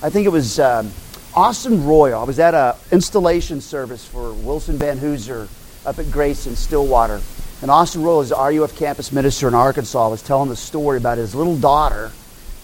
I 0.01 0.09
think 0.09 0.25
it 0.25 0.29
was 0.29 0.59
um, 0.59 0.91
Austin 1.35 1.85
Royal. 1.85 2.21
I 2.21 2.23
was 2.23 2.39
at 2.39 2.53
an 2.53 2.75
installation 2.91 3.61
service 3.61 4.07
for 4.07 4.33
Wilson 4.33 4.77
Van 4.77 4.97
Hooser 4.97 5.47
up 5.85 5.99
at 5.99 6.09
Grace 6.11 6.47
in 6.47 6.55
Stillwater. 6.55 7.21
And 7.61 7.69
Austin 7.69 8.01
Royal 8.01 8.21
is 8.21 8.31
RUF 8.31 8.77
campus 8.77 9.11
minister 9.11 9.47
in 9.47 9.53
Arkansas, 9.53 10.09
was 10.09 10.23
telling 10.23 10.49
the 10.49 10.55
story 10.55 10.97
about 10.97 11.17
his 11.17 11.35
little 11.35 11.57
daughter 11.57 12.11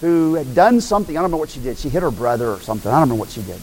who 0.01 0.35
had 0.35 0.53
done 0.53 0.81
something. 0.81 1.17
I 1.17 1.21
don't 1.21 1.31
know 1.31 1.37
what 1.37 1.49
she 1.49 1.59
did. 1.59 1.77
She 1.77 1.89
hit 1.89 2.01
her 2.01 2.11
brother 2.11 2.51
or 2.51 2.59
something. 2.59 2.91
I 2.91 2.99
don't 2.99 3.09
know 3.09 3.15
what 3.15 3.29
she 3.29 3.41
did. 3.41 3.59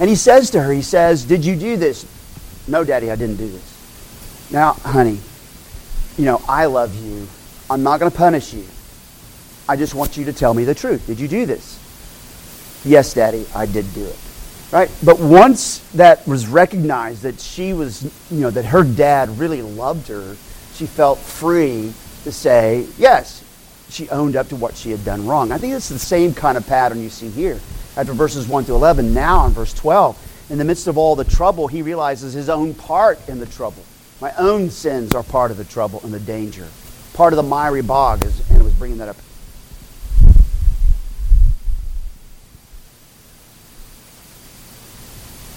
And 0.00 0.08
he 0.08 0.16
says 0.16 0.50
to 0.50 0.62
her, 0.62 0.72
he 0.72 0.82
says, 0.82 1.24
Did 1.24 1.44
you 1.44 1.56
do 1.56 1.76
this? 1.76 2.06
No, 2.68 2.84
Daddy, 2.84 3.10
I 3.10 3.16
didn't 3.16 3.36
do 3.36 3.48
this. 3.48 4.48
Now, 4.52 4.72
honey, 4.74 5.18
you 6.16 6.24
know, 6.24 6.42
I 6.48 6.66
love 6.66 6.94
you. 6.94 7.26
I'm 7.70 7.82
not 7.82 8.00
going 8.00 8.10
to 8.10 8.16
punish 8.16 8.52
you. 8.52 8.64
I 9.68 9.76
just 9.76 9.94
want 9.94 10.16
you 10.16 10.24
to 10.26 10.32
tell 10.32 10.54
me 10.54 10.64
the 10.64 10.74
truth. 10.74 11.06
Did 11.06 11.20
you 11.20 11.28
do 11.28 11.46
this? 11.46 11.78
Yes, 12.84 13.12
Daddy, 13.12 13.46
I 13.54 13.66
did 13.66 13.92
do 13.94 14.04
it. 14.04 14.16
Right? 14.70 14.90
But 15.04 15.18
once 15.18 15.78
that 15.92 16.26
was 16.26 16.46
recognized 16.46 17.22
that 17.22 17.40
she 17.40 17.72
was, 17.72 18.04
you 18.30 18.40
know, 18.40 18.50
that 18.50 18.66
her 18.66 18.84
dad 18.84 19.30
really 19.38 19.62
loved 19.62 20.08
her, 20.08 20.36
she 20.74 20.86
felt 20.86 21.18
free 21.18 21.92
to 22.24 22.32
say, 22.32 22.86
Yes, 22.98 23.42
she 23.90 24.08
owned 24.10 24.36
up 24.36 24.48
to 24.48 24.56
what 24.56 24.76
she 24.76 24.90
had 24.90 25.04
done 25.04 25.26
wrong. 25.26 25.52
I 25.52 25.58
think 25.58 25.74
it's 25.74 25.88
the 25.88 25.98
same 25.98 26.34
kind 26.34 26.56
of 26.56 26.66
pattern 26.66 27.00
you 27.00 27.08
see 27.08 27.28
here. 27.28 27.58
After 27.96 28.12
verses 28.12 28.46
1 28.46 28.66
to 28.66 28.74
11, 28.74 29.12
now 29.12 29.46
in 29.46 29.52
verse 29.52 29.74
12, 29.74 30.46
in 30.50 30.58
the 30.58 30.64
midst 30.64 30.86
of 30.86 30.96
all 30.96 31.16
the 31.16 31.24
trouble, 31.24 31.66
he 31.66 31.82
realizes 31.82 32.32
his 32.32 32.48
own 32.48 32.74
part 32.74 33.18
in 33.28 33.38
the 33.38 33.46
trouble. 33.46 33.82
My 34.20 34.32
own 34.38 34.70
sins 34.70 35.14
are 35.14 35.22
part 35.22 35.50
of 35.50 35.56
the 35.56 35.64
trouble 35.64 36.00
and 36.04 36.12
the 36.12 36.20
danger. 36.20 36.66
Part 37.14 37.32
of 37.32 37.36
the 37.36 37.42
miry 37.42 37.82
bog, 37.82 38.24
is, 38.24 38.48
and 38.50 38.60
it 38.60 38.64
was 38.64 38.74
bringing 38.74 38.98
that 38.98 39.08
up. 39.08 39.16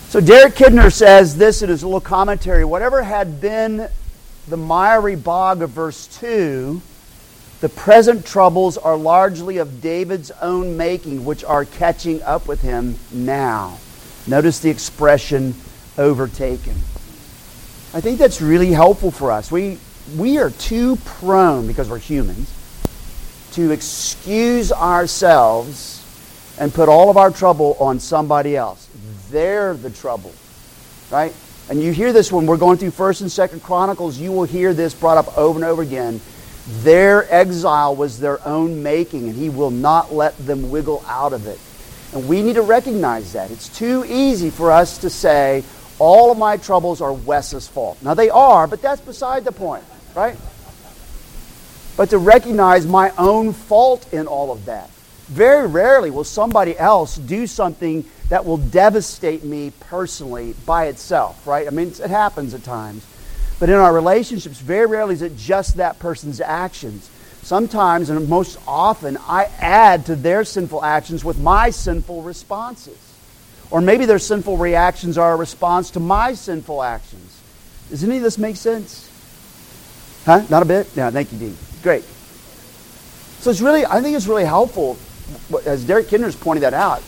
So 0.09 0.19
Derek 0.19 0.55
Kidner 0.55 0.91
says 0.91 1.37
this 1.37 1.61
in 1.61 1.69
his 1.69 1.85
little 1.85 2.01
commentary 2.01 2.65
whatever 2.65 3.01
had 3.01 3.39
been 3.39 3.87
the 4.49 4.57
miry 4.57 5.15
bog 5.15 5.61
of 5.61 5.69
verse 5.69 6.07
2 6.19 6.81
the 7.61 7.69
present 7.69 8.25
troubles 8.25 8.75
are 8.79 8.97
largely 8.97 9.57
of 9.57 9.81
David's 9.81 10.31
own 10.41 10.77
making, 10.77 11.23
which 11.23 11.43
are 11.43 11.63
catching 11.63 12.21
up 12.23 12.47
with 12.47 12.61
him 12.61 12.95
now. 13.11 13.77
Notice 14.25 14.59
the 14.59 14.71
expression 14.71 15.53
overtaken. 15.95 16.73
I 17.93 18.01
think 18.01 18.17
that's 18.17 18.41
really 18.41 18.71
helpful 18.71 19.11
for 19.11 19.31
us. 19.31 19.51
We, 19.51 19.77
we 20.17 20.39
are 20.39 20.49
too 20.49 20.95
prone, 21.05 21.67
because 21.67 21.87
we're 21.87 21.99
humans, 21.99 22.51
to 23.53 23.69
excuse 23.69 24.71
ourselves 24.71 25.99
and 26.59 26.73
put 26.73 26.89
all 26.89 27.11
of 27.11 27.17
our 27.17 27.29
trouble 27.29 27.77
on 27.79 27.99
somebody 27.99 28.57
else. 28.57 28.89
They're 29.29 29.75
the 29.75 29.91
trouble, 29.91 30.33
right? 31.11 31.33
And 31.69 31.79
you 31.79 31.91
hear 31.91 32.11
this 32.11 32.31
when 32.31 32.47
we're 32.47 32.57
going 32.57 32.79
through 32.79 32.91
1st 32.91 33.21
and 33.21 33.29
2nd 33.29 33.63
Chronicles, 33.63 34.17
you 34.17 34.31
will 34.31 34.45
hear 34.45 34.73
this 34.73 34.95
brought 34.95 35.17
up 35.17 35.37
over 35.37 35.59
and 35.59 35.65
over 35.65 35.83
again 35.83 36.19
their 36.67 37.31
exile 37.33 37.95
was 37.95 38.19
their 38.19 38.45
own 38.47 38.83
making, 38.83 39.27
and 39.27 39.35
He 39.35 39.49
will 39.49 39.71
not 39.71 40.13
let 40.13 40.37
them 40.37 40.69
wiggle 40.69 41.03
out 41.07 41.33
of 41.33 41.47
it. 41.47 41.59
And 42.13 42.27
we 42.27 42.43
need 42.43 42.55
to 42.55 42.61
recognize 42.61 43.33
that. 43.33 43.51
It's 43.51 43.69
too 43.69 44.05
easy 44.07 44.49
for 44.49 44.71
us 44.71 44.99
to 44.99 45.09
say, 45.09 45.63
all 45.97 46.31
of 46.31 46.37
my 46.37 46.57
troubles 46.57 47.01
are 47.01 47.13
Wes's 47.13 47.67
fault. 47.67 47.97
Now, 48.01 48.13
they 48.13 48.29
are, 48.29 48.67
but 48.67 48.81
that's 48.81 49.01
beside 49.01 49.43
the 49.45 49.51
point, 49.51 49.83
right? 50.15 50.35
But 51.95 52.09
to 52.09 52.17
recognize 52.17 52.85
my 52.85 53.11
own 53.17 53.53
fault 53.53 54.11
in 54.13 54.27
all 54.27 54.51
of 54.51 54.65
that. 54.65 54.89
Very 55.27 55.67
rarely 55.67 56.11
will 56.11 56.23
somebody 56.23 56.77
else 56.77 57.17
do 57.17 57.47
something 57.47 58.03
that 58.29 58.45
will 58.45 58.57
devastate 58.57 59.43
me 59.43 59.71
personally 59.79 60.55
by 60.65 60.87
itself, 60.87 61.45
right? 61.47 61.67
I 61.67 61.69
mean, 61.69 61.89
it 61.89 62.09
happens 62.09 62.53
at 62.53 62.63
times. 62.63 63.05
But 63.61 63.69
in 63.69 63.75
our 63.75 63.93
relationships, 63.93 64.57
very 64.57 64.87
rarely 64.87 65.13
is 65.13 65.21
it 65.21 65.37
just 65.37 65.77
that 65.77 65.99
person's 65.99 66.41
actions. 66.41 67.11
Sometimes, 67.43 68.09
and 68.09 68.27
most 68.27 68.57
often, 68.67 69.19
I 69.27 69.49
add 69.59 70.07
to 70.07 70.15
their 70.15 70.43
sinful 70.43 70.83
actions 70.83 71.23
with 71.23 71.37
my 71.37 71.69
sinful 71.69 72.23
responses. 72.23 72.97
Or 73.69 73.79
maybe 73.79 74.05
their 74.05 74.17
sinful 74.17 74.57
reactions 74.57 75.15
are 75.15 75.33
a 75.33 75.35
response 75.35 75.91
to 75.91 75.99
my 75.99 76.33
sinful 76.33 76.81
actions. 76.81 77.39
Does 77.91 78.03
any 78.03 78.17
of 78.17 78.23
this 78.23 78.39
make 78.39 78.55
sense? 78.55 79.07
Huh? 80.25 80.43
Not 80.49 80.63
a 80.63 80.65
bit? 80.65 80.89
Yeah, 80.95 81.11
thank 81.11 81.31
you, 81.31 81.37
Dean. 81.37 81.57
Great. 81.83 82.03
So 83.41 83.51
it's 83.51 83.61
really, 83.61 83.85
I 83.85 84.01
think 84.01 84.17
it's 84.17 84.25
really 84.25 84.45
helpful, 84.45 84.97
as 85.67 85.85
Derek 85.85 86.07
Kidner's 86.07 86.35
pointed 86.35 86.63
that 86.63 86.73
out, 86.73 87.03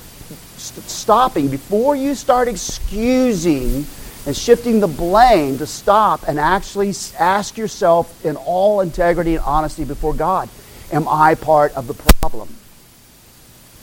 st- 0.58 0.88
stopping 0.88 1.48
before 1.48 1.96
you 1.96 2.14
start 2.14 2.48
excusing 2.48 3.88
and 4.26 4.36
shifting 4.36 4.80
the 4.80 4.88
blame 4.88 5.58
to 5.58 5.66
stop 5.66 6.28
and 6.28 6.40
actually 6.40 6.94
ask 7.20 7.58
yourself 7.58 8.26
in 8.26 8.36
all 8.38 8.82
integrity 8.82 9.36
and 9.36 9.44
honesty 9.44 9.84
before 9.84 10.14
God, 10.14 10.50
am 10.92 11.08
I 11.08 11.36
part 11.36 11.74
of 11.74 11.88
the 11.88 11.94
problem? 11.94 12.50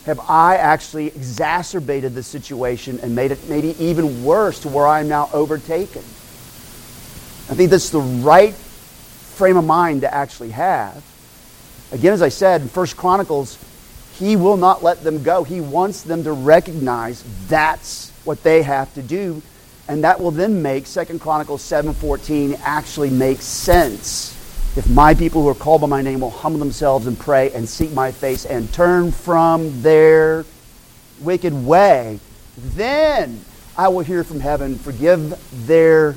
Have 0.07 0.21
I 0.21 0.57
actually 0.57 1.09
exacerbated 1.09 2.15
the 2.15 2.23
situation 2.23 3.01
and 3.01 3.15
made 3.15 3.33
it 3.33 3.49
maybe 3.49 3.77
even 3.79 4.25
worse 4.25 4.61
to 4.61 4.69
where 4.69 4.87
I'm 4.87 5.09
now 5.09 5.29
overtaken? 5.33 6.03
I 7.51 7.55
think 7.55 7.71
that's 7.71 7.91
the 7.91 8.01
right 8.01 8.55
frame 8.55 9.59
of 9.59 9.65
mind 9.67 10.03
to 10.03 10.15
actually 10.15 10.51
have. 10.51 11.05
Again, 11.93 12.13
as 12.13 12.23
I 12.23 12.29
said 12.29 12.63
in 12.63 12.69
First 12.69 12.97
Chronicles, 12.97 13.59
he 14.15 14.37
will 14.37 14.57
not 14.57 14.83
let 14.83 15.03
them 15.03 15.23
go. 15.23 15.45
He 15.45 15.61
wants 15.61 16.03
them 16.03 16.25
to 16.25 16.33
recognize 16.33 17.25
that's 17.49 18.11
what 18.25 18.43
they 18.43 18.63
have 18.63 18.93
to 18.95 19.03
do, 19.03 19.43
and 19.91 20.05
that 20.05 20.21
will 20.21 20.31
then 20.31 20.63
make 20.63 20.87
Second 20.87 21.21
Chronicles 21.21 21.63
7:14 21.63 22.57
actually 22.63 23.11
make 23.11 23.43
sense. 23.43 24.37
If 24.77 24.89
my 24.89 25.15
people 25.15 25.43
who 25.43 25.49
are 25.49 25.55
called 25.55 25.81
by 25.81 25.89
my 25.89 26.01
name 26.01 26.21
will 26.21 26.31
humble 26.31 26.61
themselves 26.61 27.09
and 27.09 27.19
pray 27.19 27.51
and 27.51 27.69
seek 27.69 27.93
my 27.93 28.13
face 28.13 28.45
and 28.45 28.73
turn 28.73 29.11
from 29.11 29.83
their 29.83 30.45
wicked 31.21 31.67
way, 31.67 32.21
then 32.57 33.45
I 33.77 33.89
will 33.89 34.05
hear 34.05 34.23
from 34.23 34.39
heaven, 34.39 34.79
forgive 34.79 35.37
their 35.67 36.15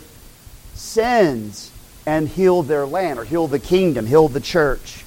sins, 0.76 1.72
and 2.06 2.30
heal 2.30 2.62
their 2.62 2.86
land, 2.86 3.18
or 3.18 3.24
heal 3.24 3.48
the 3.48 3.58
kingdom, 3.58 4.06
heal 4.06 4.28
the 4.28 4.40
church, 4.40 5.04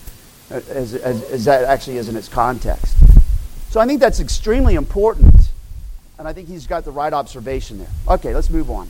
as, 0.50 0.92
as, 0.92 1.22
as 1.22 1.44
that 1.44 1.62
actually 1.62 1.98
is 1.98 2.08
in 2.08 2.16
its 2.16 2.28
context. 2.28 2.96
So 3.70 3.78
I 3.78 3.86
think 3.86 4.00
that's 4.00 4.18
extremely 4.18 4.74
important, 4.74 5.52
and 6.18 6.26
I 6.26 6.32
think 6.32 6.48
he's 6.48 6.66
got 6.66 6.84
the 6.84 6.90
right 6.90 7.12
observation 7.12 7.78
there. 7.78 7.88
Okay, 8.08 8.34
let's 8.34 8.50
move 8.50 8.70
on. 8.70 8.88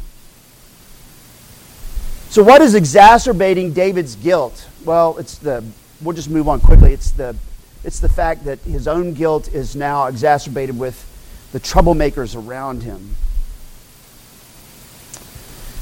So, 2.31 2.43
what 2.43 2.61
is 2.61 2.75
exacerbating 2.75 3.73
David's 3.73 4.17
guilt? 4.17 4.69
Well, 4.85 5.17
it's 5.19 5.39
the, 5.39 5.65
we'll 6.03 6.15
just 6.15 6.31
move 6.31 6.49
on 6.49 6.61
quickly. 6.61 6.93
It's 6.93 7.11
the, 7.13 7.37
it's 7.85 8.01
the 8.01 8.09
fact 8.09 8.45
that 8.45 8.59
his 8.61 8.87
own 8.89 9.15
guilt 9.15 9.49
is 9.49 9.75
now 9.75 10.07
exacerbated 10.07 10.79
with 10.79 11.05
the 11.53 11.61
troublemakers 11.61 12.37
around 12.37 12.83
him. 12.83 13.17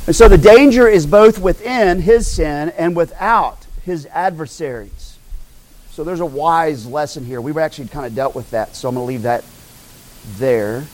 And 0.06 0.14
so 0.14 0.28
the 0.28 0.38
danger 0.38 0.86
is 0.86 1.06
both 1.06 1.38
within 1.38 2.02
his 2.02 2.30
sin 2.30 2.68
and 2.76 2.94
without 2.94 3.66
his 3.84 4.06
adversaries. 4.06 5.18
So 5.90 6.04
there's 6.04 6.20
a 6.20 6.26
wise 6.26 6.86
lesson 6.86 7.24
here. 7.24 7.40
We've 7.40 7.56
actually 7.56 7.88
kind 7.88 8.04
of 8.04 8.14
dealt 8.14 8.34
with 8.34 8.50
that, 8.50 8.76
so 8.76 8.88
I'm 8.88 8.96
going 8.96 9.06
to 9.06 9.08
leave 9.08 9.22
that 9.22 9.44
there. 10.36 10.84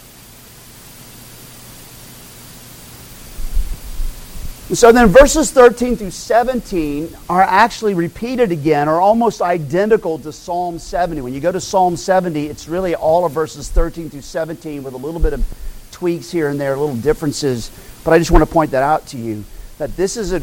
So 4.73 4.93
then 4.93 5.09
verses 5.09 5.51
13 5.51 5.97
through 5.97 6.13
17 6.13 7.17
are 7.29 7.43
actually 7.43 7.95
repeated 7.95 8.53
again, 8.53 8.89
or 8.89 9.01
almost 9.01 9.43
identical 9.43 10.19
to 10.21 10.33
Psalm 10.33 10.79
70. 10.79 11.23
When 11.23 11.35
you 11.35 11.41
go 11.41 11.51
to 11.51 11.61
Psalm 11.61 11.97
70, 11.97 12.47
it's 12.47 12.69
really 12.69 12.95
all 12.95 13.25
of 13.25 13.33
verses 13.33 13.69
13 13.69 14.11
through 14.11 14.21
17 14.21 14.83
with 14.85 14.95
a 14.95 14.97
little 14.97 15.21
bit 15.21 15.33
of 15.33 15.45
tweaks 15.91 16.31
here 16.31 16.49
and 16.49 16.61
there, 16.61 16.77
little 16.77 16.95
differences. 16.97 17.71
But 18.05 18.13
I 18.13 18.19
just 18.19 18.31
want 18.31 18.47
to 18.47 18.53
point 18.53 18.71
that 18.71 18.83
out 18.85 19.09
to 19.09 19.17
you 19.17 19.45
that 19.79 19.97
this 19.97 20.17
is 20.17 20.33
a 20.33 20.41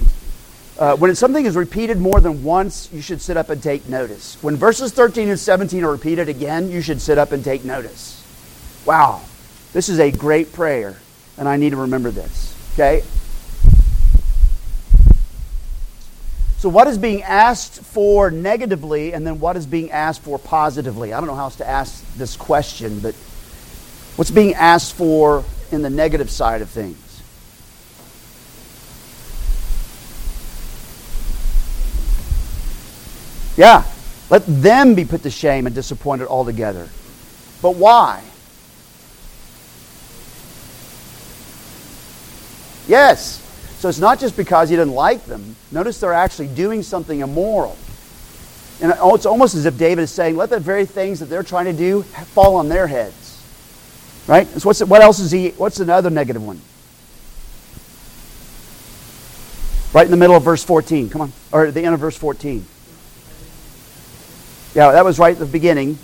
uh, 0.80 0.96
when 0.96 1.16
something 1.16 1.46
is 1.46 1.56
repeated 1.56 1.98
more 1.98 2.20
than 2.22 2.44
once, 2.44 2.88
you 2.94 3.02
should 3.02 3.20
sit 3.20 3.36
up 3.36 3.50
and 3.50 3.64
take 3.64 3.90
notice. 3.90 4.38
When 4.44 4.56
verses 4.56 4.92
13 4.92 5.30
and 5.30 5.40
17 5.40 5.84
are 5.84 5.92
repeated 5.92 6.30
again, 6.30 6.70
you 6.70 6.82
should 6.82 7.02
sit 7.02 7.18
up 7.18 7.32
and 7.32 7.44
take 7.44 7.66
notice. 7.66 8.24
Wow, 8.86 9.22
this 9.74 9.90
is 9.90 10.00
a 10.00 10.12
great 10.12 10.54
prayer, 10.54 10.98
and 11.36 11.48
I 11.48 11.58
need 11.58 11.72
to 11.72 11.78
remember 11.78 12.12
this. 12.12 12.56
Okay? 12.74 13.02
So, 16.68 16.72
what 16.72 16.88
is 16.88 16.98
being 16.98 17.24
asked 17.24 17.80
for 17.80 18.30
negatively, 18.30 19.14
and 19.14 19.26
then 19.26 19.40
what 19.40 19.56
is 19.56 19.66
being 19.66 19.90
asked 19.90 20.22
for 20.22 20.38
positively? 20.38 21.14
I 21.14 21.22
don't 21.22 21.28
know 21.28 21.36
how 21.36 21.44
else 21.44 21.56
to 21.56 21.66
ask 21.66 22.04
this 22.18 22.36
question, 22.36 23.00
but 23.00 23.16
what's 24.18 24.32
being 24.32 24.54
asked 24.54 24.94
for 24.96 25.46
in 25.72 25.82
the 25.82 25.90
negative 25.90 26.30
side 26.30 26.62
of 26.62 26.70
things? 26.70 27.22
Yeah, 33.56 33.86
let 34.30 34.46
them 34.46 34.94
be 34.94 35.06
put 35.06 35.24
to 35.24 35.30
shame 35.30 35.68
and 35.68 35.74
disappointed 35.74 36.28
altogether. 36.28 36.90
But 37.62 37.76
why? 37.76 38.22
Yes, 42.90 43.47
so 43.80 43.90
it's 43.90 44.00
not 44.00 44.20
just 44.20 44.36
because 44.36 44.70
he 44.70 44.76
didn't 44.76 44.94
like 44.94 45.26
them. 45.26 45.56
Notice 45.72 46.00
they're 46.00 46.14
actually 46.14 46.48
doing 46.48 46.82
something 46.82 47.20
immoral. 47.20 47.78
And 48.82 48.92
it's 48.96 49.26
almost 49.26 49.56
as 49.56 49.66
if 49.66 49.78
David 49.78 50.04
is 50.04 50.12
saying, 50.12 50.36
let 50.36 50.50
the 50.50 50.60
very 50.60 50.86
things 50.86 51.20
that 51.20 51.26
they're 51.26 51.44
trying 51.44 51.66
to 51.66 51.74
do 51.74 52.04
fall 52.04 52.56
on 52.56 52.70
their 52.70 52.88
heads. 52.88 53.44
Right? 54.28 54.48
So 54.48 54.70
what's, 54.70 54.84
what 54.84 55.02
else 55.02 55.20
is 55.20 55.32
he, 55.32 55.50
what's 55.50 55.80
another 55.80 56.10
negative 56.10 56.46
one? 56.46 56.62
Right 59.94 60.06
in 60.06 60.12
the 60.12 60.18
middle 60.18 60.36
of 60.36 60.44
verse 60.44 60.64
14. 60.64 61.10
Come 61.10 61.22
on. 61.22 61.34
Or 61.52 61.72
the 61.72 61.82
end 61.82 61.94
of 61.94 62.00
verse 62.00 62.18
14. 62.18 62.66
Yeah, 64.76 64.92
that 64.92 65.06
was 65.06 65.18
right 65.18 65.34
at 65.34 65.40
the 65.40 65.46
beginning. 65.46 65.98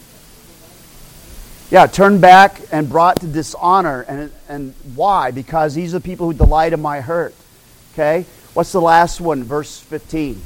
Yeah, 1.70 1.86
turned 1.88 2.22
back 2.22 2.62
and 2.72 2.88
brought 2.88 3.20
to 3.22 3.28
dishonor. 3.28 4.02
And, 4.02 4.32
and 4.48 4.74
why? 4.96 5.32
Because 5.32 5.76
these 5.76 5.94
are 5.94 6.00
the 6.00 6.04
people 6.04 6.28
who 6.28 6.34
delight 6.34 6.74
in 6.74 6.82
my 6.82 7.02
hurt. 7.02 7.36
Okay? 7.94 8.26
What's 8.54 8.72
the 8.72 8.82
last 8.82 9.22
one? 9.22 9.44
Verse 9.44 9.80
15. 9.80 10.42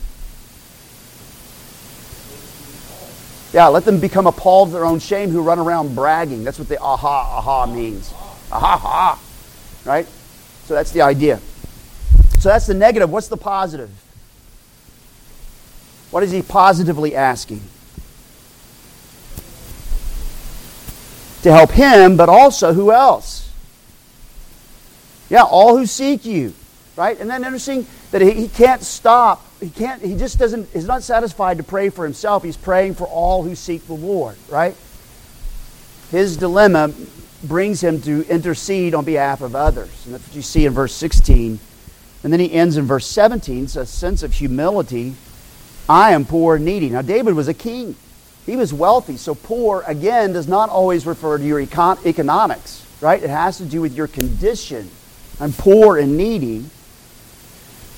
Yeah, 3.53 3.67
let 3.67 3.85
them 3.85 3.99
become 3.99 4.27
appalled 4.27 4.69
at 4.69 4.73
their 4.73 4.85
own 4.85 4.99
shame 4.99 5.29
who 5.29 5.41
run 5.41 5.57
around 5.57 5.95
bragging. 5.95 6.43
That's 6.43 6.59
what 6.59 6.67
the 6.67 6.79
aha, 6.79 7.37
aha 7.37 7.65
means. 7.65 8.11
Aha, 8.51 8.77
ha. 8.77 9.19
Right? 9.85 10.05
So 10.65 10.73
that's 10.73 10.91
the 10.91 11.01
idea. 11.01 11.39
So 12.39 12.49
that's 12.49 12.67
the 12.67 12.73
negative. 12.73 13.09
What's 13.09 13.29
the 13.29 13.37
positive? 13.37 13.89
What 16.11 16.23
is 16.23 16.31
he 16.31 16.41
positively 16.41 17.15
asking? 17.15 17.61
To 21.43 21.51
help 21.51 21.71
him, 21.71 22.17
but 22.17 22.27
also 22.27 22.73
who 22.73 22.91
else? 22.91 23.49
Yeah, 25.29 25.43
all 25.43 25.77
who 25.77 25.85
seek 25.85 26.25
you 26.25 26.53
right? 26.97 27.17
And 27.19 27.29
then 27.29 27.43
interesting 27.45 27.85
that 28.11 28.21
he, 28.21 28.31
he 28.31 28.47
can't 28.49 28.81
stop. 28.81 29.45
He 29.61 29.69
can't. 29.69 30.01
He 30.01 30.17
just 30.17 30.37
doesn't. 30.37 30.69
He's 30.71 30.87
not 30.87 31.03
satisfied 31.03 31.57
to 31.57 31.63
pray 31.63 31.89
for 31.89 32.03
himself. 32.03 32.43
He's 32.43 32.57
praying 32.57 32.95
for 32.95 33.05
all 33.05 33.43
who 33.43 33.55
seek 33.55 33.87
the 33.87 33.93
Lord, 33.93 34.35
right? 34.49 34.75
His 36.11 36.37
dilemma 36.37 36.93
brings 37.43 37.81
him 37.81 38.01
to 38.01 38.25
intercede 38.27 38.95
on 38.95 39.05
behalf 39.05 39.41
of 39.41 39.55
others, 39.55 40.05
and 40.05 40.13
that's 40.13 40.27
what 40.27 40.35
you 40.35 40.41
see 40.41 40.65
in 40.65 40.73
verse 40.73 40.93
16. 40.93 41.59
And 42.23 42.33
then 42.33 42.39
he 42.39 42.51
ends 42.51 42.77
in 42.77 42.85
verse 42.85 43.05
17. 43.05 43.65
It's 43.65 43.75
a 43.75 43.85
sense 43.85 44.23
of 44.23 44.33
humility. 44.33 45.15
I 45.87 46.11
am 46.11 46.25
poor 46.25 46.55
and 46.55 46.65
needy. 46.65 46.89
Now 46.89 47.01
David 47.01 47.35
was 47.35 47.47
a 47.47 47.53
king. 47.53 47.95
He 48.45 48.55
was 48.55 48.73
wealthy, 48.73 49.17
so 49.17 49.35
poor 49.35 49.83
again 49.87 50.33
does 50.33 50.47
not 50.47 50.69
always 50.69 51.05
refer 51.05 51.37
to 51.37 51.43
your 51.43 51.63
econ- 51.63 52.03
economics, 52.05 52.85
right? 53.01 53.21
It 53.21 53.29
has 53.29 53.57
to 53.57 53.65
do 53.65 53.81
with 53.81 53.93
your 53.93 54.07
condition. 54.07 54.89
I'm 55.39 55.51
poor 55.51 55.97
and 55.97 56.17
needy. 56.17 56.65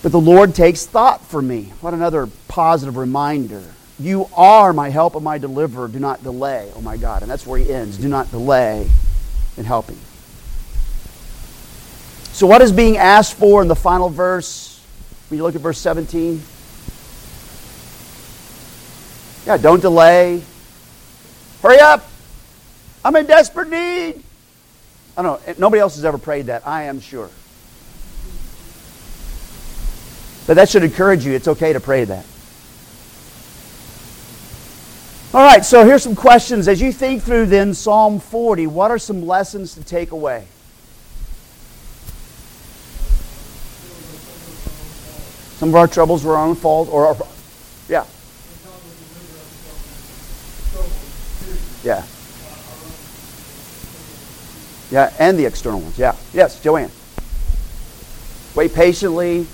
But 0.02 0.12
the 0.12 0.20
Lord 0.20 0.56
takes 0.56 0.86
thought 0.86 1.26
for 1.26 1.42
me. 1.42 1.74
What 1.82 1.94
another 1.94 2.30
positive 2.48 2.96
reminder. 2.96 3.64
You 4.00 4.30
are 4.36 4.72
my 4.72 4.90
help 4.90 5.16
and 5.16 5.24
my 5.24 5.38
deliverer. 5.38 5.90
Do 5.90 6.00
not 6.00 6.24
delay. 6.24 6.72
Oh 6.76 6.82
my 6.82 6.96
God. 6.96 7.22
And 7.22 7.30
that's 7.30 7.46
where 7.46 7.60
he 7.60 7.72
ends. 7.72 7.98
Do 7.98 8.08
not 8.08 8.32
delay 8.32 8.90
in 9.58 9.66
helping. 9.66 9.98
So, 12.32 12.48
what 12.48 12.62
is 12.62 12.72
being 12.72 12.96
asked 12.96 13.34
for 13.34 13.62
in 13.62 13.68
the 13.68 13.76
final 13.76 14.10
verse? 14.10 14.82
When 15.28 15.38
you 15.38 15.44
look 15.44 15.56
at 15.56 15.62
verse 15.62 15.78
17, 15.78 16.42
yeah, 19.46 19.58
don't 19.58 19.82
delay. 19.82 20.42
Hurry 21.62 21.80
up. 21.80 22.10
I'm 23.04 23.16
in 23.18 23.26
desperate 23.26 23.70
need. 23.70 24.24
I 25.18 25.22
don't 25.22 25.48
know. 25.48 25.54
Nobody 25.58 25.82
else 25.82 25.96
has 25.96 26.06
ever 26.06 26.18
prayed 26.18 26.46
that. 26.46 26.66
I 26.66 26.84
am 26.84 27.02
sure. 27.02 27.30
But 30.50 30.56
that 30.56 30.68
should 30.68 30.84
encourage 30.84 31.24
you. 31.28 31.34
It's 31.34 31.48
okay 31.48 31.74
to 31.74 31.80
pray 31.80 32.06
that. 32.06 32.26
All 35.32 35.44
right, 35.44 35.64
so 35.64 35.86
here's 35.86 36.02
some 36.02 36.16
questions. 36.16 36.68
As 36.68 36.82
you 36.82 36.92
think 36.92 37.22
through 37.22 37.46
then 37.46 37.76
Psalm 37.76 38.20
40, 38.20 38.66
what 38.66 38.90
are 38.90 38.98
some 38.98 39.28
lessons 39.28 39.76
to 39.76 39.84
take 39.84 40.10
away? 40.10 40.48
Some 45.60 45.70
of 45.70 45.76
our 45.76 45.86
troubles 45.86 46.24
were 46.24 46.36
our 46.36 46.48
own 46.48 46.56
fault, 46.56 46.90
or 46.92 47.06
our, 47.06 47.16
Yeah. 47.88 48.06
Yeah. 51.84 52.04
Yeah, 54.90 55.14
and 55.20 55.38
the 55.38 55.46
external 55.46 55.80
ones. 55.80 56.00
Yeah. 56.00 56.16
Yes, 56.34 56.60
Joanne. 56.60 56.90
Wait 58.56 58.74
patiently. 58.74 59.46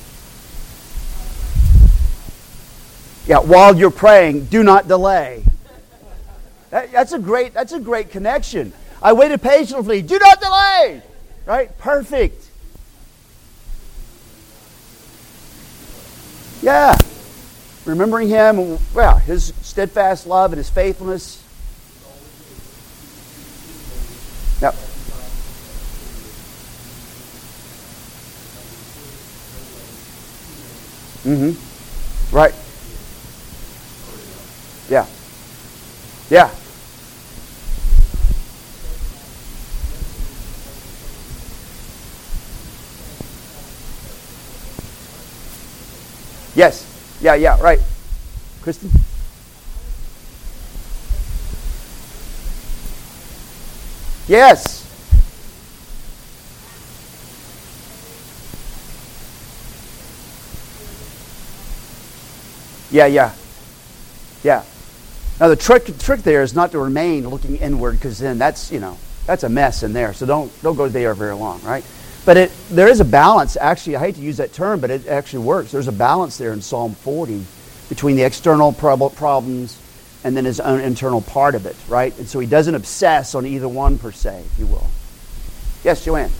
Yeah, 3.28 3.40
while 3.40 3.76
you're 3.76 3.90
praying, 3.90 4.46
do 4.46 4.64
not 4.64 4.88
delay. 4.88 5.44
That, 6.70 6.92
that's 6.92 7.14
a 7.14 7.20
great 7.20 7.54
that's 7.54 7.74
a 7.74 7.80
great 7.80 8.12
connection. 8.12 8.72
I 9.02 9.14
waited 9.14 9.42
patiently. 9.42 10.02
Do 10.02 10.20
not 10.20 10.40
delay. 10.42 11.02
Right? 11.46 11.76
Perfect. 11.78 12.44
Yeah. 16.62 16.98
Remembering 17.86 18.30
him, 18.30 18.80
well, 18.94 19.18
his 19.18 19.54
steadfast 19.62 20.26
love 20.26 20.52
and 20.52 20.58
his 20.58 20.70
faithfulness. 20.70 21.42
Yep. 24.62 24.74
Mm-hmm. 31.26 32.36
Right. 32.36 32.54
Yeah. 34.90 35.06
Yeah. 36.30 36.50
Yes. 46.56 46.86
Yeah, 47.22 47.36
yeah, 47.36 47.60
right. 47.62 47.80
Kristen? 48.62 48.90
Yes. 54.28 54.82
Yeah, 62.90 63.06
yeah. 63.06 63.34
Yeah. 64.44 64.64
Now 65.40 65.50
the 65.50 65.56
trick 65.56 65.98
trick 66.00 66.22
there 66.22 66.44
is 66.44 66.54
not 66.54 66.72
to 66.72 66.80
remain 66.80 67.28
looking 67.28 67.58
inward 67.58 67.94
because 67.94 68.18
then 68.20 68.38
that's, 68.38 68.72
you 68.72 68.80
know, 68.80 68.98
that's 69.26 69.44
a 69.44 69.50
mess 69.50 69.84
in 69.84 69.94
there. 69.94 70.14
So 70.14 70.26
don't 70.26 70.52
don't 70.62 70.76
go 70.76 70.88
there 70.88 71.14
very 71.14 71.36
long, 71.36 71.62
right? 71.64 71.84
But 72.26 72.38
it, 72.38 72.52
there 72.72 72.88
is 72.88 73.02
a 73.02 73.06
balance. 73.06 73.56
Actually, 73.56 73.98
I 73.98 74.00
hate 74.00 74.16
to 74.16 74.22
use 74.22 74.38
that 74.38 74.52
term, 74.52 74.80
but 74.80 74.90
it 74.90 75.08
actually 75.08 75.46
works. 75.46 75.72
There's 75.72 75.88
a 75.88 75.92
balance 75.92 76.38
there 76.38 76.54
in 76.54 76.62
Psalm 76.62 76.96
40 76.96 77.46
between 77.90 78.16
the 78.16 78.24
external 78.24 78.72
problems 78.72 79.80
and 80.24 80.36
then 80.36 80.44
his 80.44 80.60
own 80.60 80.80
internal 80.82 81.22
part 81.22 81.54
of 81.54 81.68
it, 81.68 81.76
right? 81.88 82.18
And 82.18 82.28
so 82.28 82.40
he 82.40 82.48
doesn't 82.48 82.74
obsess 82.74 83.36
on 83.36 83.46
either 83.46 83.70
one 83.70 84.00
per 84.00 84.12
se, 84.12 84.44
if 84.54 84.60
you 84.60 84.66
will. 84.66 84.88
Yes, 85.84 86.04
Joanne. 86.04 86.32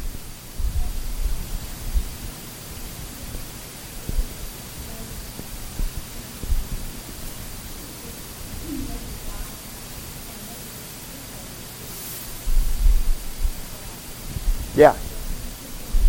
Yeah. 14.76 14.96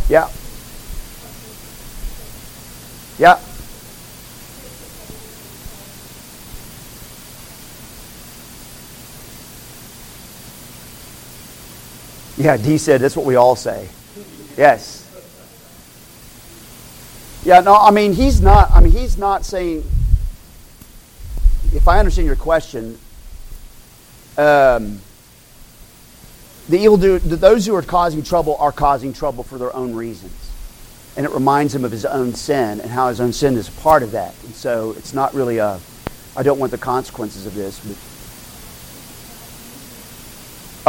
Yeah. 0.09 0.29
Yeah. 3.19 3.39
Yeah, 12.37 12.57
Dee 12.59 12.77
said 12.77 13.01
that's 13.01 13.17
what 13.17 13.25
we 13.25 13.37
all 13.37 13.57
say. 13.57 13.89
Yes. 14.57 15.05
Yeah, 17.45 17.61
no, 17.61 17.77
I 17.77 17.93
mean 17.93 18.13
he's 18.13 18.41
not 18.41 18.71
I 18.73 18.81
mean 18.81 18.93
he's 18.93 19.17
not 19.17 19.45
saying 19.45 19.85
if 21.73 21.87
I 21.87 21.99
understand 21.99 22.27
your 22.27 22.37
question, 22.37 22.99
um, 24.37 25.01
the 26.69 26.79
evil 26.79 26.97
do 26.97 27.19
those 27.19 27.67
who 27.67 27.75
are 27.75 27.83
causing 27.83 28.23
trouble 28.23 28.57
are 28.59 28.73
causing 28.73 29.13
trouble 29.13 29.45
for 29.45 29.59
their 29.59 29.75
own 29.75 29.95
reasons. 29.95 30.33
And 31.17 31.25
it 31.25 31.33
reminds 31.33 31.75
him 31.75 31.85
of 31.85 31.93
his 31.93 32.05
own 32.05 32.35
sin 32.35 32.81
and 32.81 32.91
how 32.91 33.09
his 33.09 33.21
own 33.21 33.33
sin 33.33 33.57
is 33.57 33.69
a 33.69 33.73
part 33.81 34.03
of 34.03 34.11
that. 34.13 34.35
And 34.45 34.55
so 34.55 34.93
it's 34.99 35.15
not 35.15 35.33
really 35.35 35.59
a 35.59 35.81
I 36.37 36.43
don't 36.43 36.59
want 36.59 36.73
the 36.73 36.79
consequences 36.79 37.47
of 37.47 37.55
this. 37.55 37.81
But, 37.81 37.97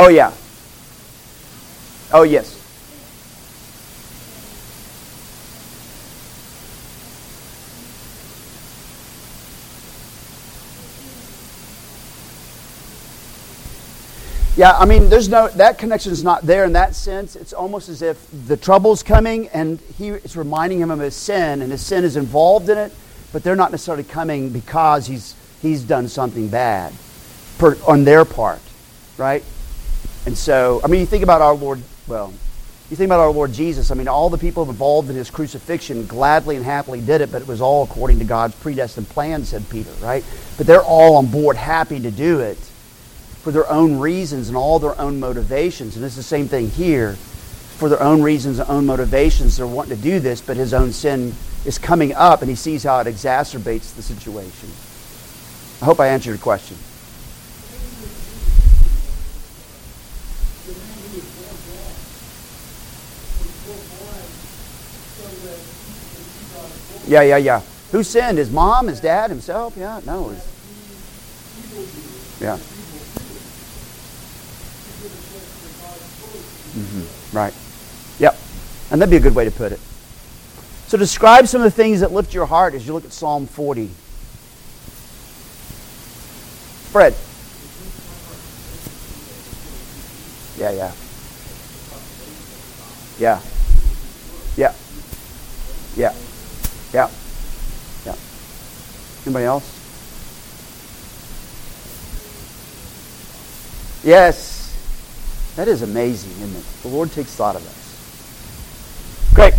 oh 0.03 0.09
yeah. 0.09 0.33
Oh 2.11 2.23
yes. 2.23 2.56
Yeah, 14.57 14.75
I 14.75 14.85
mean, 14.85 15.07
there's 15.07 15.29
no 15.29 15.49
that 15.49 15.77
connection 15.77 16.11
is 16.11 16.23
not 16.23 16.41
there 16.41 16.65
in 16.65 16.73
that 16.73 16.95
sense. 16.95 17.35
It's 17.35 17.53
almost 17.53 17.89
as 17.89 18.01
if 18.01 18.27
the 18.47 18.57
trouble's 18.57 19.03
coming, 19.03 19.49
and 19.49 19.79
he 19.99 20.09
is 20.09 20.35
reminding 20.35 20.79
him 20.79 20.89
of 20.89 20.97
his 20.97 21.15
sin, 21.15 21.61
and 21.61 21.71
his 21.71 21.85
sin 21.85 22.03
is 22.03 22.17
involved 22.17 22.67
in 22.67 22.79
it, 22.79 22.91
but 23.31 23.43
they're 23.43 23.55
not 23.55 23.69
necessarily 23.69 24.03
coming 24.03 24.49
because 24.49 25.05
he's 25.05 25.35
he's 25.61 25.83
done 25.83 26.07
something 26.07 26.47
bad, 26.47 26.91
per, 27.59 27.77
on 27.87 28.03
their 28.03 28.25
part, 28.25 28.59
right? 29.19 29.43
And 30.25 30.35
so, 30.35 30.81
I 30.83 30.87
mean, 30.87 31.01
you 31.01 31.05
think 31.05 31.23
about 31.23 31.43
our 31.43 31.53
Lord. 31.53 31.79
Well, 32.07 32.33
you 32.89 32.95
think 32.95 33.09
about 33.09 33.19
our 33.19 33.29
Lord 33.29 33.53
Jesus. 33.53 33.91
I 33.91 33.93
mean, 33.93 34.07
all 34.07 34.31
the 34.31 34.39
people 34.39 34.67
involved 34.67 35.11
in 35.11 35.15
his 35.15 35.29
crucifixion 35.29 36.07
gladly 36.07 36.55
and 36.55 36.65
happily 36.65 36.99
did 36.99 37.21
it, 37.21 37.31
but 37.31 37.43
it 37.43 37.47
was 37.47 37.61
all 37.61 37.83
according 37.83 38.17
to 38.19 38.25
God's 38.25 38.55
predestined 38.55 39.07
plan, 39.07 39.45
said 39.45 39.69
Peter, 39.69 39.91
right? 40.01 40.25
But 40.57 40.65
they're 40.65 40.81
all 40.81 41.17
on 41.17 41.27
board, 41.27 41.57
happy 41.57 41.99
to 41.99 42.09
do 42.09 42.39
it 42.39 42.57
for 43.47 43.53
their 43.53 43.71
own 43.71 43.97
reasons 43.97 44.49
and 44.49 44.57
all 44.57 44.77
their 44.77 44.99
own 44.99 45.21
motivations. 45.21 45.95
And 45.95 46.03
it's 46.03 46.17
the 46.17 46.21
same 46.21 46.49
thing 46.49 46.69
here. 46.69 47.13
For 47.13 47.87
their 47.87 48.03
own 48.03 48.21
reasons 48.21 48.59
and 48.59 48.69
own 48.69 48.85
motivations, 48.85 49.55
they're 49.55 49.65
wanting 49.65 49.95
to 49.95 50.03
do 50.03 50.19
this, 50.19 50.41
but 50.41 50.57
his 50.57 50.73
own 50.73 50.91
sin 50.91 51.33
is 51.63 51.77
coming 51.77 52.13
up 52.13 52.41
and 52.41 52.49
he 52.49 52.57
sees 52.57 52.83
how 52.83 52.99
it 52.99 53.07
exacerbates 53.07 53.95
the 53.95 54.01
situation. 54.01 54.67
I 55.81 55.85
hope 55.85 56.01
I 56.01 56.07
answered 56.09 56.31
your 56.31 56.39
question. 56.39 56.75
Yeah, 67.07 67.21
yeah, 67.21 67.37
yeah. 67.37 67.61
Who 67.93 68.03
sinned? 68.03 68.39
His 68.39 68.51
mom, 68.51 68.87
his 68.87 68.99
dad, 68.99 69.29
himself? 69.29 69.77
Yeah, 69.77 70.01
no. 70.05 70.35
Yeah. 72.41 72.57
Mm-hmm. 76.77 77.35
Right. 77.35 77.53
Yep. 78.19 78.37
And 78.91 79.01
that'd 79.01 79.09
be 79.09 79.17
a 79.17 79.19
good 79.19 79.35
way 79.35 79.45
to 79.45 79.51
put 79.51 79.71
it. 79.71 79.79
So 80.87 80.97
describe 80.97 81.47
some 81.47 81.61
of 81.61 81.65
the 81.65 81.71
things 81.71 81.99
that 81.99 82.11
lift 82.11 82.33
your 82.33 82.45
heart 82.45 82.73
as 82.73 82.87
you 82.87 82.93
look 82.93 83.03
at 83.03 83.11
Psalm 83.11 83.47
40. 83.47 83.87
Fred. 86.91 87.13
Yeah, 90.57 90.71
yeah. 90.71 90.91
Yeah. 93.19 93.41
Yeah. 94.55 94.73
Yeah. 95.95 96.13
Yeah. 96.93 97.09
Yeah. 98.05 98.15
Anybody 99.25 99.45
else? 99.45 99.73
Yes. 104.03 104.56
That 105.57 105.67
is 105.67 105.81
amazing, 105.81 106.29
isn't 106.43 106.55
it? 106.55 106.63
The 106.83 106.87
Lord 106.87 107.11
takes 107.11 107.33
thought 107.35 107.55
of 107.55 107.65
us. 107.65 109.33
Great. 109.33 109.55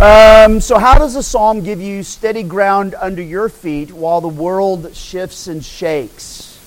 Um, 0.00 0.60
so, 0.60 0.76
how 0.76 0.98
does 0.98 1.14
the 1.14 1.22
psalm 1.22 1.62
give 1.62 1.80
you 1.80 2.02
steady 2.02 2.42
ground 2.42 2.96
under 2.98 3.22
your 3.22 3.48
feet 3.48 3.92
while 3.92 4.20
the 4.20 4.28
world 4.28 4.96
shifts 4.96 5.46
and 5.46 5.64
shakes? 5.64 6.58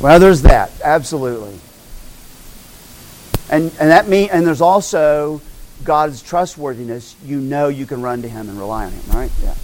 Well, 0.00 0.18
there's 0.18 0.42
that, 0.42 0.72
absolutely. 0.82 1.56
And, 3.50 3.70
and 3.78 3.90
that 3.90 4.08
mean, 4.08 4.30
and 4.32 4.44
there's 4.44 4.60
also 4.60 5.40
God's 5.84 6.22
trustworthiness. 6.22 7.14
You 7.24 7.38
know 7.38 7.68
you 7.68 7.86
can 7.86 8.02
run 8.02 8.22
to 8.22 8.28
Him 8.28 8.48
and 8.48 8.58
rely 8.58 8.86
on 8.86 8.92
Him, 8.92 9.16
right? 9.16 9.30
Yeah. 9.44 9.54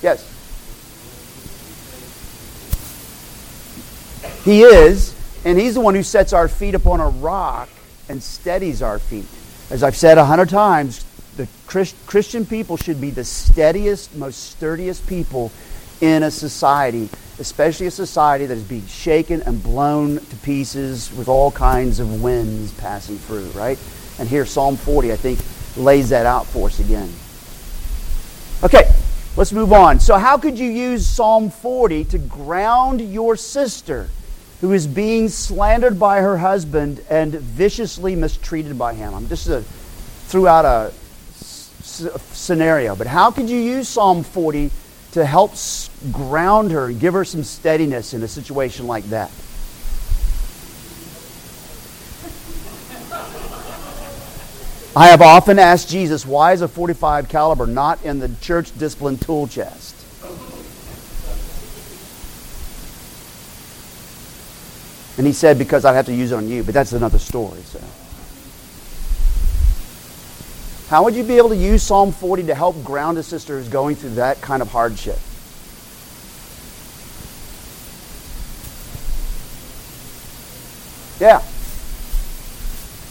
Yes. 0.00 0.37
He 4.48 4.62
is, 4.62 5.14
and 5.44 5.60
He's 5.60 5.74
the 5.74 5.82
one 5.82 5.94
who 5.94 6.02
sets 6.02 6.32
our 6.32 6.48
feet 6.48 6.74
upon 6.74 7.00
a 7.00 7.08
rock 7.10 7.68
and 8.08 8.22
steadies 8.22 8.80
our 8.80 8.98
feet. 8.98 9.26
As 9.68 9.82
I've 9.82 9.94
said 9.94 10.16
a 10.16 10.24
hundred 10.24 10.48
times, 10.48 11.04
the 11.36 11.46
Christ, 11.66 11.94
Christian 12.06 12.46
people 12.46 12.78
should 12.78 12.98
be 12.98 13.10
the 13.10 13.24
steadiest, 13.24 14.16
most 14.16 14.52
sturdiest 14.52 15.06
people 15.06 15.52
in 16.00 16.22
a 16.22 16.30
society, 16.30 17.10
especially 17.38 17.88
a 17.88 17.90
society 17.90 18.46
that 18.46 18.56
is 18.56 18.62
being 18.62 18.86
shaken 18.86 19.42
and 19.42 19.62
blown 19.62 20.16
to 20.16 20.36
pieces 20.36 21.12
with 21.12 21.28
all 21.28 21.50
kinds 21.50 22.00
of 22.00 22.22
winds 22.22 22.72
passing 22.72 23.18
through, 23.18 23.48
right? 23.48 23.78
And 24.18 24.30
here, 24.30 24.46
Psalm 24.46 24.78
40, 24.78 25.12
I 25.12 25.16
think, 25.16 25.40
lays 25.76 26.08
that 26.08 26.24
out 26.24 26.46
for 26.46 26.68
us 26.68 26.80
again. 26.80 27.12
Okay, 28.64 28.90
let's 29.36 29.52
move 29.52 29.74
on. 29.74 30.00
So, 30.00 30.16
how 30.16 30.38
could 30.38 30.58
you 30.58 30.70
use 30.70 31.06
Psalm 31.06 31.50
40 31.50 32.06
to 32.06 32.18
ground 32.18 33.02
your 33.02 33.36
sister 33.36 34.08
who 34.60 34.72
is 34.72 34.86
being 34.86 35.28
slandered 35.28 35.98
by 35.98 36.20
her 36.20 36.38
husband 36.38 37.04
and 37.08 37.32
viciously 37.32 38.16
mistreated 38.16 38.78
by 38.78 38.94
him? 38.94 39.14
I'm 39.14 39.28
just 39.28 39.48
a, 39.48 39.62
throughout 40.26 40.64
out 40.64 40.92
a 40.92 42.18
scenario, 42.32 42.96
but 42.96 43.06
how 43.06 43.30
could 43.30 43.48
you 43.48 43.58
use 43.58 43.88
Psalm 43.88 44.22
40 44.22 44.70
to 45.12 45.24
help 45.24 45.52
ground 46.12 46.70
her 46.72 46.86
and 46.86 47.00
give 47.00 47.14
her 47.14 47.24
some 47.24 47.44
steadiness 47.44 48.14
in 48.14 48.22
a 48.22 48.28
situation 48.28 48.86
like 48.86 49.04
that? 49.04 49.30
I 54.96 55.08
have 55.08 55.22
often 55.22 55.60
asked 55.60 55.88
Jesus, 55.88 56.26
why 56.26 56.52
is 56.52 56.60
a 56.60 56.66
45 56.66 57.28
caliber 57.28 57.66
not 57.66 58.04
in 58.04 58.18
the 58.18 58.30
church 58.40 58.76
discipline 58.76 59.16
tool 59.16 59.46
chest? 59.46 59.87
And 65.18 65.26
he 65.26 65.32
said, 65.32 65.58
because 65.58 65.84
I'd 65.84 65.94
have 65.94 66.06
to 66.06 66.14
use 66.14 66.30
it 66.30 66.36
on 66.36 66.48
you, 66.48 66.62
but 66.62 66.72
that's 66.72 66.92
another 66.92 67.18
story. 67.18 67.60
So. 67.62 67.80
How 70.88 71.04
would 71.04 71.14
you 71.14 71.24
be 71.24 71.36
able 71.36 71.50
to 71.50 71.56
use 71.56 71.82
Psalm 71.82 72.12
40 72.12 72.44
to 72.44 72.54
help 72.54 72.82
ground 72.84 73.18
a 73.18 73.22
sister 73.22 73.58
who's 73.58 73.68
going 73.68 73.96
through 73.96 74.14
that 74.14 74.40
kind 74.40 74.62
of 74.62 74.70
hardship? 74.70 75.18
Yeah. 81.20 81.42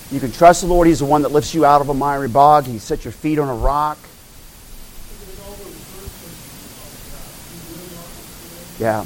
You 0.10 0.22
can 0.22 0.32
trust 0.32 0.62
the 0.62 0.68
Lord. 0.68 0.88
He's 0.88 1.00
the 1.00 1.06
one 1.06 1.24
that 1.24 1.34
lifts 1.34 1.54
you 1.54 1.66
out 1.66 1.82
of 1.82 1.90
a 1.90 1.94
miry 1.94 2.30
bog. 2.30 2.66
He 2.66 2.80
sets 2.80 3.04
your 3.04 3.12
feet 3.12 3.38
on 3.38 3.50
a 3.50 3.54
rock. 3.54 3.98
Yeah. 8.80 9.06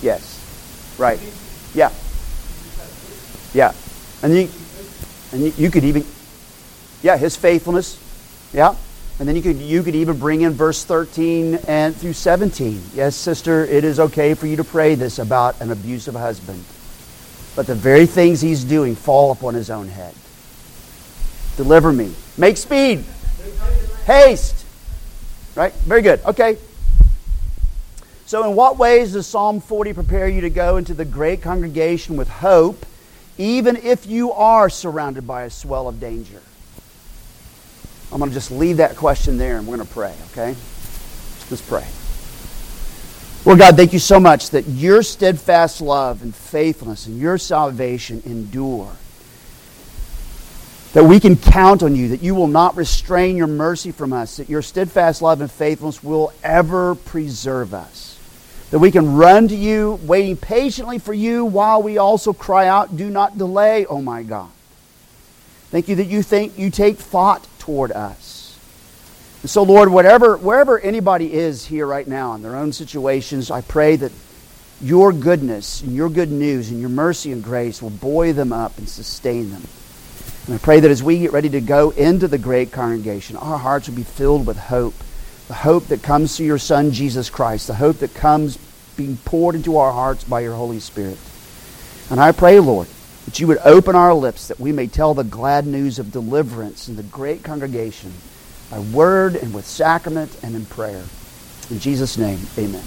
Yes. 0.00 0.35
Right. 0.98 1.20
Yeah. 1.74 1.92
Yeah. 3.52 3.72
And 4.22 4.34
you, 4.34 4.48
and 5.32 5.42
you, 5.42 5.52
you 5.56 5.70
could 5.70 5.84
even, 5.84 6.04
yeah, 7.02 7.16
his 7.16 7.36
faithfulness. 7.36 8.00
Yeah. 8.52 8.74
And 9.18 9.26
then 9.26 9.34
you 9.34 9.40
could 9.40 9.56
you 9.56 9.82
could 9.82 9.94
even 9.94 10.18
bring 10.18 10.42
in 10.42 10.52
verse 10.52 10.84
13 10.84 11.60
and 11.66 11.96
through 11.96 12.12
17. 12.12 12.82
Yes, 12.94 13.16
sister, 13.16 13.64
it 13.64 13.82
is 13.82 13.98
okay 13.98 14.34
for 14.34 14.46
you 14.46 14.56
to 14.56 14.64
pray 14.64 14.94
this 14.94 15.18
about 15.18 15.58
an 15.62 15.70
abusive 15.70 16.14
husband. 16.14 16.62
But 17.54 17.66
the 17.66 17.74
very 17.74 18.04
things 18.04 18.42
he's 18.42 18.62
doing 18.62 18.94
fall 18.94 19.32
upon 19.32 19.54
his 19.54 19.70
own 19.70 19.88
head. 19.88 20.14
Deliver 21.56 21.92
me. 21.92 22.12
Make 22.36 22.58
speed. 22.58 23.04
Haste. 24.04 24.66
Right? 25.54 25.72
Very 25.72 26.02
good. 26.02 26.22
Okay. 26.26 26.58
So, 28.26 28.42
in 28.42 28.56
what 28.56 28.76
ways 28.76 29.12
does 29.12 29.24
Psalm 29.24 29.60
40 29.60 29.92
prepare 29.92 30.28
you 30.28 30.40
to 30.40 30.50
go 30.50 30.78
into 30.78 30.94
the 30.94 31.04
great 31.04 31.42
congregation 31.42 32.16
with 32.16 32.28
hope 32.28 32.84
even 33.38 33.76
if 33.76 34.04
you 34.04 34.32
are 34.32 34.68
surrounded 34.68 35.28
by 35.28 35.44
a 35.44 35.50
swell 35.50 35.86
of 35.86 36.00
danger? 36.00 36.42
I'm 38.10 38.18
going 38.18 38.30
to 38.30 38.34
just 38.34 38.50
leave 38.50 38.78
that 38.78 38.96
question 38.96 39.38
there 39.38 39.58
and 39.58 39.66
we're 39.66 39.76
going 39.76 39.86
to 39.86 39.94
pray, 39.94 40.14
okay? 40.32 40.56
Let's 41.50 41.62
pray. 41.62 41.86
Lord 43.44 43.60
God, 43.60 43.76
thank 43.76 43.92
you 43.92 44.00
so 44.00 44.18
much 44.18 44.50
that 44.50 44.66
your 44.66 45.04
steadfast 45.04 45.80
love 45.80 46.22
and 46.22 46.34
faithfulness 46.34 47.06
and 47.06 47.20
your 47.20 47.38
salvation 47.38 48.24
endure. 48.26 48.90
That 50.94 51.04
we 51.04 51.20
can 51.20 51.36
count 51.36 51.84
on 51.84 51.94
you, 51.94 52.08
that 52.08 52.22
you 52.22 52.34
will 52.34 52.48
not 52.48 52.74
restrain 52.74 53.36
your 53.36 53.46
mercy 53.46 53.92
from 53.92 54.12
us, 54.12 54.38
that 54.38 54.48
your 54.48 54.62
steadfast 54.62 55.22
love 55.22 55.40
and 55.40 55.50
faithfulness 55.50 56.02
will 56.02 56.32
ever 56.42 56.96
preserve 56.96 57.72
us 57.72 58.05
that 58.70 58.78
we 58.78 58.90
can 58.90 59.14
run 59.14 59.48
to 59.48 59.56
you, 59.56 60.00
waiting 60.02 60.36
patiently 60.36 60.98
for 60.98 61.14
you 61.14 61.44
while 61.44 61.82
we 61.82 61.98
also 61.98 62.32
cry 62.32 62.66
out, 62.66 62.96
Do 62.96 63.08
not 63.10 63.38
delay, 63.38 63.86
oh 63.86 64.02
my 64.02 64.22
God. 64.22 64.50
Thank 65.70 65.88
you 65.88 65.96
that 65.96 66.06
you 66.06 66.22
think 66.22 66.58
you 66.58 66.70
take 66.70 66.96
thought 66.96 67.46
toward 67.58 67.92
us. 67.92 68.58
And 69.42 69.50
so, 69.50 69.62
Lord, 69.62 69.90
whatever, 69.90 70.36
wherever 70.36 70.78
anybody 70.78 71.32
is 71.32 71.66
here 71.66 71.86
right 71.86 72.06
now 72.06 72.34
in 72.34 72.42
their 72.42 72.56
own 72.56 72.72
situations, 72.72 73.50
I 73.50 73.60
pray 73.60 73.96
that 73.96 74.12
your 74.80 75.12
goodness 75.12 75.82
and 75.82 75.94
your 75.94 76.08
good 76.08 76.30
news 76.30 76.70
and 76.70 76.80
your 76.80 76.88
mercy 76.88 77.32
and 77.32 77.42
grace 77.42 77.80
will 77.80 77.90
buoy 77.90 78.32
them 78.32 78.52
up 78.52 78.76
and 78.78 78.88
sustain 78.88 79.50
them. 79.50 79.62
And 80.46 80.54
I 80.54 80.58
pray 80.58 80.80
that 80.80 80.90
as 80.90 81.02
we 81.02 81.18
get 81.18 81.32
ready 81.32 81.48
to 81.50 81.60
go 81.60 81.90
into 81.90 82.28
the 82.28 82.38
great 82.38 82.72
congregation, 82.72 83.36
our 83.36 83.58
hearts 83.58 83.88
will 83.88 83.96
be 83.96 84.02
filled 84.02 84.46
with 84.46 84.56
hope 84.56 84.94
the 85.48 85.54
hope 85.54 85.86
that 85.86 86.02
comes 86.02 86.36
through 86.36 86.46
your 86.46 86.58
Son, 86.58 86.90
Jesus 86.90 87.30
Christ, 87.30 87.66
the 87.66 87.74
hope 87.74 87.98
that 87.98 88.14
comes 88.14 88.58
being 88.96 89.16
poured 89.18 89.54
into 89.54 89.76
our 89.76 89.92
hearts 89.92 90.24
by 90.24 90.40
your 90.40 90.54
Holy 90.54 90.80
Spirit. 90.80 91.18
And 92.10 92.20
I 92.20 92.32
pray, 92.32 92.60
Lord, 92.60 92.88
that 93.26 93.38
you 93.40 93.46
would 93.46 93.58
open 93.58 93.94
our 93.94 94.14
lips 94.14 94.48
that 94.48 94.60
we 94.60 94.72
may 94.72 94.86
tell 94.86 95.14
the 95.14 95.24
glad 95.24 95.66
news 95.66 95.98
of 95.98 96.12
deliverance 96.12 96.88
in 96.88 96.96
the 96.96 97.02
great 97.02 97.42
congregation 97.42 98.12
by 98.70 98.78
word 98.78 99.36
and 99.36 99.54
with 99.54 99.66
sacrament 99.66 100.36
and 100.42 100.54
in 100.54 100.64
prayer. 100.66 101.04
In 101.70 101.78
Jesus' 101.78 102.16
name, 102.16 102.38
amen. 102.56 102.84